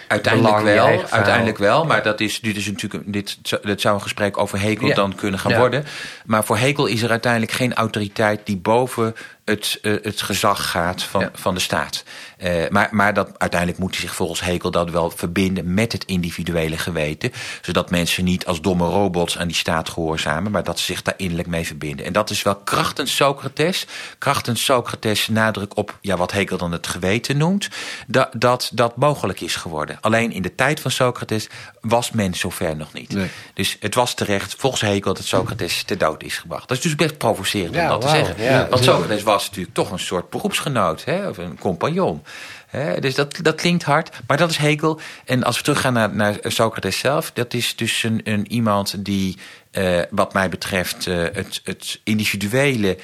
Uiteindelijk 0.09 0.57
belang, 0.57 0.77
wel, 0.77 1.05
uiteindelijk 1.11 1.59
wel, 1.59 1.85
maar 1.85 2.03
dat 2.03 2.21
is, 2.21 2.41
dit 2.41 2.57
is 2.57 2.67
natuurlijk 2.67 3.13
dit, 3.13 3.39
dit 3.63 3.81
zou 3.81 3.95
een 3.95 4.03
gesprek 4.03 4.39
over 4.39 4.61
Hekel 4.61 4.89
Ja. 4.89 4.95
dan 4.95 5.15
kunnen 5.15 5.41
gaan 5.41 5.57
worden. 5.57 5.85
Maar 6.27 6.45
voor 6.45 6.57
Hekel 6.59 6.87
is 6.87 7.03
er 7.03 7.11
uiteindelijk 7.11 7.53
geen 7.53 7.75
autoriteit 7.75 8.41
die 8.45 8.57
boven 8.57 9.15
het, 9.49 9.79
eh, 9.83 9.93
het 10.03 10.23
gezag 10.23 10.71
gaat 10.71 11.03
van, 11.03 11.21
Ja. 11.21 11.31
van 11.35 11.55
de 11.55 11.61
staat. 11.61 12.03
Eh, 12.39 12.69
maar 12.69 12.89
maar 12.91 13.15
dat, 13.15 13.39
uiteindelijk 13.39 13.81
moet 13.81 13.91
hij 13.91 14.01
zich 14.01 14.15
volgens 14.15 14.41
Hekel 14.41 14.71
dat 14.71 14.91
wel 14.91 15.11
verbinden 15.11 15.75
met 15.75 15.93
het 15.93 16.05
individuele 16.05 16.79
geweten. 16.79 17.33
Zodat 17.63 17.91
mensen 17.91 18.25
niet 18.25 18.47
als 18.47 18.61
domme 18.61 18.87
robots 18.87 19.39
aan 19.39 19.47
die 19.47 19.57
staat 19.57 19.89
gehoorzamen, 19.89 20.53
maar 20.53 20.65
dat 20.65 20.79
ze 20.79 20.85
zich 20.85 21.03
daar 21.03 21.15
innerlijk 21.17 21.49
mee 21.49 21.67
verbinden. 21.67 22.07
En 22.07 22.13
dat 22.13 22.31
is 22.31 22.43
wel 22.43 22.57
krachtens 22.57 23.17
Socrates. 23.17 23.87
Krachtens 24.19 24.65
Socrates 24.65 25.29
nadruk 25.29 25.77
op 25.77 25.99
ja, 26.01 26.17
wat 26.17 26.33
Hekel 26.33 26.57
dan 26.59 26.73
het 26.73 26.87
geweten 26.87 27.37
noemt. 27.37 27.69
Dat, 28.07 28.29
dat 28.37 28.71
dat 28.73 28.97
mogelijk 28.97 29.41
is 29.41 29.57
geworden. 29.57 29.99
Alleen 30.01 30.33
in 30.33 30.43
de 30.43 30.55
tijd 30.55 30.81
van 30.81 30.91
Socrates 30.91 31.49
was 31.89 32.11
men 32.11 32.35
zover 32.35 32.77
nog 32.77 32.93
niet. 32.93 33.13
Nee. 33.13 33.29
Dus 33.55 33.77
het 33.81 33.95
was 33.95 34.15
terecht, 34.15 34.55
volgens 34.59 34.83
Hekel, 34.83 35.15
dat 35.15 35.25
Socrates 35.25 35.83
te 35.83 35.97
dood 35.97 36.23
is 36.23 36.39
gebracht. 36.39 36.69
Dat 36.69 36.77
is 36.77 36.83
dus 36.83 36.95
best 36.95 37.19
provocerend 37.19 37.75
Ja, 37.75 37.83
om 37.83 37.89
dat 37.89 38.01
te 38.01 38.17
zeggen. 38.17 38.43
Ja, 38.43 38.69
Want. 38.69 38.85
Socrates 38.85 39.23
was 39.23 39.47
natuurlijk 39.47 39.75
toch 39.75 39.91
een 39.91 39.99
soort 39.99 40.31
beroepsgenoot, 40.31 41.05
hè, 41.05 41.29
of 41.29 41.39
een 41.39 41.59
compagnon. 41.59 42.23
Hè, 42.67 43.01
dus 43.01 43.15
dat, 43.15 43.39
dat 43.43 43.55
klinkt 43.55 43.83
hard, 43.83 44.11
maar 44.27 44.37
dat 44.37 44.51
is 44.51 44.57
Hegel. 44.57 45.01
En 45.25 45.45
als 45.45 45.57
we 45.57 45.63
teruggaan 45.63 45.93
naar, 45.93 46.15
naar 46.15 46.37
Socrates 46.43 46.99
zelf, 46.99 47.31
dat 47.33 47.55
is 47.55 47.77
dus 47.77 48.03
een, 48.03 48.21
een 48.25 48.53
iemand 48.53 49.05
die, 49.05 49.37
eh, 49.71 50.01
wat 50.11 50.33
mij 50.33 50.49
betreft, 50.49 51.07
eh, 51.07 51.17
het, 51.17 51.61
het 51.65 52.01
individuele 52.05 52.99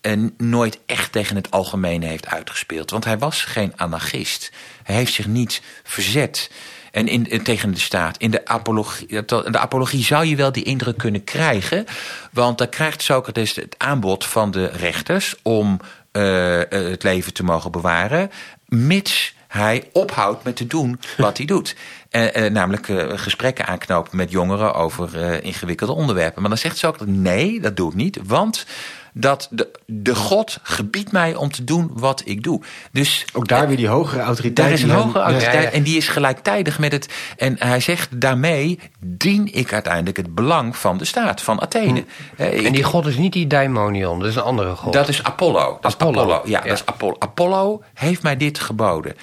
en 0.00 0.34
nooit 0.36 0.78
echt 0.86 1.12
tegen 1.12 1.36
het 1.36 1.50
algemene 1.50 2.06
heeft 2.06 2.26
uitgespeeld. 2.26 2.90
Want 2.90 3.04
hij 3.04 3.18
was 3.18 3.44
geen 3.44 3.72
anarchist. 3.76 4.52
Hij 4.82 4.96
heeft 4.96 5.12
zich 5.12 5.26
niet 5.26 5.62
verzet. 5.82 6.50
En 6.90 7.08
in, 7.08 7.42
tegen 7.42 7.72
de 7.72 7.80
staat. 7.80 8.16
In 8.16 8.30
de 8.30 8.46
apologie, 8.46 9.24
de 9.24 9.58
apologie 9.58 10.04
zou 10.04 10.24
je 10.24 10.36
wel 10.36 10.52
die 10.52 10.64
indruk 10.64 10.98
kunnen 10.98 11.24
krijgen. 11.24 11.84
Want 12.32 12.58
dan 12.58 12.68
krijgt 12.68 13.02
Socrates 13.02 13.56
het 13.56 13.74
aanbod 13.78 14.24
van 14.26 14.50
de 14.50 14.66
rechters 14.66 15.34
om 15.42 15.80
eh, 16.12 16.60
eh, 16.60 16.90
het 16.90 17.02
leven 17.02 17.32
te 17.32 17.42
mogen 17.42 17.70
bewaren. 17.70 18.30
Mits 18.66 19.34
hij 19.48 19.88
ophoudt 19.92 20.44
met 20.44 20.56
te 20.56 20.66
doen 20.66 21.00
wat 21.16 21.36
hij 21.36 21.46
doet. 21.46 21.74
Eh, 22.10 22.46
eh, 22.46 22.52
namelijk 22.52 22.86
gesprekken 23.20 23.66
aanknopen 23.66 24.16
met 24.16 24.30
jongeren 24.30 24.74
over 24.74 25.42
ingewikkelde 25.42 25.92
onderwerpen. 25.92 26.40
Maar 26.40 26.50
dan 26.50 26.58
zegt 26.58 26.78
Socrates: 26.78 27.14
nee, 27.14 27.60
dat 27.60 27.76
doe 27.76 27.90
ik 27.90 27.94
niet. 27.96 28.18
Want 28.24 28.66
dat 29.12 29.48
de, 29.50 29.68
de 29.86 30.14
God 30.14 30.58
gebiedt 30.62 31.12
mij 31.12 31.34
om 31.34 31.50
te 31.50 31.64
doen 31.64 31.90
wat 31.94 32.22
ik 32.24 32.42
doe. 32.42 32.62
Dus 32.92 33.24
Ook 33.32 33.48
daar 33.48 33.68
weer 33.68 33.76
die 33.76 33.88
hogere 33.88 34.20
autoriteit. 34.22 34.56
daar 34.56 34.70
is 34.76 34.82
een 34.82 34.90
hogere 34.90 35.22
autoriteit 35.22 35.54
ja, 35.54 35.60
ja. 35.68 35.70
en 35.70 35.82
die 35.82 35.96
is 35.96 36.08
gelijktijdig 36.08 36.78
met 36.78 36.92
het. 36.92 37.08
En 37.36 37.56
hij 37.58 37.80
zegt 37.80 38.20
daarmee 38.20 38.78
dien 39.00 39.54
ik 39.54 39.72
uiteindelijk 39.72 40.16
het 40.16 40.34
belang 40.34 40.76
van 40.76 40.98
de 40.98 41.04
staat, 41.04 41.40
van 41.42 41.60
Athene. 41.60 42.04
Eh, 42.36 42.58
ik- 42.58 42.66
En 42.66 42.72
die 42.72 42.82
god 42.82 43.06
is 43.06 43.16
niet 43.16 43.32
die 43.32 43.46
daimonion, 43.46 44.18
dat 44.18 44.28
is 44.28 44.36
een 44.36 44.42
andere 44.42 44.74
god. 44.76 44.92
dat 44.92 45.08
is 45.08 45.22
Apollo. 45.22 45.78
Dat 45.80 45.90
is 45.92 45.98
Apollo, 45.98 46.20
Apollo. 46.20 46.40
Ja, 46.44 46.58
ja. 46.58 46.64
dat 46.68 46.72
is 46.78 46.86
Apollo. 46.86 47.16
Apollo 47.18 47.82
heeft 47.94 48.22
mij 48.22 48.36
dit 48.36 48.58
geboden. 48.58 49.14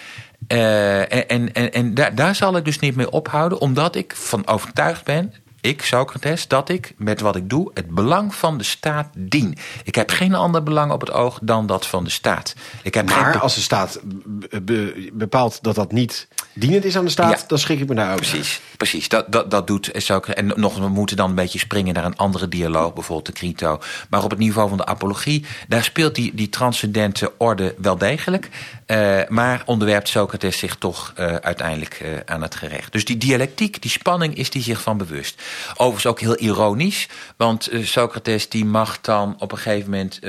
Eh, 0.47 0.99
en 0.99 1.27
en, 1.27 1.53
en, 1.53 1.73
en 1.73 1.93
daar, 1.93 2.15
daar 2.15 2.35
zal 2.35 2.55
ik 2.57 2.65
dus 2.65 2.79
niet 2.79 2.95
mee 2.95 3.09
ophouden, 3.11 3.59
omdat 3.59 3.95
ik 3.95 4.13
van 4.15 4.47
overtuigd 4.47 5.03
ben, 5.03 5.33
ik, 5.67 5.81
Socrates, 5.83 6.47
dat 6.47 6.69
ik 6.69 6.93
met 6.97 7.21
wat 7.21 7.35
ik 7.35 7.49
doe 7.49 7.71
het 7.73 7.87
belang 7.89 8.35
van 8.35 8.57
de 8.57 8.63
staat 8.63 9.07
dien. 9.17 9.57
Ik 9.83 9.95
heb 9.95 10.09
geen 10.09 10.35
ander 10.35 10.63
belang 10.63 10.91
op 10.91 11.01
het 11.01 11.11
oog 11.11 11.39
dan 11.41 11.65
dat 11.67 11.87
van 11.87 12.03
de 12.03 12.09
staat. 12.09 12.53
Ik 12.83 12.93
heb 12.93 13.09
Maar 13.09 13.39
als 13.39 13.55
de 13.55 13.61
staat 13.61 13.99
be- 14.03 14.61
be- 14.61 15.09
bepaalt 15.13 15.59
dat 15.63 15.75
dat 15.75 15.91
niet 15.91 16.27
dienend 16.53 16.85
is 16.85 16.97
aan 16.97 17.05
de 17.05 17.11
staat, 17.11 17.39
Ja. 17.39 17.45
dan 17.47 17.57
schrik 17.59 17.79
ik 17.79 17.87
me 17.87 17.95
daar 17.95 18.09
ook. 18.11 18.15
Precies, 18.17 18.61
precies. 18.77 19.09
Dat, 19.09 19.31
dat, 19.31 19.51
dat 19.51 19.67
doet 19.67 19.89
Socrates. 19.93 20.43
En 20.43 20.53
nog, 20.61 20.77
we 20.77 20.87
moeten 20.87 21.17
dan 21.17 21.29
een 21.29 21.35
beetje 21.35 21.59
springen 21.59 21.93
naar 21.93 22.05
een 22.05 22.15
andere 22.17 22.47
dialoog, 22.47 22.93
bijvoorbeeld 22.93 23.25
de 23.27 23.33
Crito. 23.33 23.79
Maar 24.09 24.23
op 24.23 24.29
het 24.29 24.39
niveau 24.39 24.69
van 24.69 24.77
de 24.77 24.85
apologie, 24.85 25.45
daar 25.67 25.83
speelt 25.83 26.15
die, 26.15 26.35
die 26.35 26.49
transcendente 26.49 27.31
orde 27.37 27.75
wel 27.77 27.97
degelijk. 27.97 28.49
Eh, 28.87 29.19
maar 29.27 29.61
onderwerpt 29.65 30.09
Socrates 30.09 30.57
zich 30.57 30.75
toch 30.75 31.13
eh, 31.15 31.35
uiteindelijk 31.35 31.93
eh, 31.93 32.09
aan 32.25 32.41
het 32.41 32.55
gerecht. 32.55 32.91
Dus 32.91 33.05
die 33.05 33.17
dialectiek, 33.17 33.81
die 33.81 33.91
spanning, 33.91 34.35
is 34.35 34.49
die 34.49 34.61
zich 34.61 34.81
van 34.81 34.97
bewust. 34.97 35.41
Overigens 35.71 36.05
ook 36.05 36.19
heel 36.19 36.37
ironisch, 36.37 37.07
want 37.37 37.69
Socrates 37.81 38.49
die 38.49 38.65
mag 38.65 39.01
dan 39.01 39.35
op 39.39 39.51
een 39.51 39.57
gegeven 39.57 39.89
moment 39.89 40.19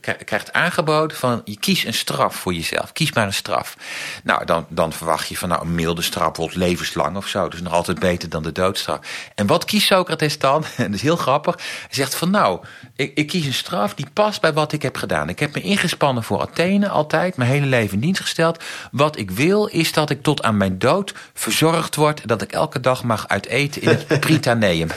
kri- 0.00 0.24
krijgt 0.24 0.52
aangeboden 0.52 1.16
van 1.16 1.42
je 1.44 1.58
kies 1.58 1.84
een 1.84 1.94
straf 1.94 2.36
voor 2.36 2.52
jezelf. 2.52 2.92
Kies 2.92 3.12
maar 3.12 3.26
een 3.26 3.32
straf. 3.32 3.76
Nou, 4.22 4.44
dan, 4.44 4.66
dan 4.68 4.92
verwacht 4.92 5.28
je 5.28 5.36
van 5.36 5.48
nou 5.48 5.62
een 5.62 5.74
milde 5.74 6.02
straf, 6.02 6.26
bijvoorbeeld 6.26 6.58
levenslang 6.58 7.16
of 7.16 7.26
zo. 7.26 7.48
Dus 7.48 7.60
nog 7.60 7.72
altijd 7.72 7.98
beter 7.98 8.28
dan 8.28 8.42
de 8.42 8.52
doodstraf. 8.52 8.98
En 9.34 9.46
wat 9.46 9.64
kiest 9.64 9.86
Socrates 9.86 10.38
dan? 10.38 10.64
En 10.76 10.84
dat 10.90 10.94
is 10.94 11.02
heel 11.02 11.16
grappig. 11.16 11.54
Hij 11.56 11.88
zegt 11.90 12.14
van 12.14 12.30
nou, 12.30 12.60
ik, 12.96 13.12
ik 13.14 13.26
kies 13.26 13.46
een 13.46 13.54
straf 13.54 13.94
die 13.94 14.06
past 14.12 14.40
bij 14.40 14.52
wat 14.52 14.72
ik 14.72 14.82
heb 14.82 14.96
gedaan. 14.96 15.28
Ik 15.28 15.38
heb 15.38 15.54
me 15.54 15.60
ingespannen 15.60 16.22
voor 16.22 16.40
Athene 16.40 16.88
altijd, 16.88 17.36
mijn 17.36 17.50
hele 17.50 17.72
leven 17.74 17.94
in 17.94 18.00
dienst 18.00 18.20
gesteld. 18.20 18.62
Wat 18.90 19.18
ik 19.18 19.30
wil 19.30 19.66
is 19.66 19.92
dat 19.92 20.10
ik 20.10 20.22
tot 20.22 20.42
aan 20.42 20.56
mijn 20.56 20.78
dood 20.78 21.14
verzorgd 21.34 21.94
word. 21.94 22.28
Dat 22.28 22.42
ik 22.42 22.52
elke 22.52 22.80
dag 22.80 23.04
mag 23.04 23.28
uiteten 23.28 23.82
in 23.82 23.88
het 23.88 24.20
Prytaneum. 24.20 24.88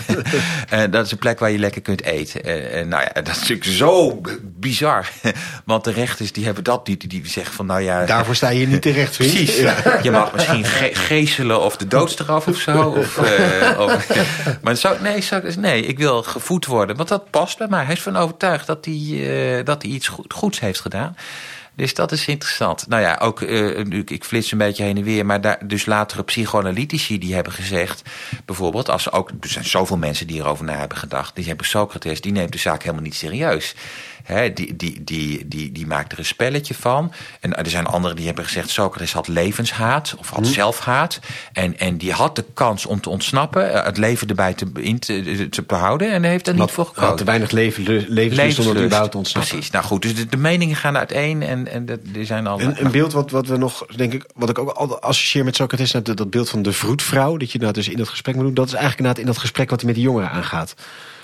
En 0.70 0.92
dat 0.92 1.06
is 1.06 1.12
een 1.12 1.18
plek 1.18 1.40
waar 1.40 1.52
je 1.52 1.60
lekker 1.60 1.82
kunt 1.82 2.04
eten. 2.04 2.44
En, 2.44 2.72
en 2.72 2.88
nou 2.88 3.04
ja, 3.04 3.22
dat 3.22 3.28
is 3.28 3.40
natuurlijk 3.40 3.70
zo 3.70 4.22
bizar. 4.44 5.10
Want 5.66 5.84
de 5.84 5.92
rechters 5.92 6.32
die 6.32 6.46
hebben 6.46 6.64
dat, 6.64 6.86
die, 6.86 7.08
die, 7.08 7.28
zeggen 7.28 7.54
van 7.54 7.66
nou 7.66 7.82
ja... 7.82 8.06
Daarvoor 8.06 8.36
sta 8.36 8.50
je 8.50 8.68
niet 8.68 8.82
terecht, 8.82 9.16
vriend. 9.16 9.32
Precies. 9.34 9.58
Je 10.02 10.12
mag 10.12 10.34
misschien 10.34 10.64
ge 10.64 10.90
geeselen 10.94 11.62
of 11.62 11.78
de 11.78 11.88
doodstraf 11.88 12.48
of 12.48 12.58
zo. 12.58 12.82
Of, 12.82 13.18
eh, 13.18 13.80
of, 13.86 14.08
maar 14.62 14.76
zo, 14.76 14.96
nee, 15.02 15.22
zo, 15.22 15.42
nee, 15.58 15.86
ik 15.86 15.98
wil 15.98 16.24
gevoed 16.24 16.66
worden. 16.66 16.96
Want 16.96 17.10
dat 17.10 17.30
past 17.30 17.58
bij 17.58 17.68
mij. 17.68 17.84
Hij 17.84 17.94
is 17.94 18.02
van 18.02 18.18
overtuigd 18.18 18.68
dat 18.68 18.86
hij, 18.86 19.58
eh, 19.58 19.66
dat 19.66 19.82
hij 19.82 19.92
iets 19.92 20.08
goed, 20.08 20.34
goeds 20.34 20.60
heeft 20.60 20.80
gedaan. 20.80 21.16
Dus 21.78 21.94
dat 21.94 22.12
is 22.12 22.28
interessant. 22.28 22.88
Nou 22.88 23.02
ja, 23.02 23.18
ook, 23.22 23.42
eh, 23.42 23.80
ik 24.06 24.24
flits 24.24 24.52
een 24.52 24.58
beetje 24.58 24.84
heen 24.84 24.98
en 24.98 25.04
weer, 25.04 25.26
maar 25.26 25.42
daar, 25.42 25.68
dus 25.68 25.86
latere 25.86 26.24
psychoanalytici 26.24 27.18
die 27.18 27.34
hebben 27.34 27.54
gezegd, 27.54 28.02
bijvoorbeeld, 28.46 28.90
als 28.90 29.12
ook, 29.12 29.30
er 29.42 29.50
zijn 29.50 29.66
zoveel 29.66 29.98
mensen 29.98 30.28
die 30.28 30.40
erover 30.40 30.66
na 30.66 30.78
hebben 30.78 30.98
gedacht, 30.98 31.36
die 31.36 31.46
hebben 31.46 31.66
Socrates, 31.66 32.22
die 32.22 32.32
neemt 32.32 32.52
de 32.52 32.58
zaak 32.58 32.82
helemaal 32.82 33.04
niet 33.04 33.16
serieus. 33.16 33.76
Die, 34.28 34.76
die, 34.76 35.04
die, 35.04 35.48
die, 35.48 35.72
die 35.72 35.88
maakt 35.88 36.12
er 36.12 36.20
een 36.20 36.26
spelletje 36.26 36.74
van. 36.74 37.14
En 37.40 37.56
er 37.56 37.70
zijn 37.70 37.86
anderen 37.86 38.16
die 38.16 38.26
hebben 38.26 38.44
gezegd: 38.44 38.70
Socrates 38.70 39.14
had 39.14 39.28
levenshaat 39.28 40.16
of 40.18 40.30
had 40.30 40.48
zelfhaat. 40.48 41.20
En, 41.54 41.80
en 41.80 41.98
die 41.98 42.12
had 42.12 42.36
de 42.36 42.46
kans 42.54 42.86
om 42.86 43.02
te 43.02 43.10
ontsnappen, 43.10 43.74
eh, 43.74 43.84
het 43.84 43.98
leven 43.98 44.28
erbij 44.28 44.54
te, 44.54 44.66
in 44.74 45.00
te, 45.00 45.48
te 45.50 45.62
behouden. 45.62 46.12
En 46.12 46.22
hij 46.22 46.32
heeft 46.32 46.48
er 46.48 46.54
niet 46.54 46.72
voor 46.72 46.84
had 46.86 46.94
gekozen. 46.94 47.18
te 47.18 47.24
weinig 47.24 47.52
leven, 47.52 48.06
levenslust 48.08 48.70
om 48.70 48.78
überhaupt 48.78 49.12
te 49.12 49.18
ontsnappen. 49.18 49.52
Precies. 49.52 49.72
Nou 49.72 49.86
goed, 49.86 50.02
dus 50.02 50.16
de, 50.16 50.26
de 50.26 50.38
meningen 50.38 50.76
gaan 50.76 50.98
uiteen 50.98 51.44
en, 51.44 51.68
en 51.68 51.86
dat, 51.86 52.00
die 52.04 52.26
zijn 52.26 52.48
al. 52.48 52.62
Een, 52.62 52.86
een 52.86 52.92
beeld 52.92 53.14
wat, 53.14 53.32
wat 53.32 53.48
we 53.48 53.58
nog, 53.58 53.86
denk 53.96 54.14
ik, 54.14 54.26
wat 54.36 54.50
ik 54.50 54.60
ook 54.60 54.70
altijd 54.70 55.02
associeer 55.02 55.44
met 55.44 55.56
Socrates, 55.56 55.92
dat, 55.92 56.18
dat 56.18 56.30
beeld 56.30 56.50
van 56.50 56.62
de 56.62 56.74
vroedvrouw, 56.74 57.38
dat 57.38 57.52
je 57.52 57.60
nou 57.60 57.74
dus 57.74 57.90
in 57.90 57.98
dat 57.98 58.10
gesprek 58.10 58.36
moet 58.36 58.44
doen, 58.44 58.54
dat 58.54 58.68
is 58.68 58.74
eigenlijk 58.74 59.00
inderdaad 59.00 59.26
in 59.26 59.32
dat 59.32 59.42
gesprek 59.42 59.70
wat 59.70 59.80
hij 59.80 59.88
met 59.88 59.98
die 59.98 60.06
jongeren 60.06 60.30
aangaat. 60.30 60.76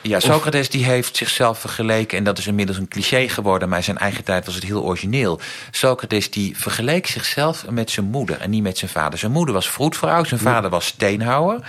Ja, 0.04 0.20
Socrates 0.20 0.70
die 0.70 0.86
heeft 0.86 1.18
zichzelf 1.18 1.60
vergeleken, 1.60 2.18
en 2.18 2.24
dat 2.24 2.38
is 2.38 2.48
inmiddels 2.48 2.78
een 2.78 2.88
cliché 2.88 3.30
geworden, 3.30 3.70
maar 3.70 3.78
in 3.78 3.84
zijn 3.84 3.98
eigen 3.98 4.24
tijd 4.24 4.46
was 4.46 4.56
het 4.56 4.64
heel 4.64 4.84
origineel. 4.84 5.40
Socrates 5.72 6.32
die 6.32 6.58
vergeleek 6.58 7.08
zichzelf 7.08 7.66
met 7.70 7.92
zijn 7.92 8.06
moeder 8.06 8.40
en 8.40 8.50
niet 8.50 8.64
met 8.64 8.78
zijn 8.78 8.92
vader. 8.92 9.20
Zijn 9.20 9.32
moeder 9.32 9.54
was 9.54 9.70
vroedvrouw, 9.70 10.24
zijn 10.24 10.40
vader 10.40 10.70
was 10.70 10.86
steenhouwer. 10.86 11.60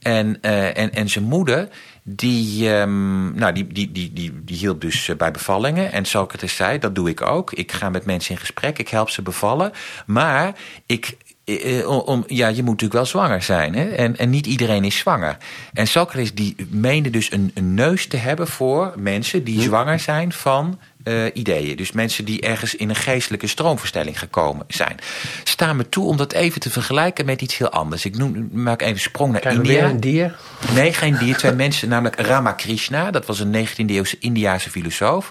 En, 0.00 0.38
eh, 0.40 0.78
en, 0.78 0.92
en 0.92 1.08
zijn 1.08 1.24
moeder, 1.24 1.68
die, 2.02 2.70
ehm, 2.70 3.34
nou, 3.34 3.52
die, 3.52 3.66
die, 3.66 3.92
die, 3.92 4.12
die, 4.12 4.44
die 4.44 4.56
hielp 4.56 4.80
dus 4.80 5.08
eh, 5.08 5.16
bij 5.16 5.30
bevallingen. 5.30 5.92
En 5.92 6.04
Socrates 6.04 6.56
zei, 6.56 6.78
dat 6.78 6.94
doe 6.94 7.08
ik 7.08 7.22
ook. 7.22 7.52
Ik 7.52 7.72
ga 7.72 7.90
met 7.90 8.04
mensen 8.04 8.30
in 8.30 8.40
gesprek, 8.40 8.78
ik 8.78 8.88
help 8.88 9.10
ze 9.10 9.22
bevallen. 9.22 9.72
Maar 10.06 10.54
ik, 10.86 11.16
eh, 11.46 11.80
eh, 11.80 11.88
om, 11.88 12.24
ja, 12.26 12.48
je 12.48 12.62
moet 12.62 12.80
natuurlijk 12.80 12.92
wel 12.92 13.06
zwanger 13.06 13.42
zijn. 13.42 13.74
Hè? 13.74 13.84
En, 13.84 14.16
en 14.16 14.30
niet 14.30 14.46
iedereen 14.46 14.84
is 14.84 14.98
zwanger. 14.98 15.36
En 15.72 15.86
Socrates 15.86 16.34
die 16.34 16.56
meende 16.70 17.10
dus 17.10 17.32
een, 17.32 17.50
een 17.54 17.74
neus 17.74 18.06
te 18.06 18.16
hebben 18.16 18.48
voor 18.48 18.92
mensen 18.96 19.44
die 19.44 19.60
zwanger 19.60 19.98
zijn 20.00 20.32
van 20.32 20.78
eh, 21.06 21.24
ideeën. 21.32 21.76
Dus 21.76 21.92
mensen 21.92 22.24
die 22.24 22.40
ergens 22.40 22.74
in 22.74 22.88
een 22.88 22.96
geestelijke 22.96 23.46
stroomversnelling 23.46 24.18
gekomen 24.18 24.64
zijn. 24.68 24.96
Sta 25.44 25.72
me 25.72 25.88
toe 25.88 26.04
om 26.04 26.16
dat 26.16 26.32
even 26.32 26.60
te 26.60 26.70
vergelijken 26.70 27.26
met 27.26 27.42
iets 27.42 27.58
heel 27.58 27.70
anders. 27.70 28.04
Ik 28.04 28.16
noem, 28.16 28.48
maak 28.52 28.82
even 28.82 29.00
sprong 29.00 29.32
naar 29.32 29.40
Krijgen 29.40 29.64
India. 29.64 29.88
een 29.88 30.00
dier? 30.00 30.36
Nee, 30.74 30.92
geen 30.92 31.16
dier. 31.16 31.36
Twee 31.36 31.52
mensen, 31.64 31.88
namelijk 31.88 32.20
Ramakrishna. 32.20 33.10
Dat 33.10 33.26
was 33.26 33.40
een 33.40 33.66
19e-eeuwse 33.66 34.18
Indiase 34.18 34.70
filosoof. 34.70 35.30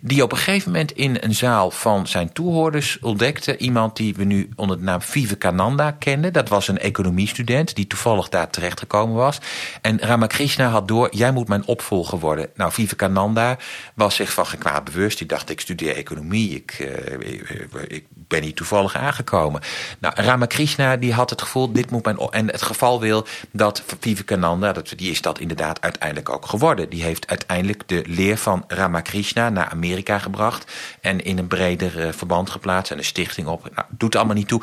Die 0.00 0.22
op 0.22 0.32
een 0.32 0.38
gegeven 0.38 0.70
moment 0.72 0.92
in 0.92 1.16
een 1.20 1.34
zaal 1.34 1.70
van 1.70 2.06
zijn 2.06 2.32
toehoorders 2.32 2.98
ontdekte... 2.98 3.56
iemand 3.56 3.96
die 3.96 4.14
we 4.14 4.24
nu 4.24 4.48
onder 4.56 4.76
de 4.78 4.82
naam 4.82 5.02
Vivekananda 5.02 5.90
kenden. 5.90 6.32
Dat 6.32 6.48
was 6.48 6.68
een 6.68 6.78
economiestudent 6.78 7.74
die 7.74 7.86
toevallig 7.86 8.28
daar 8.28 8.50
terechtgekomen 8.50 9.16
was. 9.16 9.38
En 9.80 9.98
Ramakrishna 9.98 10.68
had 10.68 10.88
door, 10.88 11.08
jij 11.10 11.32
moet 11.32 11.48
mijn 11.48 11.66
opvolger 11.66 12.18
worden. 12.18 12.50
Nou, 12.54 12.72
Vivekananda 12.72 13.56
was 13.94 14.14
zich 14.14 14.32
van 14.32 14.46
geen 14.46 14.60
kwaad 14.60 14.84
bewust. 14.84 15.18
Die 15.18 15.26
dacht, 15.26 15.50
ik 15.50 15.60
studeer 15.60 15.96
economie, 15.96 16.54
ik, 16.54 16.70
eh, 16.78 17.86
ik 17.86 18.06
ben 18.28 18.42
hier 18.42 18.54
toevallig 18.54 18.96
aangekomen. 18.96 19.60
Nou, 19.98 20.14
Ramakrishna 20.16 20.96
die 20.96 21.12
had 21.12 21.30
het 21.30 21.42
gevoel, 21.42 21.72
dit 21.72 21.90
moet 21.90 22.04
mijn... 22.04 22.16
En 22.16 22.46
het 22.46 22.62
geval 22.62 23.00
wil 23.00 23.26
dat 23.50 23.82
Vivekananda, 24.00 24.72
dat, 24.72 24.92
die 24.96 25.10
is 25.10 25.20
dat 25.20 25.38
inderdaad 25.38 25.80
uiteindelijk 25.80 26.28
ook 26.28 26.46
geworden. 26.46 26.88
Die 26.88 27.02
heeft 27.02 27.26
uiteindelijk 27.26 27.82
de 27.86 28.02
leer 28.06 28.36
van 28.36 28.64
Ramakrishna 28.68 29.50
naar 29.50 29.68
Amerika 29.68 30.18
gebracht... 30.18 30.72
en 31.00 31.24
in 31.24 31.38
een 31.38 31.48
breder 31.48 32.06
eh, 32.06 32.12
verband 32.12 32.50
geplaatst 32.50 32.92
en 32.92 32.98
een 32.98 33.04
stichting 33.04 33.46
op. 33.46 33.68
Nou, 33.74 33.86
doet 33.90 34.16
allemaal 34.16 34.34
niet 34.34 34.48
toe. 34.48 34.62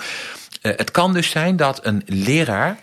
Eh, 0.61 0.71
het 0.75 0.91
kan 0.91 1.13
dus 1.13 1.29
zijn 1.29 1.55
dat 1.55 1.85
een 1.85 2.03
leraar 2.05 2.77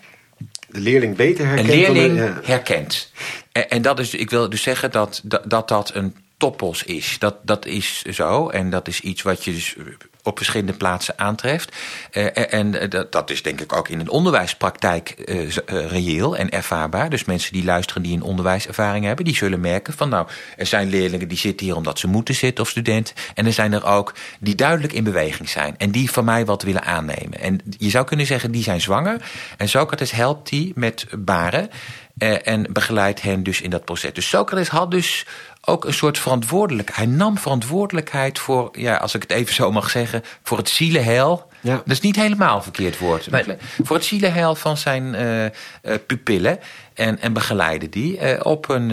De 0.67 0.79
leerling 0.79 1.15
beter 1.15 1.45
een 1.45 1.49
herkent 1.49 1.67
de- 1.67 1.91
leerling 1.91 2.17
ja. 2.17 2.39
herkent. 2.43 3.11
En, 3.51 3.69
en 3.69 3.81
dat 3.81 3.99
is, 3.99 4.13
ik 4.13 4.29
wil 4.29 4.49
dus 4.49 4.61
zeggen 4.61 4.91
dat 4.91 5.21
dat, 5.23 5.41
dat, 5.45 5.67
dat 5.67 5.91
een 5.93 6.15
toppos 6.37 6.83
is. 6.83 7.15
Dat, 7.19 7.35
dat 7.43 7.65
is 7.65 8.01
zo. 8.01 8.49
En 8.49 8.69
dat 8.69 8.87
is 8.87 8.99
iets 8.99 9.21
wat 9.21 9.43
je 9.43 9.53
dus 9.53 9.75
op 10.23 10.37
verschillende 10.37 10.73
plaatsen 10.73 11.13
aantreft. 11.17 11.75
Eh, 12.11 12.53
en 12.53 12.79
eh, 12.79 12.89
dat, 12.89 13.11
dat 13.11 13.29
is 13.29 13.41
denk 13.41 13.61
ik 13.61 13.73
ook 13.73 13.89
in 13.89 13.99
een 13.99 14.09
onderwijspraktijk 14.09 15.09
eh, 15.09 15.41
eh, 15.41 15.51
reëel 15.65 16.37
en 16.37 16.49
ervaarbaar. 16.49 17.09
Dus 17.09 17.25
mensen 17.25 17.53
die 17.53 17.63
luisteren 17.63 18.03
die 18.03 18.15
een 18.15 18.21
onderwijservaring 18.21 19.05
hebben, 19.05 19.25
die 19.25 19.35
zullen 19.35 19.59
merken 19.59 19.93
van 19.93 20.09
nou, 20.09 20.27
er 20.57 20.65
zijn 20.65 20.89
leerlingen 20.89 21.27
die 21.27 21.37
zitten 21.37 21.65
hier 21.65 21.75
omdat 21.75 21.99
ze 21.99 22.07
moeten 22.07 22.35
zitten 22.35 22.63
of 22.63 22.69
studenten. 22.69 23.15
En 23.33 23.45
er 23.45 23.53
zijn 23.53 23.73
er 23.73 23.85
ook 23.85 24.13
die 24.39 24.55
duidelijk 24.55 24.93
in 24.93 25.03
beweging 25.03 25.49
zijn. 25.49 25.75
En 25.77 25.91
die 25.91 26.11
van 26.11 26.25
mij 26.25 26.45
wat 26.45 26.61
willen 26.63 26.83
aannemen. 26.83 27.39
En 27.39 27.59
je 27.77 27.89
zou 27.89 28.05
kunnen 28.05 28.25
zeggen, 28.25 28.51
die 28.51 28.63
zijn 28.63 28.81
zwanger. 28.81 29.21
En 29.57 29.69
Socrates 29.69 30.11
helpt 30.11 30.49
die 30.49 30.71
met 30.75 31.05
baren. 31.17 31.69
eh, 32.17 32.47
en 32.47 32.65
begeleidt 32.73 33.21
hen 33.21 33.43
dus 33.43 33.61
in 33.61 33.69
dat 33.69 33.85
proces. 33.85 34.13
Dus 34.13 34.29
Socrates 34.29 34.67
had 34.67 34.91
dus 34.91 35.25
ook 35.65 35.85
een 35.85 35.93
soort 35.93 36.19
verantwoordelijkheid. 36.19 36.97
Hij 36.97 37.17
nam 37.17 37.37
verantwoordelijkheid 37.37 38.39
voor, 38.39 38.69
ja, 38.71 38.95
als 38.95 39.15
ik 39.15 39.21
het 39.21 39.31
even 39.31 39.53
zo 39.53 39.71
mag 39.71 39.89
zeggen, 39.89 40.23
voor 40.43 40.57
het 40.57 40.69
zielenheil. 40.69 41.51
Ja. 41.61 41.75
Dat 41.75 41.91
is 41.91 41.99
niet 41.99 42.15
helemaal 42.15 42.55
een 42.55 42.63
verkeerd 42.63 42.97
woord. 42.97 43.29
Maar- 43.29 43.45
voor 43.83 43.95
het 43.95 44.05
zielenheil 44.05 44.55
van 44.55 44.77
zijn 44.77 45.15
eh, 45.15 45.93
pupillen. 46.07 46.59
En, 46.93 47.19
en 47.19 47.33
begeleiden 47.33 47.89
die 47.89 48.17
eh, 48.17 48.45
op, 48.45 48.67
hun, 48.67 48.89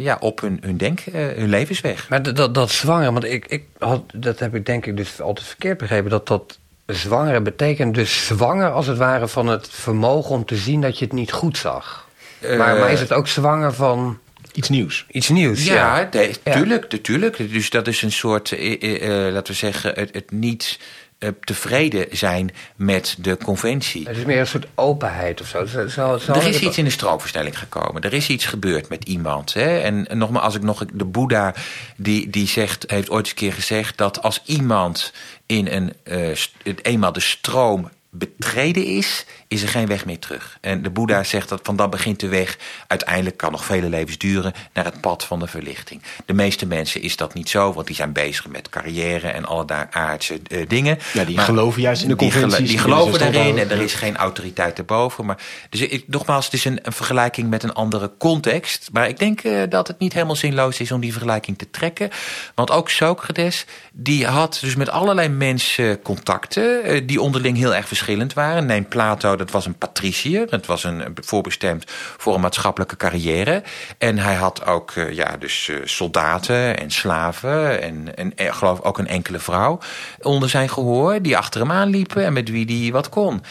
ja, 0.00 0.16
op 0.20 0.40
hun, 0.40 0.58
hun 0.60 0.76
denk, 0.76 1.00
hun 1.12 1.48
levensweg. 1.48 2.08
Maar 2.08 2.22
dat, 2.22 2.36
dat, 2.36 2.54
dat 2.54 2.70
zwanger, 2.70 3.12
want 3.12 3.24
ik, 3.24 3.46
ik 3.46 3.64
had, 3.78 4.02
dat 4.14 4.38
heb 4.38 4.54
ik 4.54 4.66
denk 4.66 4.86
ik 4.86 4.96
dus 4.96 5.20
altijd 5.20 5.46
verkeerd 5.46 5.78
begrepen. 5.78 6.10
Dat 6.10 6.26
dat 6.26 6.58
zwangere 6.86 7.40
betekent 7.40 7.94
dus 7.94 8.26
zwanger 8.26 8.70
als 8.70 8.86
het 8.86 8.98
ware 8.98 9.28
van 9.28 9.46
het 9.46 9.68
vermogen 9.70 10.30
om 10.30 10.44
te 10.44 10.56
zien 10.56 10.80
dat 10.80 10.98
je 10.98 11.04
het 11.04 11.14
niet 11.14 11.32
goed 11.32 11.58
zag. 11.58 12.08
maar, 12.40 12.58
maar 12.58 12.90
is 12.90 13.00
het 13.00 13.12
ook 13.12 13.28
zwanger 13.28 13.72
van 13.72 14.18
iets 14.54 14.68
nieuws. 14.68 15.06
Iets 15.10 15.28
nieuws, 15.28 15.64
ja. 15.64 15.74
Ja, 15.74 16.04
de- 16.04 16.34
tuurlijk, 16.44 16.92
natuurlijk. 16.92 17.52
Dus 17.52 17.70
dat 17.70 17.86
is 17.86 18.02
een 18.02 18.12
soort, 18.12 18.52
eh, 18.52 18.82
eh, 18.82 19.26
eh, 19.26 19.32
laten 19.32 19.52
we 19.52 19.58
zeggen, 19.58 19.92
het, 19.94 20.14
het 20.14 20.30
niet 20.30 20.78
tevreden 21.44 22.06
zijn 22.10 22.50
met 22.76 23.16
de 23.18 23.36
conventie. 23.36 24.06
Het 24.08 24.16
is 24.16 24.24
meer 24.24 24.38
een 24.40 24.46
soort 24.46 24.66
openheid 24.74 25.40
of 25.40 25.46
zo. 25.48 25.66
Zo- 25.66 25.88
zo- 25.88 26.18
zo- 26.18 26.32
Er 26.32 26.46
is 26.46 26.60
iets 26.60 26.78
in 26.78 26.84
de 26.84 26.90
stroomversnelling 26.90 27.58
gekomen. 27.58 28.02
Er 28.02 28.12
is 28.12 28.28
iets 28.28 28.44
gebeurd 28.44 28.88
met 28.88 29.04
iemand. 29.04 29.52
Hè? 29.54 29.78
En, 29.78 30.06
en 30.08 30.18
nogmaals, 30.18 30.44
als 30.44 30.54
ik 30.54 30.62
nog 30.62 30.84
de 30.92 31.04
Boeddha 31.04 31.54
die, 31.96 32.30
die 32.30 32.46
zegt, 32.48 32.84
heeft 32.90 33.10
ooit 33.10 33.20
eens 33.20 33.30
een 33.30 33.36
keer 33.36 33.52
gezegd 33.52 33.96
dat 33.98 34.22
als 34.22 34.42
iemand 34.44 35.12
in 35.46 35.66
een 35.66 35.92
eh, 36.02 36.34
st- 36.34 36.52
het 36.62 36.84
eenmaal 36.84 37.12
de 37.12 37.20
stroom 37.20 37.90
betreden 38.10 38.84
is, 38.84 39.24
is 39.52 39.62
er 39.62 39.68
geen 39.68 39.86
weg 39.86 40.04
meer 40.04 40.18
terug. 40.18 40.58
En 40.60 40.82
de 40.82 40.90
Boeddha 40.90 41.24
zegt 41.24 41.48
dat 41.48 41.60
van 41.62 41.76
dan 41.76 41.90
begint 41.90 42.20
de 42.20 42.28
weg, 42.28 42.58
uiteindelijk 42.86 43.36
kan 43.36 43.52
nog 43.52 43.64
vele 43.64 43.88
levens 43.88 44.18
duren, 44.18 44.52
naar 44.72 44.84
het 44.84 45.00
pad 45.00 45.24
van 45.24 45.38
de 45.38 45.46
verlichting. 45.46 46.02
De 46.26 46.32
meeste 46.32 46.66
mensen 46.66 47.02
is 47.02 47.16
dat 47.16 47.34
niet 47.34 47.48
zo, 47.48 47.72
want 47.72 47.86
die 47.86 47.96
zijn 47.96 48.12
bezig 48.12 48.48
met 48.48 48.68
carrière 48.68 49.28
en 49.28 49.44
alle 49.44 49.90
aardse 49.90 50.40
eh, 50.48 50.68
dingen. 50.68 50.98
Ja, 51.12 51.24
die 51.24 51.36
Maar 51.36 51.44
geloven 51.44 51.82
juist 51.82 52.02
in 52.02 52.08
de 52.08 52.16
conventies. 52.16 52.68
Die, 52.68 52.78
geloven 52.78 53.18
daarin 53.18 53.40
en 53.40 53.56
houden. 53.56 53.78
er 53.78 53.84
is 53.84 53.94
geen 53.94 54.16
autoriteit 54.16 54.78
erboven. 54.78 55.24
Maar, 55.24 55.38
dus 55.70 55.80
ik, 55.80 56.04
nogmaals, 56.06 56.44
het 56.44 56.54
is 56.54 56.64
een, 56.64 56.78
een 56.82 56.92
vergelijking 56.92 57.50
met 57.50 57.62
een 57.62 57.72
andere 57.72 58.10
context. 58.18 58.88
Maar 58.92 59.08
ik 59.08 59.18
denk 59.18 59.40
eh, 59.40 59.62
dat 59.68 59.88
het 59.88 59.98
niet 59.98 60.12
helemaal 60.12 60.36
zinloos 60.36 60.80
is 60.80 60.92
om 60.92 61.00
die 61.00 61.12
vergelijking 61.12 61.58
te 61.58 61.70
trekken. 61.70 62.10
Want 62.54 62.70
ook 62.70 62.90
Socrates, 62.90 63.64
die 63.92 64.26
had 64.26 64.58
dus 64.60 64.76
met 64.76 64.90
allerlei 64.90 65.28
mensen 65.28 66.02
contacten... 66.02 66.84
eh, 66.84 67.00
die 67.06 67.20
onderling 67.20 67.56
heel 67.56 67.74
erg 67.74 67.88
verschillend 67.88 68.32
waren. 68.32 68.66
Neem 68.66 68.88
Plato, 68.88 69.36
dat 69.42 69.50
was 69.50 69.66
een 69.66 69.78
patriciër. 69.78 70.46
Het 70.50 70.66
was 70.66 70.84
een, 70.84 71.02
voorbestemd 71.14 71.84
voor 72.16 72.34
een 72.34 72.40
maatschappelijke 72.40 72.96
carrière. 72.96 73.62
En 73.98 74.18
hij 74.18 74.34
had 74.34 74.66
ook 74.66 74.90
eh, 74.90 75.12
ja, 75.12 75.36
dus, 75.38 75.68
eh, 75.68 75.76
soldaten 75.84 76.78
en 76.78 76.90
slaven... 76.90 77.82
en, 77.82 78.16
en 78.16 78.36
eh, 78.36 78.54
geloof 78.54 78.80
ook 78.80 78.98
een 78.98 79.06
enkele 79.06 79.38
vrouw 79.38 79.78
onder 80.20 80.48
zijn 80.48 80.68
gehoor... 80.68 81.22
die 81.22 81.36
achter 81.36 81.60
hem 81.60 81.72
aanliepen 81.72 82.24
en 82.24 82.32
met 82.32 82.48
wie 82.48 82.66
die 82.66 82.92
wat 82.92 83.08
kon. 83.08 83.42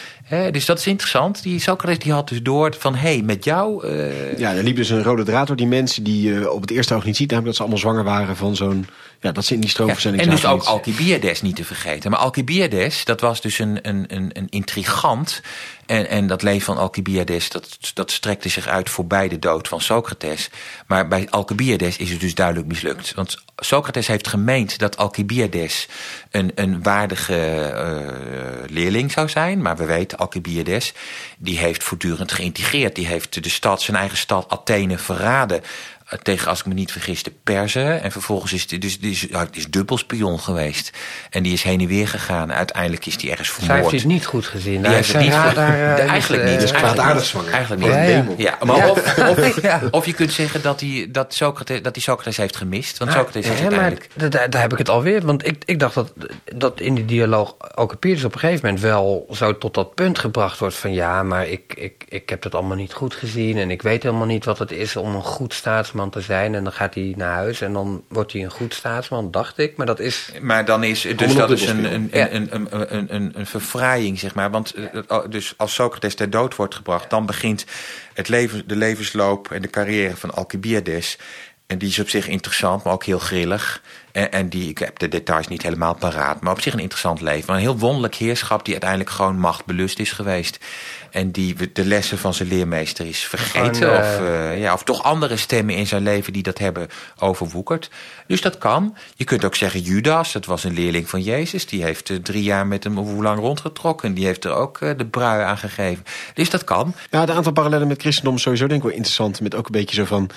Dus 0.51 0.65
dat 0.65 0.79
is 0.79 0.87
interessant. 0.87 1.43
Die 1.43 1.59
Socrates 1.59 2.03
die 2.03 2.11
had 2.11 2.29
dus 2.29 2.41
door 2.41 2.75
van... 2.79 2.95
hé, 2.95 3.13
hey, 3.13 3.21
met 3.21 3.43
jou... 3.43 3.87
Ja, 4.37 4.53
er 4.53 4.63
liep 4.63 4.75
dus 4.75 4.89
een 4.89 5.03
rode 5.03 5.23
draad 5.23 5.47
door 5.47 5.55
die 5.55 5.67
mensen 5.67 6.03
die 6.03 6.29
je 6.29 6.51
op 6.51 6.61
het 6.61 6.71
eerste 6.71 6.93
oog 6.93 7.05
niet 7.05 7.15
ziet. 7.15 7.31
Namelijk 7.31 7.45
dat 7.45 7.55
ze 7.55 7.61
allemaal 7.61 7.93
zwanger 7.93 8.03
waren 8.03 8.35
van 8.35 8.55
zo'n... 8.55 8.87
Ja, 9.21 9.31
dat 9.31 9.45
ze 9.45 9.53
in 9.53 9.61
die 9.61 9.73
en 10.11 10.29
dus 10.29 10.45
ook 10.45 10.63
Alcibiades 10.63 11.41
niet 11.41 11.55
te 11.55 11.65
vergeten. 11.65 12.11
Maar 12.11 12.19
Alcibiades, 12.19 13.05
dat 13.05 13.21
was 13.21 13.41
dus 13.41 13.59
een, 13.59 13.79
een, 13.81 14.05
een, 14.07 14.29
een 14.33 14.49
intrigant. 14.49 15.41
En, 15.85 16.09
en 16.09 16.27
dat 16.27 16.41
leven 16.41 16.65
van 16.65 16.77
Alcibiades, 16.77 17.49
dat, 17.49 17.77
dat 17.93 18.11
strekte 18.11 18.49
zich 18.49 18.67
uit 18.67 18.89
voorbij 18.89 19.27
de 19.27 19.39
dood 19.39 19.67
van 19.67 19.81
Socrates. 19.81 20.49
Maar 20.87 21.07
bij 21.07 21.27
Alcibiades 21.29 21.97
is 21.97 22.09
het 22.09 22.19
dus 22.19 22.35
duidelijk 22.35 22.67
mislukt. 22.67 23.13
Want 23.13 23.43
Socrates 23.55 24.07
heeft 24.07 24.27
gemeend 24.27 24.79
dat 24.79 24.97
Alcibiades 24.97 25.87
een, 26.31 26.51
een 26.55 26.83
waardige 26.83 27.35
eh, 27.35 28.69
leerling 28.69 29.11
zou 29.11 29.29
zijn. 29.29 29.61
Maar 29.61 29.77
we 29.77 29.85
weten, 29.85 30.17
Alcibiades, 30.17 30.93
die 31.37 31.57
heeft 31.57 31.83
voortdurend 31.83 32.31
geïntegreerd. 32.31 32.95
Die 32.95 33.07
heeft 33.07 33.43
de 33.43 33.49
stad, 33.49 33.81
zijn 33.81 33.97
eigen 33.97 34.17
stad 34.17 34.49
Athene 34.49 34.97
verraden 34.97 35.61
tegen, 36.21 36.47
als 36.47 36.59
ik 36.59 36.65
me 36.65 36.73
niet 36.73 36.91
vergis, 36.91 37.23
de 37.23 37.31
Perzen. 37.43 38.01
En 38.01 38.11
vervolgens 38.11 38.53
is 38.53 38.65
hij 38.69 38.79
dus, 38.79 38.99
die 38.99 39.11
is, 39.11 39.27
die 39.51 39.69
dubbelspion 39.69 40.39
geweest. 40.39 40.97
En 41.29 41.43
die 41.43 41.53
is 41.53 41.63
heen 41.63 41.79
en 41.79 41.87
weer 41.87 42.07
gegaan. 42.07 42.53
Uiteindelijk 42.53 43.05
is 43.05 43.21
hij 43.21 43.31
ergens 43.31 43.47
Zij 43.47 43.57
vermoord. 43.57 43.91
heeft 43.91 44.03
het 44.03 44.11
niet 44.11 44.25
goed 44.25 44.45
gezien. 44.45 44.81
Die 44.81 44.91
heeft 44.91 45.13
het 45.13 45.21
niet 45.21 45.33
goed- 45.33 45.57
eh, 45.57 46.07
eigenlijk 46.09 46.43
niet. 46.43 46.59
Dus 46.59 46.71
eigenlijk 46.71 47.25
zwanger. 47.25 47.53
Eigenlijk 47.53 47.81
niet. 47.81 47.91
Ja, 47.91 48.01
ja. 48.01 48.25
Ja, 48.37 48.57
maar 48.65 48.89
Of, 48.89 49.17
of, 49.91 50.05
je 50.05 50.13
kunt 50.13 50.31
zeggen 50.31 50.61
dat 50.61 50.79
hij 50.79 51.07
dat 51.09 51.33
Socrates, 51.33 51.81
dat 51.81 51.95
hij 51.95 52.03
Socrates 52.03 52.37
heeft 52.37 52.55
gemist. 52.55 52.97
Want 52.97 53.11
Socrates 53.11 53.45
is 53.45 53.59
ja, 53.59 53.69
maar 53.69 53.79
uiteindelijk... 53.79 54.51
daar, 54.51 54.61
heb 54.61 54.71
ik 54.71 54.77
het 54.77 54.89
alweer. 54.89 55.25
Want 55.25 55.47
ik, 55.47 55.63
ik 55.65 55.79
dacht 55.79 55.93
dat, 55.95 56.13
dat 56.55 56.79
in 56.79 56.95
die 56.95 57.05
dialoog 57.05 57.55
Alcibiades 57.73 58.23
op 58.23 58.33
een 58.33 58.39
gegeven 58.39 58.65
moment 58.65 58.83
wel 58.83 59.27
zo 59.31 59.57
tot 59.57 59.73
dat 59.73 59.95
punt 59.95 60.19
gebracht 60.19 60.59
wordt 60.59 60.75
van 60.75 60.93
ja, 60.93 61.23
maar 61.23 61.47
ik, 61.47 61.73
ik, 61.75 62.03
ik 62.09 62.29
heb 62.29 62.43
het 62.43 62.55
allemaal 62.55 62.77
niet 62.77 62.93
goed 62.93 63.13
gezien 63.13 63.57
en 63.57 63.71
ik 63.71 63.81
weet 63.81 64.03
helemaal 64.03 64.25
niet 64.25 64.45
wat 64.45 64.59
het 64.59 64.71
is 64.71 64.95
om 64.95 65.15
een 65.15 65.23
goed 65.23 65.53
staatsman 65.53 66.00
te 66.09 66.21
zijn. 66.21 66.55
En 66.55 66.63
dan 66.63 66.73
gaat 66.73 66.93
hij 66.93 67.13
naar 67.17 67.33
huis 67.33 67.61
en 67.61 67.73
dan 67.73 68.03
wordt 68.07 68.31
hij 68.33 68.43
een 68.43 68.51
goed 68.51 68.73
staatsman, 68.73 69.31
dacht 69.31 69.57
ik. 69.57 69.77
Maar 69.77 69.85
dat 69.85 69.99
is. 69.99 70.31
Maar 70.41 70.65
dan 70.65 70.83
is 70.83 71.01
dus 71.15 71.35
dat 71.35 71.51
is 71.51 71.65
een, 71.65 71.93
een, 71.93 72.09
Ja. 72.13 72.31
een, 72.31 72.47
een, 72.55 72.67
een, 72.71 73.15
een, 73.15 73.31
een 73.35 73.45
verfraaiing, 73.45 74.19
zeg 74.19 74.35
maar. 74.35 74.51
Want 74.51 74.73
eh, 74.73 75.19
dus 75.29 75.53
als 75.57 75.73
Socrates 75.73 76.15
ter 76.15 76.29
dood 76.29 76.55
wordt 76.55 76.75
gebracht, 76.75 77.09
dan 77.09 77.25
begint 77.25 77.65
het 78.13 78.27
leven, 78.29 78.67
de 78.67 78.75
levensloop 78.75 79.51
en 79.51 79.61
de 79.61 79.69
carrière 79.69 80.17
van 80.17 80.33
Alcibiades. 80.33 81.17
En 81.67 81.77
die 81.77 81.89
is 81.89 81.99
op 81.99 82.09
zich 82.09 82.27
interessant, 82.27 82.83
maar 82.83 82.93
ook 82.93 83.03
heel 83.03 83.19
grillig. 83.19 83.81
En, 84.11 84.31
en 84.31 84.49
die, 84.49 84.69
ik 84.69 84.77
heb 84.77 84.99
de 84.99 85.07
details 85.07 85.47
niet 85.47 85.61
helemaal 85.61 85.95
paraat, 85.95 86.41
maar 86.41 86.53
op 86.53 86.61
zich 86.61 86.73
een 86.73 86.79
interessant 86.79 87.21
leven. 87.21 87.43
Maar 87.47 87.55
een 87.55 87.61
heel 87.61 87.77
wonderlijk 87.77 88.15
heerschap 88.15 88.63
die 88.63 88.73
uiteindelijk 88.73 89.09
gewoon 89.09 89.39
machtbelust 89.39 89.99
is 89.99 90.11
geweest. 90.11 90.57
En 91.11 91.31
die 91.31 91.71
de 91.73 91.85
lessen 91.85 92.17
van 92.17 92.33
zijn 92.33 92.49
leermeester 92.49 93.05
is 93.05 93.19
vergeten. 93.19 93.75
Gewoon, 93.75 93.93
eh, 93.93 93.99
of, 93.99 94.19
eh, 94.19 94.61
ja, 94.61 94.73
of 94.73 94.83
toch 94.83 95.03
andere 95.03 95.37
stemmen 95.37 95.75
in 95.75 95.87
zijn 95.87 96.03
leven 96.03 96.33
die 96.33 96.43
dat 96.43 96.57
hebben 96.57 96.87
overwoekerd. 97.19 97.89
Dus 98.31 98.41
dat 98.41 98.57
kan. 98.57 98.95
Je 99.15 99.23
kunt 99.23 99.45
ook 99.45 99.55
zeggen 99.55 99.81
Judas, 99.81 100.31
dat 100.31 100.45
was 100.45 100.63
een 100.63 100.73
leerling 100.73 101.09
van 101.09 101.21
Jezus. 101.21 101.65
Die 101.65 101.83
heeft 101.83 102.09
eh, 102.09 102.17
drie 102.17 102.43
jaar 102.43 102.67
met 102.67 102.83
hem 102.83 102.97
of 102.97 103.07
hoe 103.07 103.23
lang 103.23 103.39
rondgetrokken. 103.39 104.13
Die 104.13 104.25
heeft 104.25 104.45
er 104.45 104.51
ook 104.51 104.81
eh, 104.81 104.97
de 104.97 105.05
brui 105.05 105.43
aan 105.43 105.57
gegeven. 105.57 106.03
Dus 106.33 106.49
dat 106.49 106.63
kan. 106.63 106.93
Ja, 107.09 107.25
de 107.25 107.31
aantal 107.31 107.51
parallellen 107.51 107.87
met 107.87 108.01
christendom 108.01 108.35
is 108.35 108.41
sowieso 108.41 108.67
denk 108.67 108.79
ik 108.79 108.85
wel 108.87 108.95
interessant. 108.95 109.41
Met 109.41 109.55
ook 109.55 109.65
een 109.65 109.71
beetje 109.71 109.95
zo 109.95 110.05
van... 110.05 110.29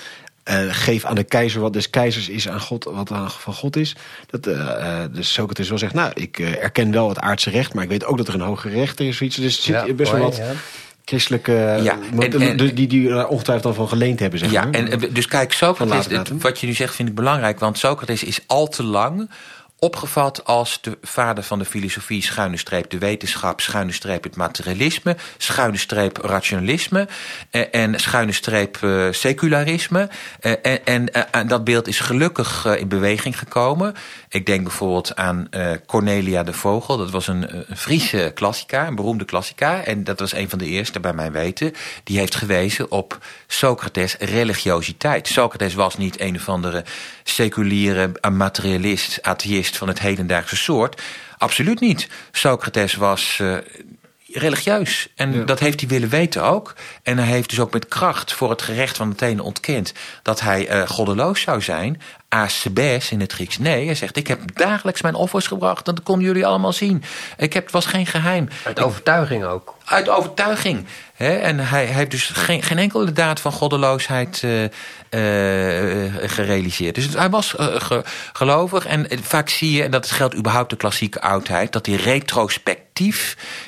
eh, 0.45 0.59
geef 0.69 1.05
aan 1.05 1.15
de 1.15 1.23
keizer 1.23 1.61
wat 1.61 1.73
des 1.73 1.89
keizers 1.89 2.29
is 2.29 2.49
aan 2.49 2.59
God, 2.61 2.83
wat 2.83 3.11
aan, 3.11 3.31
van 3.31 3.53
God 3.53 3.75
is. 3.75 3.95
Dat, 4.27 4.47
eh 4.47 5.01
eh, 5.03 5.09
dus 5.11 5.33
Socrates 5.33 5.69
wel 5.69 5.77
zegt, 5.77 5.93
nou, 5.93 6.11
ik 6.15 6.39
erken 6.39 6.91
wel 6.91 7.09
het 7.09 7.19
aardse 7.19 7.49
recht... 7.49 7.73
maar 7.73 7.83
ik 7.83 7.89
weet 7.89 8.05
ook 8.05 8.17
dat 8.17 8.27
er 8.27 8.33
een 8.33 8.41
hoger 8.41 8.71
rechter 8.71 9.07
is. 9.07 9.17
Zoiets. 9.17 9.35
Dus 9.35 9.57
er 9.57 9.63
zit 9.63 9.87
Ja, 9.87 9.93
best 9.93 10.11
wel 10.11 10.21
wat 10.21 10.35
ja. 10.37 10.51
christelijke... 11.05 11.79
Ja, 11.83 11.97
want- 12.13 12.33
en- 12.35 12.41
en- 12.41 12.57
die, 12.57 12.73
die, 12.73 12.87
die 12.87 13.09
er 13.09 13.27
ongetwijfeld 13.27 13.63
dan 13.75 13.75
van 13.75 13.87
geleend 13.97 14.19
hebben, 14.19 14.39
zeg 14.39 14.51
Ja, 14.51 14.63
maar. 14.65 14.73
en, 14.73 15.13
dus 15.13 15.27
kijk, 15.27 15.53
Socrates, 15.53 16.05
het- 16.17 16.41
wat 16.41 16.59
je 16.59 16.67
nu 16.67 16.73
zegt 16.73 16.95
vind 16.95 17.09
ik 17.09 17.15
belangrijk. 17.15 17.59
Want 17.59 17.77
Socrates 17.77 18.23
is 18.23 18.39
al 18.47 18.67
te 18.67 18.83
lang 18.83 19.29
opgevat 19.85 20.45
als 20.45 20.81
de 20.81 20.97
vader 21.01 21.43
van 21.43 21.59
de 21.59 21.65
filosofie, 21.65 22.23
schuine 22.23 22.57
streep 22.57 22.89
de 22.89 22.97
wetenschap, 22.97 23.61
schuine 23.61 23.91
streep 23.91 24.23
het 24.23 24.35
materialisme, 24.35 25.15
schuine 25.37 25.77
streep 25.77 26.17
rationalisme 26.17 27.07
eh, 27.49 27.61
en 27.71 27.99
schuine 27.99 28.31
streep 28.31 28.77
eh, 28.81 29.07
secularisme. 29.11 30.09
Eh, 30.39 30.51
en, 30.83 31.31
en, 31.31 31.47
dat 31.47 31.63
beeld 31.63 31.87
is 31.87 31.99
gelukkig 31.99 32.65
in 32.65 32.87
beweging 32.87 33.39
gekomen. 33.39 33.93
Ik 34.29 34.45
denk 34.45 34.63
bijvoorbeeld 34.63 35.15
aan 35.15 35.49
Cornelia 35.85 36.43
de 36.43 36.53
Vogel. 36.53 36.97
Dat 36.97 37.11
was 37.11 37.27
een, 37.27 37.65
Friese 37.75 38.31
klassica, 38.35 38.87
een 38.87 38.95
beroemde 38.95 39.25
klassica. 39.25 39.83
En 39.83 40.03
dat 40.03 40.19
was 40.19 40.33
een 40.33 40.49
van 40.49 40.59
de 40.59 40.65
eerste 40.65 40.99
bij 40.99 41.13
mijn 41.13 41.31
weten. 41.31 41.73
Die 42.03 42.17
heeft 42.17 42.35
gewezen 42.35 42.91
op 42.91 43.17
Socrates' 43.47 44.15
religiositeit. 44.19 45.27
Socrates 45.27 45.73
was 45.73 45.97
niet 45.97 46.19
een 46.19 46.35
of 46.35 46.49
andere 46.49 46.83
seculiere 47.23 48.11
materialist, 48.31 49.19
atheïst 49.21 49.74
van 49.77 49.87
het 49.87 49.99
hedendaagse 49.99 50.55
soort. 50.55 51.01
Absoluut 51.37 51.79
niet. 51.79 52.09
Socrates 52.31 52.95
was 52.95 53.39
eh, 53.41 53.57
religieus. 54.39 55.07
En 55.15 55.45
dat 55.45 55.59
heeft 55.59 55.79
hij 55.79 55.89
willen 55.89 56.09
weten 56.09 56.43
ook. 56.43 56.73
En 57.03 57.17
hij 57.17 57.27
heeft 57.27 57.49
dus 57.49 57.59
ook 57.59 57.73
met 57.73 57.87
kracht 57.87 58.33
voor 58.33 58.49
het 58.49 58.61
gerecht 58.61 58.97
van 58.97 59.11
Athene 59.11 59.43
ontkend 59.43 59.93
dat 60.21 60.39
hij 60.41 60.67
eh, 60.67 60.87
goddeloos 60.87 61.41
zou 61.41 61.61
zijn. 61.61 62.01
Asebes 62.29 63.11
in 63.11 63.19
het 63.19 63.33
Grieks. 63.33 63.57
Nee, 63.57 63.85
hij 63.85 63.95
zegt: 63.95 64.17
Ik 64.17 64.27
heb 64.27 64.55
dagelijks 64.57 65.01
mijn 65.01 65.15
offers 65.15 65.47
gebracht. 65.47 65.85
Dat 65.85 66.03
konden 66.03 66.25
jullie 66.25 66.45
allemaal 66.45 66.73
zien. 66.73 67.03
Ik 67.37 67.53
heb, 67.53 67.63
het 67.63 67.71
was 67.71 67.85
geen 67.85 68.05
geheim. 68.05 68.47
Uit 68.63 68.79
overtuiging 68.79 69.43
ook. 69.45 69.75
Uit 69.85 70.09
overtuiging. 70.09 70.85
Hè? 71.13 71.35
En 71.35 71.59
hij, 71.59 71.85
hij 71.85 71.93
heeft 71.95 72.11
dus 72.11 72.23
geen, 72.33 72.63
geen 72.63 72.77
enkele 72.77 73.11
daad 73.11 73.39
van 73.39 73.51
goddeloosheid 73.51 74.43
eh, 74.43 74.63
eh, 75.09 76.13
gerealiseerd. 76.25 76.95
Dus 76.95 77.07
hij 77.13 77.29
was 77.29 77.53
ge- 77.57 78.03
gelovig. 78.33 78.85
En 78.85 79.07
vaak 79.21 79.49
zie 79.49 79.71
je, 79.71 79.83
en 79.83 79.91
dat 79.91 80.11
geldt 80.11 80.35
überhaupt 80.35 80.69
de 80.69 80.75
klassieke 80.75 81.21
oudheid, 81.21 81.71
dat 81.71 81.85
die 81.85 81.97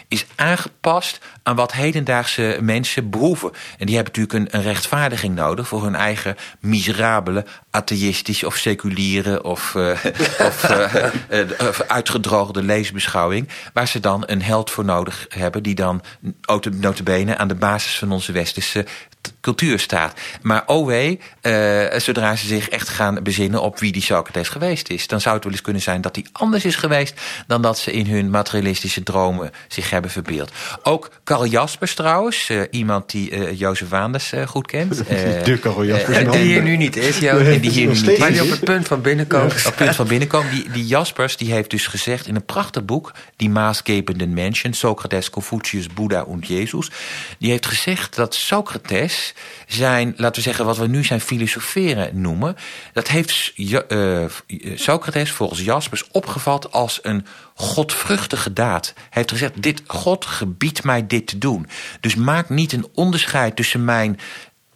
is 0.08 0.26
aangepast 0.36 1.20
aan 1.48 1.56
wat 1.56 1.74
hedendaagse 1.74 2.58
mensen 2.62 3.10
behoeven. 3.10 3.52
En 3.78 3.86
die 3.86 3.96
hebben 3.96 4.14
natuurlijk 4.16 4.54
een, 4.54 4.62
rechtvaardiging 4.62 5.36
nodig 5.36 5.68
voor 5.68 5.84
hun 5.84 5.96
eigen 5.96 6.36
miserabele, 6.60 7.46
atheïstische 7.72 8.46
of 8.46 8.56
seculiere 8.56 9.44
of, 9.44 9.76
eh, 9.76 10.06
eh, 10.06 11.04
eh, 11.30 11.68
of 11.68 11.82
uitgedroogde 11.82 12.64
leesbeschouwing. 12.64 13.48
Waar 13.74 13.88
ze 13.88 14.00
dan 14.00 14.24
een 14.26 14.42
held 14.42 14.72
voor 14.72 14.86
nodig 14.86 15.26
hebben 15.30 15.64
die 15.64 15.76
dan 15.76 16.02
notabene 16.72 17.38
aan 17.38 17.48
de 17.48 17.56
basis 17.56 17.98
van 17.98 18.12
onze 18.12 18.32
westerse 18.32 18.86
cultuur 19.42 19.80
staat. 19.80 20.20
Maar 20.42 20.64
oh 20.66 21.16
zodra 21.98 22.36
ze 22.36 22.48
zich 22.48 22.70
echt 22.70 22.90
gaan 22.90 23.24
bezinnen 23.24 23.62
op 23.62 23.80
wie 23.80 23.92
die 23.92 24.02
Socrates 24.02 24.50
geweest 24.50 24.90
is, 24.90 25.08
dan 25.08 25.22
zou 25.22 25.36
het 25.36 25.44
wel 25.44 25.54
eens 25.54 25.62
kunnen 25.62 25.82
zijn 25.82 26.02
dat 26.02 26.16
hij 26.16 26.26
anders 26.32 26.66
is 26.66 26.76
geweest 26.76 27.22
dan 27.48 27.62
dat 27.62 27.78
ze 27.78 27.92
in 27.92 28.08
hun 28.08 28.30
materialistische 28.30 29.04
dromen 29.04 29.52
zich 29.68 29.90
hebben 29.90 30.12
verbeeld. 30.12 30.52
Ook 30.84 31.10
Jaspers 31.46 31.94
trouwens, 31.94 32.50
uh, 32.50 32.62
iemand 32.72 33.10
die 33.10 33.32
uh, 33.32 33.60
Jozef 33.60 33.90
Waanders 33.90 34.34
uh, 34.34 34.48
goed 34.48 34.68
kent. 34.68 34.98
de 35.08 35.60
Jaspers. 35.86 36.32
die 36.32 36.42
hier 36.42 36.62
nu 36.62 36.78
niet 36.78 36.96
is, 36.96 37.20
Jo. 37.20 37.42
Nee, 37.42 37.60
die 37.60 37.72
hier 37.72 37.88
nu 37.88 37.94
niet 37.94 38.08
is. 38.08 38.18
Maar 38.18 38.32
die 38.32 38.44
op 38.44 38.50
het 38.50 38.64
punt 38.64 38.88
van 38.88 39.02
binnenkomen. 39.02 39.46
Op 39.46 39.64
het 39.64 39.76
punt 39.76 39.96
van 39.96 40.08
binnenkomen. 40.08 40.52
Die, 40.52 40.72
die 40.72 40.86
Jaspers 40.86 41.38
die 41.38 41.52
heeft 41.52 41.70
dus 41.70 41.88
gezegd 41.88 42.28
in 42.28 42.36
een 42.36 42.46
prachtig 42.46 42.86
boek... 42.86 43.14
Die 43.36 43.50
maßgebenden 43.50 44.34
Menschen, 44.34 44.74
Socrates, 44.74 45.30
Confucius, 45.30 45.88
Boeddha 45.88 46.26
en 46.26 46.40
Jezus... 46.40 46.92
die 47.40 47.50
heeft 47.50 47.66
gezegd 47.66 48.16
dat 48.16 48.36
Socrates 48.36 49.34
zijn, 49.68 50.14
laten 50.18 50.36
we 50.36 50.42
zeggen... 50.42 50.66
wat 50.66 50.78
we 50.78 50.88
nu 50.88 51.04
zijn 51.04 51.22
filosoferen 51.22 52.22
noemen... 52.22 52.56
dat 52.94 53.08
heeft 53.08 53.54
Socrates 54.76 55.32
volgens 55.32 55.62
Jaspers 55.62 56.04
opgevat 56.12 56.72
als 56.72 57.00
een 57.02 57.26
godvruchtige 57.60 58.54
daad. 58.54 58.94
Hij 58.96 59.06
heeft 59.10 59.32
gezegd, 59.32 59.62
dit, 59.62 59.82
God 59.88 60.26
gebiedt 60.26 60.84
mij 60.84 61.08
dit 61.08 61.28
te 61.28 61.38
doen. 61.38 61.68
Dus 62.00 62.16
maak 62.16 62.50
niet 62.50 62.74
een 62.74 62.88
onderscheid 62.94 63.56
tussen 63.56 63.86
mijn 63.86 64.20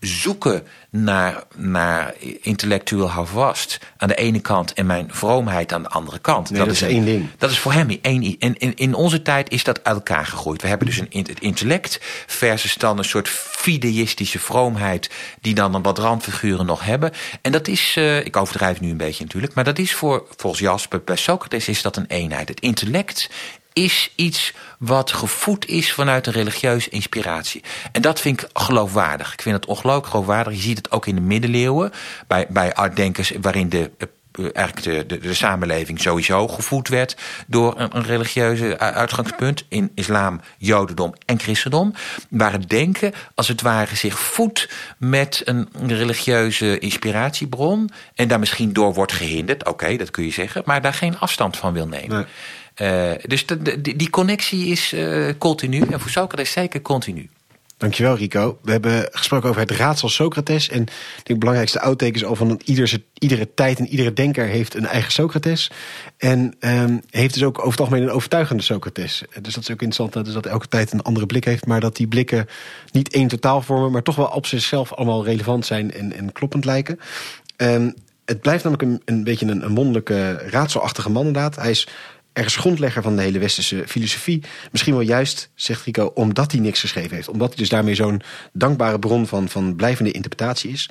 zoeken 0.02 0.68
naar, 0.90 1.44
naar 1.56 2.14
intellectueel 2.42 3.10
houvast 3.10 3.80
aan 3.98 4.08
de 4.08 4.16
ene 4.16 4.40
kant 4.40 4.74
en 4.74 4.86
mijn 4.86 5.10
vroomheid 5.12 5.74
aan 5.74 5.84
de 5.84 5.90
andere 5.90 6.20
kant. 6.20 6.50
Nee, 6.50 6.60
dat, 6.60 6.72
is 6.72 6.82
één 6.82 7.06
ding. 7.06 7.30
Dat 7.38 7.52
is 7.52 7.60
voor 7.60 7.74
hem 7.74 8.00
één. 8.02 8.36
En 8.40 8.58
in, 8.58 8.76
in 8.76 8.94
onze 8.94 9.22
tijd 9.22 9.52
is 9.52 9.64
dat 9.64 9.84
uit 9.84 9.96
elkaar 9.96 10.26
gegroeid. 10.26 10.62
We 10.62 10.68
hebben 10.68 10.88
dus 10.88 10.98
een, 10.98 11.26
het 11.28 11.40
intellect 11.40 12.00
versus 12.28 12.76
dan 12.76 12.98
een 12.98 13.04
soort 13.04 13.30
fideïstische 13.30 14.40
vroomheid 14.40 15.10
die 15.42 15.54
dan 15.54 15.74
een 15.74 15.82
wat 15.82 15.98
randfiguren 15.98 16.66
nog 16.66 16.84
hebben. 16.84 17.12
En 17.42 17.52
dat 17.52 17.68
is, 17.68 17.96
uh, 17.98 18.26
ik 18.26 18.38
overdrijf 18.38 18.80
nu 18.80 18.90
een 18.90 18.98
beetje 18.98 19.24
natuurlijk, 19.24 19.54
maar 19.54 19.64
dat 19.64 19.80
is 19.80 19.94
voor, 19.94 20.26
volgens 20.36 20.62
Jasper 20.62 21.02
bij 21.04 21.16
Socrates 21.16 21.68
is 21.68 21.82
dat 21.82 21.98
een 21.98 22.08
eenheid. 22.08 22.50
Het 22.50 22.60
intellect 22.60 23.30
is 23.74 24.12
iets 24.16 24.54
wat 24.80 25.12
gevoed 25.12 25.68
is 25.68 25.94
vanuit 25.94 26.28
een 26.28 26.34
religieuze 26.34 26.90
inspiratie. 26.90 27.64
En 27.92 28.02
dat 28.02 28.22
vind 28.22 28.42
ik 28.42 28.50
geloofwaardig. 28.54 29.34
Ik 29.34 29.42
vind 29.42 29.56
het 29.56 29.66
ongelooflijk 29.66 30.08
geloofwaardig. 30.08 30.54
Je 30.54 30.60
ziet 30.60 30.78
het 30.78 30.92
ook 30.92 31.06
in 31.06 31.16
de 31.16 31.22
middeleeuwen 31.22 31.92
bij, 32.28 32.46
bij 32.50 32.74
artdenkers 32.74 33.32
waarin 33.42 33.70
de 33.70 33.92
eh, 34.32 34.46
eigenlijk 34.54 35.10
de, 35.10 35.20
de, 35.20 35.34
samenleving 35.34 36.02
sowieso 36.02 36.48
gevoed 36.48 36.88
werd 36.88 37.16
door 37.48 37.80
een, 37.80 37.90
een, 37.98 38.04
religieuze 38.04 38.80
uitgangspunt 38.80 39.66
in 39.70 39.92
islam, 39.96 40.42
jodendom 40.58 41.14
en 41.26 41.40
christendom. 41.40 41.94
Waar 42.30 42.52
het 42.52 42.70
denken 42.70 43.14
als 43.36 43.48
het 43.48 43.62
ware 43.62 43.96
zich 43.96 44.20
voedt 44.20 44.70
met 44.98 45.42
een 45.46 45.70
religieuze 45.88 46.80
inspiratiebron 46.80 47.90
en 48.16 48.28
daar 48.28 48.40
misschien 48.40 48.74
door 48.74 48.94
wordt 48.94 49.12
gehinderd, 49.12 49.68
oké, 49.68 49.96
dat 49.96 50.12
kun 50.12 50.24
je 50.24 50.32
zeggen, 50.32 50.62
maar 50.66 50.82
daar 50.82 50.94
geen 50.94 51.20
afstand 51.20 51.58
van 51.58 51.74
wil 51.74 51.88
nemen. 51.88 52.16
Nee. 52.16 52.26
Uh, 52.82 53.12
dus 53.26 53.46
die 53.82 54.10
connectie 54.10 54.66
is 54.66 54.94
uh, 54.94 55.30
continu. 55.38 55.82
En 55.90 56.00
voor 56.00 56.10
Socrates 56.10 56.52
zeker 56.52 56.82
continu. 56.82 57.30
Dankjewel 57.78 58.16
Rico. 58.16 58.60
We 58.62 58.72
hebben 58.72 59.08
gesproken 59.12 59.50
over 59.50 59.62
het 59.62 59.72
raadsel 59.72 60.10
Socrates. 60.10 60.70
En 60.70 60.86
de 61.24 61.38
belangrijkste 61.38 61.82
outtake 61.82 62.26
al 62.26 62.36
van 62.36 62.62
iedere, 62.66 63.04
iedere 63.14 63.54
tijd 63.54 63.80
en 63.80 63.88
iedere 63.88 64.14
denker 64.14 64.46
heeft 64.46 64.76
een 64.76 64.86
eigen 64.86 65.12
Socrates. 65.12 65.72
En 66.18 66.56
um, 66.60 67.02
heeft 67.10 67.34
dus 67.34 67.44
ook 67.44 67.58
over 67.58 67.72
het 67.72 67.80
algemeen 67.80 68.02
een 68.02 68.12
overtuigende 68.12 68.64
Socrates. 68.64 69.24
Dus 69.42 69.54
dat 69.54 69.64
is 69.64 69.72
ook 69.72 69.82
interessant 69.82 70.26
dus 70.26 70.34
dat 70.34 70.46
elke 70.46 70.68
tijd 70.68 70.92
een 70.92 71.02
andere 71.02 71.26
blik 71.26 71.46
heeft. 71.46 71.66
Maar 71.66 71.80
dat 71.80 71.96
die 71.96 72.08
blikken 72.08 72.48
niet 72.92 73.14
één 73.14 73.28
totaal 73.28 73.62
vormen, 73.62 73.92
maar 73.92 74.04
toch 74.04 74.16
wel 74.16 74.28
op 74.28 74.46
zichzelf 74.46 74.94
allemaal 74.94 75.26
relevant 75.26 75.66
zijn 75.66 75.92
en, 75.92 76.14
en 76.14 76.32
kloppend 76.32 76.66
lijken. 76.66 77.00
Um, 77.58 77.94
het 78.26 78.42
blijft 78.42 78.64
namelijk 78.64 78.90
een, 78.90 79.16
een 79.16 79.24
beetje 79.24 79.46
een, 79.46 79.66
een 79.66 79.76
wonderlijke, 79.76 80.34
raadselachtige 80.34 81.10
man 81.10 81.26
inderdaad. 81.26 81.56
Hij 81.56 81.70
is 81.70 81.88
ergens 82.34 82.56
grondlegger 82.56 83.02
van 83.02 83.16
de 83.16 83.22
hele 83.22 83.40
westerse 83.40 83.84
filosofie. 83.88 84.44
Misschien 84.72 84.94
wel 84.94 85.04
juist, 85.04 85.50
zegt 85.56 85.86
Rico, 85.86 86.06
omdat 86.06 86.52
hij 86.52 86.62
niks 86.62 86.80
geschreven 86.80 87.16
heeft. 87.16 87.28
Omdat 87.28 87.48
hij 87.48 87.58
dus 87.58 87.70
daarmee 87.70 87.96
zo'n 87.96 88.22
dankbare 88.54 89.00
bron 89.00 89.28
van, 89.28 89.50
van 89.50 89.76
blijvende 89.76 90.12
interpretatie 90.12 90.72
is. 90.72 90.90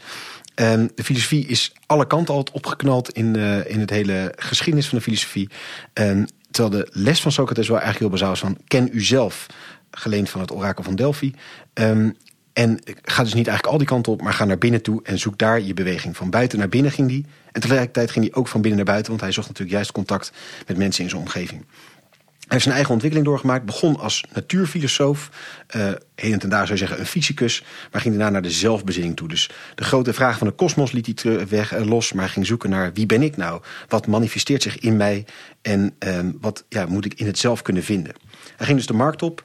En 0.55 0.91
de 0.95 1.05
filosofie 1.05 1.47
is 1.47 1.72
alle 1.86 2.07
kanten 2.07 2.34
al 2.34 2.47
opgeknald 2.53 3.11
in, 3.11 3.36
uh, 3.36 3.70
in 3.70 3.80
het 3.80 3.91
hele 3.91 4.32
geschiedenis 4.36 4.88
van 4.88 4.99
de 4.99 5.05
filosofie. 5.05 5.49
En 5.93 6.28
terwijl 6.51 6.84
de 6.84 6.91
les 6.93 7.20
van 7.20 7.32
Socrates 7.32 7.68
wel 7.68 7.80
eigenlijk 7.80 8.12
heel 8.12 8.18
bazaal 8.18 8.34
is 8.34 8.41
van 8.41 8.59
ken 8.66 8.88
u 8.93 9.03
zelf, 9.03 9.47
geleend 9.91 10.30
van 10.30 10.41
het 10.41 10.53
orakel 10.53 10.84
van 10.84 10.95
Delphi. 10.95 11.34
Um, 11.74 12.16
en 12.61 12.79
ga 13.03 13.23
dus 13.23 13.35
niet 13.35 13.47
eigenlijk 13.47 13.67
al 13.67 13.79
die 13.79 13.87
kanten 13.87 14.13
op, 14.13 14.23
maar 14.23 14.33
ga 14.33 14.45
naar 14.45 14.59
binnen 14.59 14.83
toe 14.83 15.01
en 15.03 15.19
zoek 15.19 15.39
daar 15.39 15.61
je 15.61 15.75
beweging. 15.75 16.17
Van 16.17 16.31
buiten 16.31 16.59
naar 16.59 16.69
binnen 16.69 16.93
ging 16.93 17.09
die. 17.09 17.27
En 17.53 17.61
tegelijkertijd 17.61 18.11
ging 18.11 18.25
hij 18.25 18.35
ook 18.35 18.49
van 18.49 18.61
binnen 18.61 18.79
naar 18.79 18.93
buiten, 18.93 19.11
want 19.11 19.23
hij 19.23 19.33
zocht 19.33 19.49
natuurlijk 19.49 19.77
juist 19.77 19.93
contact 19.93 20.33
met 20.67 20.77
mensen 20.77 21.05
in 21.05 21.11
zijn 21.11 21.23
omgeving. 21.23 21.61
Hij 21.61 22.59
heeft 22.59 22.63
zijn 22.63 22.75
eigen 22.75 22.93
ontwikkeling 22.93 23.29
doorgemaakt. 23.29 23.65
Begon 23.65 23.99
als 23.99 24.25
natuurfilosoof. 24.33 25.31
Uh, 25.77 25.91
heden 26.15 26.39
ten 26.39 26.49
dagen 26.49 26.67
zou 26.67 26.79
je 26.79 26.85
zeggen 26.85 27.01
een 27.01 27.11
fysicus. 27.11 27.65
Maar 27.93 28.01
ging 28.01 28.15
daarna 28.15 28.31
naar 28.31 28.43
de 28.43 28.51
zelfbezinning 28.51 29.17
toe. 29.17 29.29
Dus 29.29 29.51
de 29.75 29.85
grote 29.85 30.13
vraag 30.13 30.39
van 30.39 30.47
de 30.47 30.53
kosmos 30.53 30.93
liet 30.93 31.23
hij 31.23 31.49
weg, 31.49 31.77
uh, 31.77 31.87
los. 31.87 32.13
Maar 32.13 32.29
ging 32.29 32.47
zoeken 32.47 32.71
naar 32.71 32.93
wie 32.93 33.07
ben 33.07 33.23
ik 33.23 33.37
nou? 33.37 33.63
Wat 33.89 34.07
manifesteert 34.07 34.63
zich 34.63 34.79
in 34.79 34.97
mij? 34.97 35.25
En 35.63 35.95
uh, 36.07 36.19
wat 36.41 36.65
ja, 36.69 36.87
moet 36.87 37.05
ik 37.05 37.15
in 37.15 37.27
het 37.27 37.39
zelf 37.39 37.63
kunnen 37.63 37.83
vinden? 37.83 38.15
Hij 38.57 38.67
ging 38.67 38.79
dus 38.79 38.87
de 38.87 38.93
markt 38.93 39.23
op. 39.23 39.45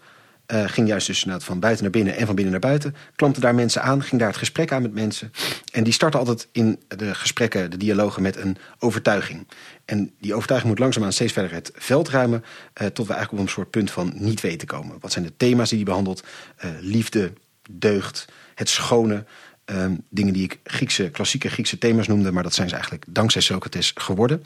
Uh, 0.54 0.64
ging 0.68 0.88
juist 0.88 1.08
dus 1.08 1.26
van 1.38 1.60
buiten 1.60 1.84
naar 1.84 1.92
binnen 1.92 2.16
en 2.16 2.26
van 2.26 2.36
binnen 2.36 2.54
naar 2.54 2.62
buiten. 2.62 2.96
Klampte 3.16 3.40
daar 3.40 3.56
mensen 3.56 3.82
aan, 3.82 4.04
ging 4.04 4.20
daar 4.20 4.30
het 4.30 4.38
gesprek 4.38 4.72
aan 4.72 4.82
met 4.82 4.94
mensen. 4.94 5.32
En 5.72 5.84
die 5.84 5.94
startte 5.94 6.18
altijd 6.18 6.48
in 6.52 6.80
de 6.88 7.16
gesprekken, 7.16 7.72
de 7.72 7.78
dialogen 7.78 8.22
met 8.22 8.38
een 8.38 8.58
overtuiging. 8.80 9.48
En 9.86 10.14
die 10.20 10.34
overtuiging 10.34 10.72
moet 10.72 10.82
langzaamaan 10.82 11.14
steeds 11.14 11.34
verder 11.34 11.54
het 11.54 11.72
veld 11.76 12.10
ruimen... 12.10 12.44
Uh, 12.82 12.88
tot 12.88 13.08
we 13.08 13.14
eigenlijk 13.14 13.42
op 13.42 13.48
een 13.48 13.54
soort 13.54 13.70
punt 13.70 13.92
van 13.92 14.14
niet 14.16 14.42
weten 14.42 14.68
komen. 14.68 14.98
Wat 15.00 15.12
zijn 15.12 15.26
de 15.26 15.38
thema's 15.38 15.70
die 15.70 15.78
hij 15.78 15.88
behandelt? 15.88 16.24
Uh, 16.66 16.72
liefde, 16.80 17.34
deugd, 17.70 18.26
het 18.56 18.70
schone... 18.70 19.26
Um, 19.72 20.04
dingen 20.10 20.34
die 20.34 20.44
ik 20.44 20.60
Griekse, 20.64 21.10
klassieke 21.10 21.50
Griekse 21.50 21.78
thema's 21.78 22.08
noemde, 22.08 22.32
maar 22.32 22.44
dat 22.44 22.54
zijn 22.54 22.68
ze 22.68 22.74
eigenlijk 22.74 23.06
dankzij 23.08 23.42
Socrates 23.42 23.92
geworden. 23.96 24.44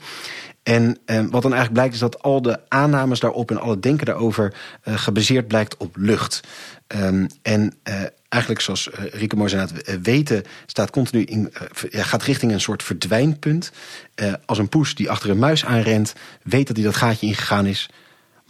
En 0.62 0.98
um, 1.06 1.30
wat 1.30 1.42
dan 1.42 1.52
eigenlijk 1.52 1.72
blijkt 1.72 1.94
is 1.94 2.00
dat 2.00 2.22
al 2.22 2.42
de 2.42 2.60
aannames 2.68 3.20
daarop 3.20 3.50
en 3.50 3.60
alle 3.60 3.80
denken 3.80 4.06
daarover 4.06 4.54
uh, 4.84 4.98
gebaseerd 4.98 5.48
blijkt 5.48 5.76
op 5.76 5.96
lucht. 5.96 6.40
Um, 6.86 7.26
en 7.42 7.74
uh, 7.84 7.94
eigenlijk 8.28 8.62
zoals 8.62 8.88
uh, 8.88 9.04
Rieke 9.12 9.36
mooi 9.36 9.66
weten 10.02 10.42
staat 10.66 10.90
continu 10.90 11.24
in, 11.24 11.52
gaat 11.90 12.22
richting 12.22 12.52
een 12.52 12.60
soort 12.60 12.82
verdwijnpunt. 12.82 13.72
als 14.46 14.58
een 14.58 14.68
poes 14.68 14.94
die 14.94 15.10
achter 15.10 15.30
een 15.30 15.38
muis 15.38 15.64
aanrent, 15.64 16.14
weet 16.42 16.66
dat 16.66 16.76
hij 16.76 16.84
dat 16.84 16.96
gaatje 16.96 17.26
ingegaan 17.26 17.66
is, 17.66 17.88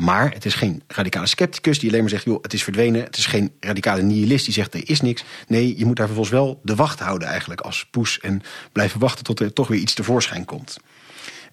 maar 0.01 0.33
het 0.33 0.45
is 0.45 0.55
geen 0.55 0.83
radicale 0.87 1.27
scepticus 1.27 1.79
die 1.79 1.89
alleen 1.89 2.01
maar 2.01 2.11
zegt: 2.11 2.25
joh, 2.25 2.43
het 2.43 2.53
is 2.53 2.63
verdwenen. 2.63 3.03
Het 3.03 3.17
is 3.17 3.27
geen 3.27 3.53
radicale 3.61 4.03
nihilist 4.03 4.45
die 4.45 4.55
zegt: 4.55 4.75
er 4.75 4.89
is 4.89 5.01
niks. 5.01 5.25
Nee, 5.47 5.79
je 5.79 5.85
moet 5.85 5.97
daar 5.97 6.07
vervolgens 6.07 6.37
wel 6.37 6.61
de 6.63 6.75
wacht 6.75 7.01
houden, 7.01 7.29
eigenlijk 7.29 7.61
als 7.61 7.87
poes. 7.91 8.21
En 8.21 8.43
blijven 8.73 9.01
wachten 9.01 9.25
tot 9.25 9.41
er 9.41 9.53
toch 9.53 9.69
weer 9.69 9.81
iets 9.81 9.95
tevoorschijn 9.95 10.45
komt. 10.45 10.77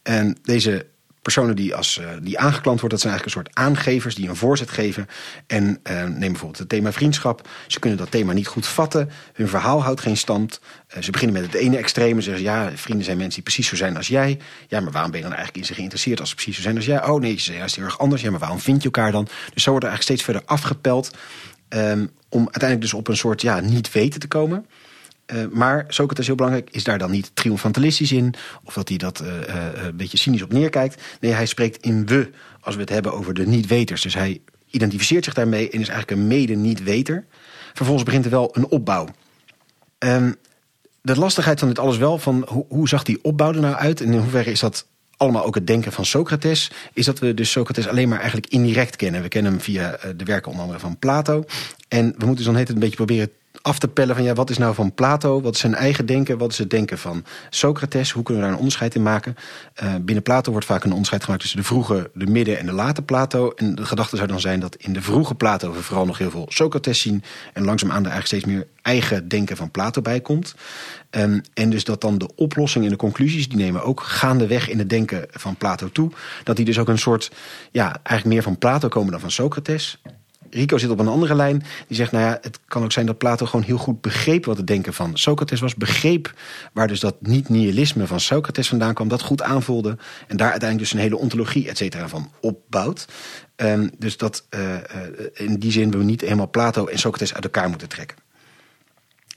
En 0.03 0.37
deze 0.43 0.85
personen 1.33 1.55
die, 1.55 1.75
als, 1.75 1.97
uh, 2.01 2.07
die 2.21 2.39
aangeklant 2.39 2.79
wordt, 2.79 2.95
dat 2.95 3.03
zijn 3.03 3.13
eigenlijk 3.13 3.25
een 3.25 3.51
soort 3.51 3.67
aangevers 3.67 4.15
die 4.15 4.29
een 4.29 4.35
voorzet 4.35 4.69
geven. 4.69 5.07
En 5.47 5.63
uh, 5.63 6.03
neem 6.03 6.19
bijvoorbeeld 6.19 6.57
het 6.57 6.69
thema 6.69 6.91
vriendschap. 6.91 7.47
Ze 7.67 7.79
kunnen 7.79 7.99
dat 7.99 8.11
thema 8.11 8.33
niet 8.33 8.47
goed 8.47 8.67
vatten. 8.67 9.09
Hun 9.33 9.47
verhaal 9.47 9.83
houdt 9.83 10.01
geen 10.01 10.17
stand. 10.17 10.59
Uh, 10.95 11.03
ze 11.03 11.11
beginnen 11.11 11.41
met 11.41 11.51
het 11.51 11.61
ene 11.61 11.77
extreme. 11.77 12.21
Zeggen 12.21 12.43
ze, 12.43 12.49
ja, 12.49 12.71
vrienden 12.75 13.05
zijn 13.05 13.17
mensen 13.17 13.35
die 13.35 13.43
precies 13.43 13.67
zo 13.67 13.75
zijn 13.75 13.97
als 13.97 14.07
jij. 14.07 14.39
Ja, 14.67 14.79
maar 14.79 14.91
waarom 14.91 15.11
ben 15.11 15.19
je 15.19 15.25
dan 15.25 15.35
eigenlijk 15.35 15.63
in 15.63 15.69
ze 15.69 15.77
geïnteresseerd 15.79 16.19
als 16.19 16.29
ze 16.29 16.35
precies 16.35 16.55
zo 16.55 16.61
zijn 16.61 16.75
als 16.75 16.85
jij? 16.85 17.07
Oh 17.07 17.21
nee, 17.21 17.37
ze 17.37 17.43
zijn 17.43 17.57
juist 17.57 17.75
heel 17.75 17.85
erg 17.85 17.99
anders. 17.99 18.21
Ja, 18.21 18.29
maar 18.31 18.39
waarom 18.39 18.59
vind 18.59 18.77
je 18.77 18.89
elkaar 18.91 19.11
dan? 19.11 19.27
Dus 19.53 19.63
zo 19.63 19.71
wordt 19.71 19.85
er 19.85 19.91
eigenlijk 19.91 20.01
steeds 20.01 20.23
verder 20.23 20.41
afgepeld. 20.45 21.11
Um, 21.69 22.11
om 22.29 22.41
uiteindelijk 22.41 22.81
dus 22.81 22.93
op 22.93 23.07
een 23.07 23.17
soort 23.17 23.41
ja, 23.41 23.59
niet 23.59 23.91
weten 23.91 24.19
te 24.19 24.27
komen. 24.27 24.65
Uh, 25.33 25.45
maar 25.51 25.85
Socrates 25.87 26.25
heel 26.25 26.35
belangrijk, 26.35 26.69
is 26.71 26.83
daar 26.83 26.97
dan 26.97 27.11
niet 27.11 27.31
triomfantalistisch 27.33 28.11
in? 28.11 28.33
Of 28.63 28.73
dat 28.73 28.89
hij 28.89 28.97
dat 28.97 29.21
uh, 29.21 29.27
uh, 29.27 29.85
een 29.85 29.97
beetje 29.97 30.17
cynisch 30.17 30.41
op 30.41 30.53
neerkijkt? 30.53 31.01
Nee, 31.19 31.31
hij 31.31 31.45
spreekt 31.45 31.85
in 31.85 32.05
we 32.05 32.29
als 32.61 32.75
we 32.75 32.81
het 32.81 32.89
hebben 32.89 33.13
over 33.13 33.33
de 33.33 33.47
niet-weters. 33.47 34.01
Dus 34.01 34.13
hij 34.13 34.41
identificeert 34.69 35.23
zich 35.23 35.33
daarmee 35.33 35.69
en 35.69 35.79
is 35.79 35.87
eigenlijk 35.87 36.19
een 36.19 36.27
mede-niet-weter. 36.27 37.25
Vervolgens 37.73 38.05
begint 38.05 38.25
er 38.25 38.31
wel 38.31 38.49
een 38.53 38.67
opbouw. 38.67 39.07
Um, 39.99 40.35
de 41.01 41.17
lastigheid 41.17 41.59
van 41.59 41.67
dit 41.67 41.79
alles 41.79 41.97
wel, 41.97 42.17
van 42.17 42.45
hoe, 42.47 42.65
hoe 42.69 42.87
zag 42.87 43.03
die 43.03 43.23
opbouw 43.23 43.53
er 43.53 43.61
nou 43.61 43.75
uit? 43.75 44.01
En 44.01 44.11
in 44.11 44.19
hoeverre 44.19 44.51
is 44.51 44.59
dat 44.59 44.87
allemaal 45.17 45.45
ook 45.45 45.55
het 45.55 45.67
denken 45.67 45.91
van 45.91 46.05
Socrates, 46.05 46.71
is 46.93 47.05
dat 47.05 47.19
we 47.19 47.33
dus 47.33 47.51
Socrates 47.51 47.87
alleen 47.87 48.09
maar 48.09 48.19
eigenlijk 48.19 48.47
indirect 48.47 48.95
kennen. 48.95 49.21
We 49.21 49.27
kennen 49.27 49.51
hem 49.51 49.61
via 49.61 49.97
de 50.15 50.23
werken 50.23 50.47
onder 50.47 50.63
andere 50.65 50.81
van 50.81 50.99
Plato. 50.99 51.43
En 51.87 52.05
we 52.05 52.25
moeten 52.25 52.35
dus 52.35 52.45
dan 52.45 52.55
het 52.55 52.69
een 52.69 52.79
beetje 52.79 52.95
proberen 52.95 53.31
af 53.61 53.79
te 53.79 53.87
pellen 53.87 54.15
van 54.15 54.23
ja, 54.23 54.33
wat 54.33 54.49
is 54.49 54.57
nou 54.57 54.75
van 54.75 54.93
Plato, 54.93 55.41
wat 55.41 55.53
is 55.53 55.59
zijn 55.59 55.75
eigen 55.75 56.05
denken, 56.05 56.37
wat 56.37 56.51
is 56.51 56.57
het 56.57 56.69
denken 56.69 56.97
van 56.97 57.23
Socrates, 57.49 58.11
hoe 58.11 58.23
kunnen 58.23 58.41
we 58.41 58.47
daar 58.47 58.57
een 58.57 58.63
onderscheid 58.63 58.95
in 58.95 59.03
maken? 59.03 59.35
Uh, 59.83 59.95
binnen 60.01 60.23
Plato 60.23 60.51
wordt 60.51 60.65
vaak 60.65 60.83
een 60.83 60.91
onderscheid 60.91 61.23
gemaakt 61.23 61.41
tussen 61.41 61.59
de 61.59 61.65
vroege, 61.65 62.09
de 62.13 62.25
midden 62.25 62.59
en 62.59 62.65
de 62.65 62.71
late 62.71 63.01
Plato. 63.01 63.51
En 63.51 63.75
de 63.75 63.85
gedachte 63.85 64.15
zou 64.15 64.27
dan 64.27 64.39
zijn 64.39 64.59
dat 64.59 64.75
in 64.75 64.93
de 64.93 65.01
vroege 65.01 65.35
Plato 65.35 65.71
we 65.71 65.81
vooral 65.81 66.05
nog 66.05 66.17
heel 66.17 66.31
veel 66.31 66.45
Socrates 66.49 67.01
zien 67.01 67.23
en 67.53 67.63
langzaamaan 67.63 68.05
er 68.05 68.11
eigenlijk 68.11 68.43
steeds 68.43 68.55
meer 68.55 68.67
eigen 68.81 69.27
denken 69.27 69.57
van 69.57 69.71
Plato 69.71 70.01
bij 70.01 70.21
komt. 70.21 70.55
Um, 71.11 71.41
en 71.53 71.69
dus 71.69 71.83
dat 71.83 72.01
dan 72.01 72.17
de 72.17 72.35
oplossing 72.35 72.83
en 72.85 72.91
de 72.91 72.97
conclusies, 72.97 73.49
die 73.49 73.57
nemen 73.57 73.83
ook 73.83 74.01
gaandeweg 74.01 74.69
in 74.69 74.79
het 74.79 74.89
denken 74.89 75.25
van 75.31 75.55
Plato 75.55 75.89
toe. 75.89 76.11
Dat 76.43 76.55
die 76.55 76.65
dus 76.65 76.79
ook 76.79 76.87
een 76.87 76.99
soort, 76.99 77.31
ja, 77.71 77.85
eigenlijk 77.85 78.25
meer 78.25 78.43
van 78.43 78.57
Plato 78.57 78.87
komen 78.87 79.11
dan 79.11 79.19
van 79.19 79.31
Socrates. 79.31 80.01
Rico 80.49 80.77
zit 80.77 80.89
op 80.89 80.99
een 80.99 81.07
andere 81.07 81.35
lijn. 81.35 81.63
Die 81.87 81.97
zegt, 81.97 82.11
nou 82.11 82.25
ja, 82.25 82.37
het 82.41 82.59
kan 82.67 82.83
ook 82.83 82.91
zijn 82.91 83.05
dat 83.05 83.17
Plato 83.17 83.45
gewoon 83.45 83.65
heel 83.65 83.77
goed 83.77 84.01
begreep 84.01 84.45
wat 84.45 84.57
het 84.57 84.67
denken 84.67 84.93
van 84.93 85.17
Socrates 85.17 85.59
was. 85.59 85.75
Begreep 85.75 86.33
waar 86.73 86.87
dus 86.87 86.99
dat 86.99 87.15
niet-nihilisme 87.19 88.07
van 88.07 88.19
Socrates 88.19 88.67
vandaan 88.67 88.93
kwam. 88.93 89.07
Dat 89.07 89.21
goed 89.21 89.41
aanvoelde. 89.41 89.97
En 90.27 90.37
daar 90.37 90.51
uiteindelijk 90.51 90.89
dus 90.89 90.93
een 90.93 91.05
hele 91.05 91.17
ontologie, 91.17 91.69
et 91.69 91.77
cetera, 91.77 92.07
van 92.07 92.31
opbouwt. 92.41 93.05
Um, 93.55 93.89
dus 93.97 94.17
dat 94.17 94.45
uh, 94.49 94.75
in 95.33 95.59
die 95.59 95.71
zin 95.71 95.91
we 95.91 96.03
niet 96.03 96.21
helemaal 96.21 96.49
Plato 96.49 96.85
en 96.85 96.99
Socrates 96.99 97.33
uit 97.33 97.43
elkaar 97.43 97.69
moeten 97.69 97.89
trekken. 97.89 98.17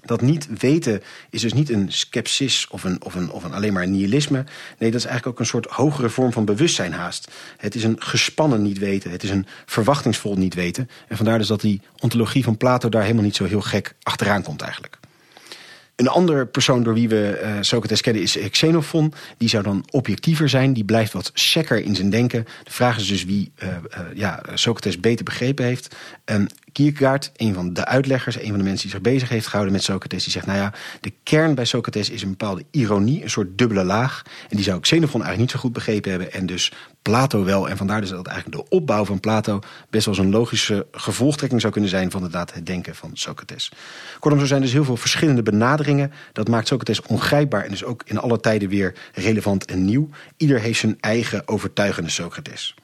Dat 0.05 0.21
niet 0.21 0.49
weten 0.59 1.03
is 1.31 1.41
dus 1.41 1.53
niet 1.53 1.71
een 1.71 1.93
skepsis 1.93 2.67
of 2.71 2.85
een, 2.85 3.03
of, 3.03 3.15
een, 3.15 3.31
of 3.31 3.45
een 3.45 3.55
alleen 3.55 3.73
maar 3.73 3.83
een 3.83 3.91
nihilisme. 3.91 4.45
Nee, 4.79 4.91
dat 4.91 5.01
is 5.01 5.07
eigenlijk 5.07 5.27
ook 5.27 5.39
een 5.39 5.51
soort 5.51 5.67
hogere 5.67 6.09
vorm 6.09 6.33
van 6.33 6.45
bewustzijn 6.45 6.93
haast. 6.93 7.31
Het 7.57 7.75
is 7.75 7.85
een 7.85 8.03
gespannen 8.03 8.63
niet 8.63 8.79
weten. 8.79 9.11
Het 9.11 9.23
is 9.23 9.31
een 9.31 9.47
verwachtingsvol 9.67 10.37
niet 10.37 10.55
weten. 10.55 10.91
En 11.09 11.17
vandaar 11.17 11.39
dus 11.39 11.47
dat 11.47 11.61
die 11.61 11.81
ontologie 11.99 12.45
van 12.45 12.57
Plato 12.57 12.89
daar 12.89 13.03
helemaal 13.03 13.25
niet 13.25 13.37
zo 13.37 13.45
heel 13.45 13.61
gek 13.61 13.95
achteraan 14.03 14.43
komt 14.43 14.63
eigenlijk. 14.63 14.99
Een 16.01 16.09
andere 16.09 16.47
persoon 16.47 16.83
door 16.83 16.95
wie 16.95 17.09
we 17.09 17.41
uh, 17.43 17.57
Socrates 17.61 18.01
kennen 18.01 18.23
is 18.23 18.39
Xenophon. 18.51 19.13
Die 19.39 19.49
zou 19.49 19.63
dan 19.63 19.85
objectiever 19.91 20.49
zijn. 20.49 20.73
Die 20.73 20.85
blijft 20.85 21.13
wat 21.13 21.31
sekker 21.35 21.83
in 21.83 21.95
zijn 21.95 22.11
denken. 22.11 22.47
De 22.65 22.71
vraag 22.71 22.99
is 22.99 23.07
dus 23.07 23.25
wie 23.25 23.53
uh, 23.63 23.69
ja, 24.15 24.43
Socrates 24.55 25.01
beter 25.01 25.25
begrepen 25.25 25.65
heeft. 25.65 25.97
Um, 26.25 26.47
Kierkegaard, 26.73 27.33
een 27.37 27.55
van 27.55 27.73
de 27.73 27.85
uitleggers, 27.85 28.41
een 28.41 28.49
van 28.49 28.59
de 28.59 28.65
mensen 28.65 28.83
die 28.83 28.91
zich 28.91 29.01
bezig 29.01 29.29
heeft 29.29 29.47
gehouden 29.47 29.73
met 29.73 29.83
Socrates, 29.83 30.23
die 30.23 30.33
zegt: 30.33 30.47
Nou 30.47 30.59
ja, 30.59 30.73
de 31.01 31.13
kern 31.23 31.55
bij 31.55 31.65
Socrates 31.65 32.11
is 32.11 32.23
een 32.23 32.31
bepaalde 32.31 32.65
ironie, 32.71 33.23
een 33.23 33.31
soort 33.31 33.59
dubbele 33.59 33.85
laag. 33.85 34.23
En 34.49 34.57
die 34.57 34.65
zou 34.65 34.81
Xenophon 34.81 35.23
eigenlijk 35.23 35.41
niet 35.41 35.51
zo 35.51 35.59
goed 35.59 35.73
begrepen 35.73 36.11
hebben. 36.11 36.33
En 36.33 36.47
dus 36.47 36.73
Plato 37.03 37.45
wel. 37.45 37.69
En 37.69 37.77
vandaar 37.77 38.01
dus 38.01 38.11
dat 38.11 38.27
eigenlijk 38.27 38.57
de 38.57 38.77
opbouw 38.77 39.05
van 39.05 39.21
Plato 39.21 39.59
best 39.91 40.07
wel 40.07 40.19
een 40.19 40.31
logische 40.31 40.87
gevolgtrekking 40.93 41.61
zou 41.61 41.73
kunnen 41.73 41.91
zijn 41.91 42.11
van 42.11 42.23
inderdaad 42.23 42.55
het 42.55 42.67
denken 42.67 42.95
van 42.95 43.11
Socrates. 43.13 43.73
Kortom, 44.19 44.41
er 44.41 44.47
zijn 44.47 44.61
dus 44.61 44.73
heel 44.73 44.85
veel 44.85 44.97
verschillende 44.97 45.43
benaderingen. 45.43 46.13
Dat 46.33 46.49
maakt 46.49 46.69
Socrates 46.69 47.03
ongrijpbaar 47.03 47.65
en 47.65 47.71
dus 47.71 47.85
ook 47.85 48.03
in 48.05 48.19
alle 48.19 48.41
tijden 48.41 48.69
weer 48.69 48.95
relevant 49.13 49.65
en 49.65 49.85
nieuw. 49.85 50.09
Ieder 50.37 50.61
heeft 50.61 50.79
zijn 50.79 50.97
eigen 51.01 51.49
overtuigende 51.49 52.11
Socrates. 52.11 52.75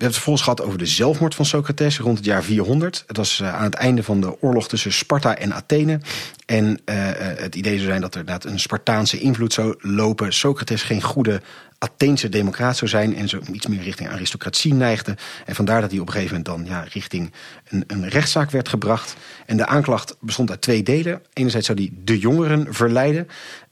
We 0.00 0.06
hebben 0.06 0.18
het 0.18 0.28
vervolgens 0.28 0.58
gehad 0.58 0.74
over 0.74 0.86
de 0.86 0.94
zelfmoord 0.94 1.34
van 1.34 1.44
Socrates 1.44 1.98
rond 1.98 2.16
het 2.16 2.26
jaar 2.26 2.42
400. 2.42 3.04
Het 3.06 3.16
was 3.16 3.40
uh, 3.40 3.54
aan 3.54 3.64
het 3.64 3.74
einde 3.74 4.02
van 4.02 4.20
de 4.20 4.42
oorlog 4.42 4.68
tussen 4.68 4.92
Sparta 4.92 5.36
en 5.36 5.54
Athene. 5.54 6.00
En 6.46 6.66
uh, 6.66 6.74
het 7.16 7.54
idee 7.54 7.76
zou 7.76 7.88
zijn 7.88 8.00
dat 8.00 8.14
er 8.14 8.20
inderdaad 8.20 8.52
een 8.52 8.60
Spartaanse 8.60 9.18
invloed 9.18 9.52
zou 9.52 9.74
lopen. 9.78 10.32
Socrates 10.32 10.82
geen 10.82 11.02
goede 11.02 11.40
Atheense 11.82 12.28
democraat 12.28 12.76
zou 12.76 12.90
zijn 12.90 13.16
en 13.16 13.28
zo 13.28 13.40
iets 13.52 13.66
meer 13.66 13.82
richting 13.82 14.08
aristocratie 14.08 14.74
neigde. 14.74 15.16
En 15.46 15.54
vandaar 15.54 15.80
dat 15.80 15.90
hij 15.90 16.00
op 16.00 16.06
een 16.06 16.12
gegeven 16.12 16.36
moment 16.36 16.66
dan 16.66 16.74
ja, 16.74 16.86
richting 16.92 17.32
een, 17.68 17.84
een 17.86 18.08
rechtszaak 18.08 18.50
werd 18.50 18.68
gebracht. 18.68 19.16
En 19.46 19.56
de 19.56 19.66
aanklacht 19.66 20.16
bestond 20.20 20.50
uit 20.50 20.60
twee 20.60 20.82
delen. 20.82 21.22
Enerzijds 21.32 21.66
zou 21.66 21.78
hij 21.78 21.90
de 22.04 22.18
jongeren 22.18 22.74
verleiden. 22.74 23.28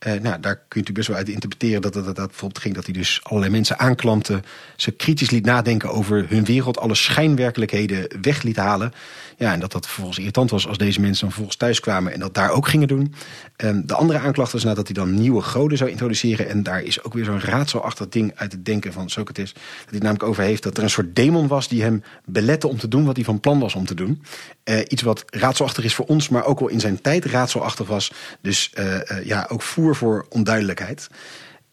Uh, 0.07 0.13
nou, 0.21 0.41
daar 0.41 0.63
kun 0.69 0.83
je 0.85 0.93
best 0.93 1.09
wel 1.09 1.17
uit 1.17 1.29
interpreteren 1.29 1.83
dat 1.83 1.95
het 1.95 2.05
dat, 2.05 2.17
dat, 2.17 2.27
bijvoorbeeld 2.27 2.63
ging 2.63 2.75
dat 2.75 2.85
hij 2.85 2.95
dus 2.95 3.21
allerlei 3.23 3.53
mensen 3.53 3.79
aanklampte. 3.79 4.43
Ze 4.77 4.91
kritisch 4.91 5.31
liet 5.31 5.45
nadenken 5.45 5.91
over 5.91 6.27
hun 6.29 6.45
wereld, 6.45 6.79
alle 6.79 6.95
schijnwerkelijkheden 6.95 8.21
weg 8.23 8.43
liet 8.43 8.57
halen. 8.57 8.93
Ja, 9.37 9.53
en 9.53 9.61
dat 9.61 9.73
dat 9.73 9.87
vervolgens 9.87 10.19
irritant 10.19 10.51
was 10.51 10.67
als 10.67 10.79
deze 10.79 11.01
mensen 11.01 11.21
dan 11.21 11.29
vervolgens 11.29 11.57
thuis 11.57 11.81
kwamen 11.81 12.13
en 12.13 12.21
dat 12.21 12.35
daar 12.35 12.51
ook 12.51 12.69
gingen 12.69 12.89
doen. 12.89 13.15
Um, 13.57 13.87
de 13.87 13.95
andere 13.95 14.19
aanklacht 14.19 14.53
was 14.53 14.65
nadat 14.65 14.87
hij 14.87 14.95
dan 14.95 15.15
nieuwe 15.15 15.43
goden 15.43 15.79
zou 15.79 15.91
introduceren. 15.91 16.49
En 16.49 16.63
daar 16.63 16.83
is 16.83 17.03
ook 17.05 17.15
weer 17.15 17.25
zo'n 17.25 17.41
raadselachtig 17.41 17.98
ding 18.09 18.33
uit 18.35 18.53
het 18.53 18.65
denken 18.65 18.93
van 18.93 19.11
Socrates. 19.11 19.53
Dat 19.53 19.63
hij 19.63 19.85
het 19.91 20.03
namelijk 20.03 20.29
over 20.29 20.43
heeft 20.43 20.63
dat 20.63 20.77
er 20.77 20.83
een 20.83 20.91
soort 20.91 21.17
demon 21.17 21.47
was 21.47 21.69
die 21.69 21.83
hem 21.83 22.03
belette 22.25 22.69
om 22.69 22.79
te 22.79 22.89
doen 22.89 23.05
wat 23.05 23.17
hij 23.17 23.25
van 23.25 23.41
plan 23.41 23.59
was 23.59 23.75
om 23.75 23.87
te 23.87 23.95
doen. 23.95 24.23
Uh, 24.65 24.79
iets 24.89 25.03
wat 25.03 25.25
raadselachtig 25.27 25.85
is 25.85 25.95
voor 25.95 26.07
ons, 26.07 26.29
maar 26.29 26.45
ook 26.45 26.59
wel 26.59 26.69
in 26.69 26.81
zijn 26.81 27.01
tijd 27.01 27.25
raadselachtig 27.25 27.87
was. 27.87 28.13
Dus 28.41 28.73
uh, 28.79 28.95
uh, 28.95 29.25
ja, 29.25 29.47
ook 29.49 29.63
voer 29.63 29.97
voor 29.97 30.27
onduidelijkheid. 30.29 31.09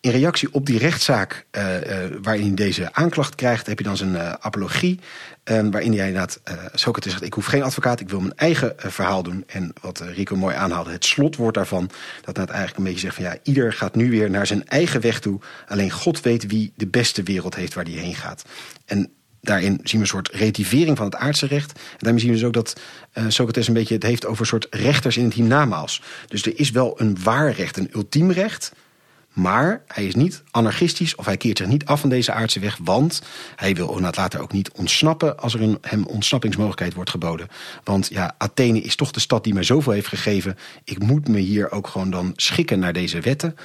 In 0.05 0.11
reactie 0.11 0.47
op 0.51 0.65
die 0.65 0.77
rechtszaak 0.77 1.45
uh, 1.51 1.63
uh, 1.63 2.17
waarin 2.21 2.45
hij 2.45 2.53
deze 2.53 2.93
aanklacht 2.93 3.35
krijgt, 3.35 3.67
heb 3.67 3.77
je 3.77 3.83
dan 3.83 3.97
zijn 3.97 4.13
uh, 4.13 4.33
apologie. 4.39 4.99
waarin 5.43 5.97
hij 5.97 6.07
inderdaad, 6.07 6.39
Socrates 6.73 7.11
zegt: 7.11 7.23
Ik 7.23 7.33
hoef 7.33 7.45
geen 7.45 7.63
advocaat, 7.63 7.99
ik 7.99 8.09
wil 8.09 8.19
mijn 8.19 8.35
eigen 8.35 8.73
verhaal 8.77 9.23
doen. 9.23 9.43
En 9.47 9.73
wat 9.81 9.99
Rico 9.99 10.35
mooi 10.35 10.55
aanhaalde, 10.55 10.91
het 10.91 11.05
slotwoord 11.05 11.53
daarvan, 11.53 11.89
dat 12.21 12.37
het 12.37 12.49
eigenlijk 12.49 12.77
een 12.77 12.83
beetje 12.83 12.99
zegt: 12.99 13.15
van 13.15 13.23
ja, 13.23 13.37
ieder 13.43 13.73
gaat 13.73 13.95
nu 13.95 14.09
weer 14.09 14.29
naar 14.29 14.47
zijn 14.47 14.67
eigen 14.67 15.01
weg 15.01 15.19
toe. 15.19 15.39
Alleen 15.67 15.91
God 15.91 16.21
weet 16.21 16.47
wie 16.47 16.73
de 16.75 16.87
beste 16.87 17.23
wereld 17.23 17.55
heeft 17.55 17.73
waar 17.73 17.85
hij 17.85 17.93
heen 17.93 18.15
gaat. 18.15 18.43
En 18.85 19.11
daarin 19.41 19.79
zien 19.83 19.99
we 19.99 20.05
een 20.05 20.07
soort 20.07 20.31
relativering 20.31 20.97
van 20.97 21.05
het 21.05 21.15
aardse 21.15 21.47
recht. 21.47 21.71
En 21.71 21.97
daarmee 21.97 22.21
zien 22.21 22.29
we 22.29 22.37
dus 22.37 22.45
ook 22.45 22.53
dat 22.53 22.79
uh, 23.13 23.23
Socrates 23.27 23.67
een 23.67 23.73
beetje 23.73 23.93
het 23.93 24.03
heeft 24.03 24.25
over 24.25 24.41
een 24.41 24.47
soort 24.47 24.67
rechters 24.69 25.17
in 25.17 25.23
het 25.23 25.33
hiernamaals. 25.33 26.01
Dus 26.27 26.45
er 26.45 26.59
is 26.59 26.71
wel 26.71 27.01
een 27.01 27.17
waar 27.23 27.51
recht, 27.51 27.77
een 27.77 27.89
ultiem 27.93 28.31
recht. 28.31 28.71
Maar 29.35 29.83
hij 29.87 30.05
is 30.05 30.15
niet 30.15 30.43
anarchistisch 30.51 31.15
of 31.15 31.25
hij 31.25 31.37
keert 31.37 31.57
zich 31.57 31.67
niet 31.67 31.85
af 31.85 31.99
van 31.99 32.09
deze 32.09 32.31
aardse 32.31 32.59
weg. 32.59 32.77
Want 32.83 33.21
hij 33.55 33.75
wil 33.75 33.99
later 33.99 34.41
ook 34.41 34.51
niet 34.51 34.71
ontsnappen 34.71 35.39
als 35.39 35.53
er 35.53 35.77
hem 35.81 36.05
ontsnappingsmogelijkheid 36.05 36.93
wordt 36.93 37.09
geboden. 37.09 37.47
Want 37.83 38.07
ja, 38.07 38.35
Athene 38.37 38.81
is 38.81 38.95
toch 38.95 39.11
de 39.11 39.19
stad 39.19 39.43
die 39.43 39.53
mij 39.53 39.63
zoveel 39.63 39.91
heeft 39.91 40.07
gegeven. 40.07 40.57
Ik 40.83 41.03
moet 41.03 41.27
me 41.27 41.39
hier 41.39 41.71
ook 41.71 41.87
gewoon 41.87 42.09
dan 42.09 42.33
schikken 42.35 42.79
naar 42.79 42.93
deze 42.93 43.19
wetten. 43.19 43.55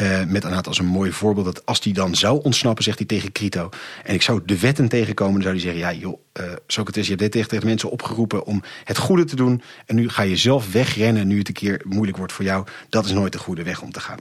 Uh, 0.00 0.18
met 0.18 0.28
inderdaad 0.28 0.66
als 0.66 0.78
een 0.78 0.86
mooi 0.86 1.12
voorbeeld 1.12 1.46
dat 1.46 1.66
als 1.66 1.80
hij 1.82 1.92
dan 1.92 2.14
zou 2.14 2.42
ontsnappen, 2.42 2.84
zegt 2.84 2.98
hij 2.98 3.06
tegen 3.06 3.32
Crito. 3.32 3.68
En 4.04 4.14
ik 4.14 4.22
zou 4.22 4.40
de 4.44 4.58
wetten 4.60 4.88
tegenkomen, 4.88 5.34
dan 5.34 5.42
zou 5.42 5.54
hij 5.54 5.64
zeggen: 5.64 5.80
Ja, 5.80 6.00
joh, 6.00 6.20
uh, 6.40 6.52
Socrates, 6.66 7.08
je 7.08 7.14
hebt 7.14 7.32
dit 7.32 7.48
tegen 7.48 7.66
mensen 7.66 7.90
opgeroepen 7.90 8.44
om 8.44 8.62
het 8.84 8.98
goede 8.98 9.24
te 9.24 9.36
doen. 9.36 9.62
En 9.86 9.94
nu 9.94 10.08
ga 10.08 10.22
je 10.22 10.36
zelf 10.36 10.72
wegrennen 10.72 11.26
nu 11.26 11.38
het 11.38 11.48
een 11.48 11.54
keer 11.54 11.80
moeilijk 11.84 12.16
wordt 12.16 12.32
voor 12.32 12.44
jou. 12.44 12.66
Dat 12.88 13.04
is 13.04 13.12
nooit 13.12 13.32
de 13.32 13.38
goede 13.38 13.62
weg 13.62 13.82
om 13.82 13.92
te 13.92 14.00
gaan 14.00 14.18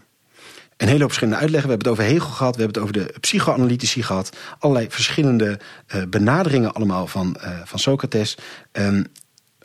een 0.78 0.88
hele 0.88 1.00
hoop 1.00 1.08
verschillende 1.08 1.40
uitleggen. 1.40 1.70
We 1.70 1.76
hebben 1.76 1.94
het 1.94 2.00
over 2.00 2.14
Hegel 2.14 2.36
gehad, 2.36 2.56
we 2.56 2.62
hebben 2.62 2.82
het 2.82 2.92
over 2.92 3.08
de 3.08 3.20
psychoanalytici 3.20 4.04
gehad. 4.04 4.38
Allerlei 4.60 4.90
verschillende 4.90 5.60
uh, 5.96 6.04
benaderingen 6.10 6.74
allemaal 6.74 7.08
van, 7.08 7.38
uh, 7.40 7.50
van 7.64 7.80
Socrates. 7.80 8.38
Um, 8.72 9.06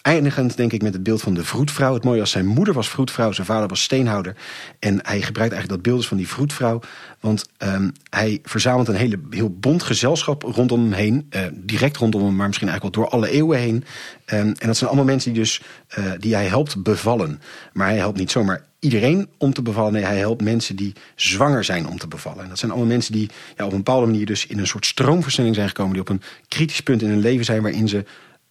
eindigend 0.02 0.56
denk 0.56 0.72
ik 0.72 0.82
met 0.82 0.92
het 0.92 1.02
beeld 1.02 1.22
van 1.22 1.34
de 1.34 1.44
vroedvrouw. 1.44 1.94
Het 1.94 2.04
mooie 2.04 2.18
was, 2.18 2.30
zijn 2.30 2.46
moeder 2.46 2.74
was 2.74 2.88
vroedvrouw, 2.88 3.32
zijn 3.32 3.46
vader 3.46 3.68
was 3.68 3.82
steenhouder. 3.82 4.36
En 4.78 4.92
hij 5.02 5.22
gebruikt 5.22 5.52
eigenlijk 5.52 5.68
dat 5.68 5.82
beeld 5.82 5.96
dus 5.96 6.08
van 6.08 6.16
die 6.16 6.28
vroedvrouw. 6.28 6.80
Want 7.20 7.48
um, 7.58 7.92
hij 8.11 8.38
verzamelt 8.42 8.88
een 8.88 8.94
hele, 8.94 9.20
heel 9.30 9.50
bond 9.50 9.82
gezelschap 9.82 10.42
rondom 10.42 10.80
hem 10.80 10.92
heen. 10.92 11.26
Uh, 11.30 11.40
direct 11.52 11.96
rondom 11.96 12.24
hem, 12.24 12.36
maar 12.36 12.46
misschien 12.46 12.68
eigenlijk 12.68 12.96
wel 12.96 13.04
door 13.04 13.14
alle 13.14 13.30
eeuwen 13.30 13.58
heen. 13.58 13.74
Um, 13.74 13.84
en 14.58 14.66
dat 14.66 14.76
zijn 14.76 14.90
allemaal 14.90 15.08
mensen 15.08 15.32
die, 15.32 15.42
dus, 15.42 15.62
die 16.18 16.34
hij 16.34 16.46
helpt 16.46 16.82
bevallen. 16.82 17.40
Maar 17.72 17.86
hij 17.86 17.96
helpt 17.96 18.18
niet 18.18 18.30
zomaar 18.30 18.68
iedereen 18.81 19.28
om 19.39 19.53
te 19.53 19.62
bevallen. 19.62 19.93
Nee, 19.93 20.05
hij 20.05 20.18
helpt 20.18 20.43
mensen 20.43 20.76
die 20.76 20.93
zwanger 21.14 21.64
zijn 21.64 21.89
om 21.89 21.99
te 21.99 22.09
bevallen. 22.09 22.43
En 22.43 22.49
dat 22.49 22.59
zijn 22.59 22.70
allemaal 22.70 22.89
mensen 22.89 23.12
die 23.12 23.31
ja, 23.57 23.64
op 23.64 23.70
een 23.70 23.76
bepaalde 23.76 24.07
manier 24.07 24.26
dus 24.26 24.47
in 24.47 24.59
een 24.59 24.66
soort 24.66 24.87
stroomversnelling 24.87 25.55
zijn 25.55 25.68
gekomen. 25.68 25.93
Die 25.93 26.03
op 26.03 26.09
een 26.09 26.22
kritisch 26.49 26.81
punt 26.81 27.03
in 27.03 27.09
hun 27.09 27.20
leven 27.20 27.45
zijn 27.45 27.62
waarin 27.62 27.89
ze 27.89 28.05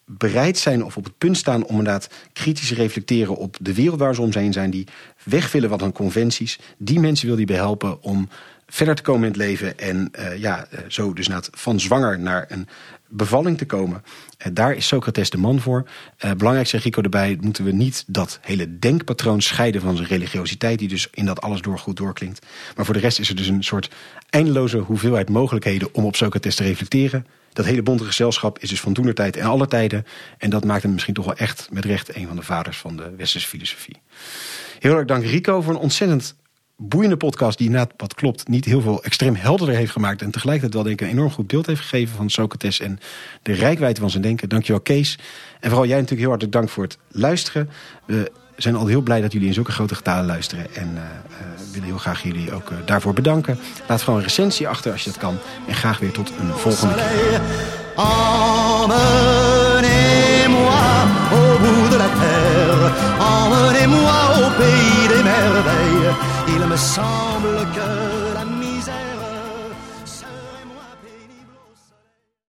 bereid 0.05 0.57
zijn 0.57 0.83
of 0.83 0.97
op 0.97 1.03
het 1.03 1.17
punt 1.17 1.37
staan 1.37 1.63
om 1.63 1.77
inderdaad 1.77 2.09
kritisch 2.33 2.67
te 2.67 2.75
reflecteren 2.75 3.35
op 3.35 3.57
de 3.61 3.73
wereld 3.73 3.99
waar 3.99 4.15
ze 4.15 4.21
om 4.21 4.31
zijn 4.31 4.69
die 4.69 4.87
weg 5.23 5.51
willen 5.51 5.69
van 5.69 5.79
hun 5.81 5.91
conventies. 5.91 6.59
Die 6.77 6.99
mensen 6.99 7.27
wil 7.27 7.35
hij 7.35 7.45
behelpen 7.45 8.01
om 8.03 8.29
verder 8.69 8.95
te 8.95 9.01
komen 9.01 9.21
in 9.21 9.27
het 9.27 9.37
leven 9.37 9.79
en 9.79 10.11
uh, 10.19 10.37
ja, 10.37 10.67
uh, 10.71 10.79
zo 10.87 11.13
dus 11.13 11.29
van 11.51 11.79
zwanger 11.79 12.19
naar 12.19 12.45
een 12.47 12.67
bevalling 13.07 13.57
te 13.57 13.65
komen. 13.65 14.03
Uh, 14.03 14.53
daar 14.53 14.73
is 14.73 14.87
Socrates 14.87 15.29
de 15.29 15.37
man 15.37 15.59
voor. 15.59 15.89
Uh, 16.25 16.31
belangrijk 16.31 16.67
zegt 16.67 16.83
Rico 16.83 17.01
erbij, 17.01 17.37
moeten 17.41 17.63
we 17.63 17.71
niet 17.71 18.03
dat 18.07 18.39
hele 18.41 18.79
denkpatroon 18.79 19.41
scheiden 19.41 19.81
van 19.81 19.95
zijn 19.95 20.07
religiositeit, 20.07 20.79
die 20.79 20.87
dus 20.87 21.07
in 21.11 21.25
dat 21.25 21.41
alles 21.41 21.61
door 21.61 21.79
goed 21.79 21.97
doorklinkt. 21.97 22.45
Maar 22.75 22.85
voor 22.85 22.93
de 22.93 22.99
rest 22.99 23.19
is 23.19 23.29
er 23.29 23.35
dus 23.35 23.47
een 23.47 23.63
soort 23.63 23.89
eindeloze 24.29 24.77
hoeveelheid 24.77 25.29
mogelijkheden 25.29 25.93
om 25.93 26.05
op 26.05 26.15
Socrates 26.15 26.55
te 26.55 26.63
reflecteren. 26.63 27.25
Dat 27.53 27.65
hele 27.65 27.83
bonte 27.83 28.03
gezelschap 28.03 28.59
is 28.59 28.69
dus 28.69 28.81
van 28.81 28.93
toenertijd 28.93 29.37
en 29.37 29.45
alle 29.45 29.67
tijden. 29.67 30.05
En 30.37 30.49
dat 30.49 30.65
maakt 30.65 30.83
hem 30.83 30.91
misschien 30.93 31.13
toch 31.13 31.25
wel 31.25 31.35
echt 31.35 31.67
met 31.71 31.85
recht 31.85 32.15
een 32.15 32.27
van 32.27 32.35
de 32.35 32.41
vaders 32.41 32.77
van 32.77 32.97
de 32.97 33.15
westerse 33.17 33.47
filosofie. 33.47 34.01
Heel 34.79 34.95
erg 34.95 35.05
dank 35.05 35.23
Rico 35.23 35.61
voor 35.61 35.73
een 35.73 35.79
ontzettend 35.79 36.35
boeiende 36.81 37.17
podcast 37.17 37.57
die 37.57 37.67
inderdaad, 37.67 37.93
wat 37.97 38.13
klopt, 38.13 38.47
niet 38.47 38.65
heel 38.65 38.81
veel 38.81 39.03
extreem 39.03 39.35
helderder 39.35 39.75
heeft 39.75 39.91
gemaakt. 39.91 40.21
En 40.21 40.31
tegelijkertijd 40.31 40.73
wel 40.73 40.83
denk 40.83 41.01
ik 41.01 41.07
een 41.07 41.13
enorm 41.13 41.31
goed 41.31 41.47
beeld 41.47 41.65
heeft 41.65 41.81
gegeven 41.81 42.15
van 42.15 42.29
Socrates 42.29 42.79
en 42.79 42.99
de 43.41 43.53
rijkwijde 43.53 43.99
van 43.99 44.09
zijn 44.09 44.23
denken. 44.23 44.49
Dankjewel 44.49 44.81
Kees. 44.81 45.17
En 45.59 45.69
vooral 45.69 45.85
jij 45.87 45.95
natuurlijk 45.95 46.21
heel 46.21 46.29
hartelijk 46.29 46.57
dank 46.57 46.69
voor 46.69 46.83
het 46.83 46.97
luisteren. 47.07 47.69
We 48.05 48.31
zijn 48.55 48.75
al 48.75 48.87
heel 48.87 49.01
blij 49.01 49.21
dat 49.21 49.31
jullie 49.31 49.47
in 49.47 49.53
zulke 49.53 49.71
grote 49.71 49.95
getalen 49.95 50.25
luisteren. 50.25 50.75
En 50.75 50.89
uh, 50.93 51.01
uh, 51.01 51.71
willen 51.71 51.87
heel 51.87 51.97
graag 51.97 52.23
jullie 52.23 52.53
ook 52.53 52.69
uh, 52.69 52.77
daarvoor 52.85 53.13
bedanken. 53.13 53.59
Laat 53.87 54.01
gewoon 54.01 54.19
een 54.19 54.25
recensie 54.25 54.67
achter 54.67 54.91
als 54.91 55.03
je 55.03 55.09
dat 55.09 55.19
kan. 55.19 55.37
En 55.67 55.75
graag 55.75 55.99
weer 55.99 56.11
tot 56.11 56.31
een 56.39 56.53
volgende 56.53 56.93
keer. 56.93 57.41
me 66.69 66.77
semble 66.77 67.65
que 67.73 68.08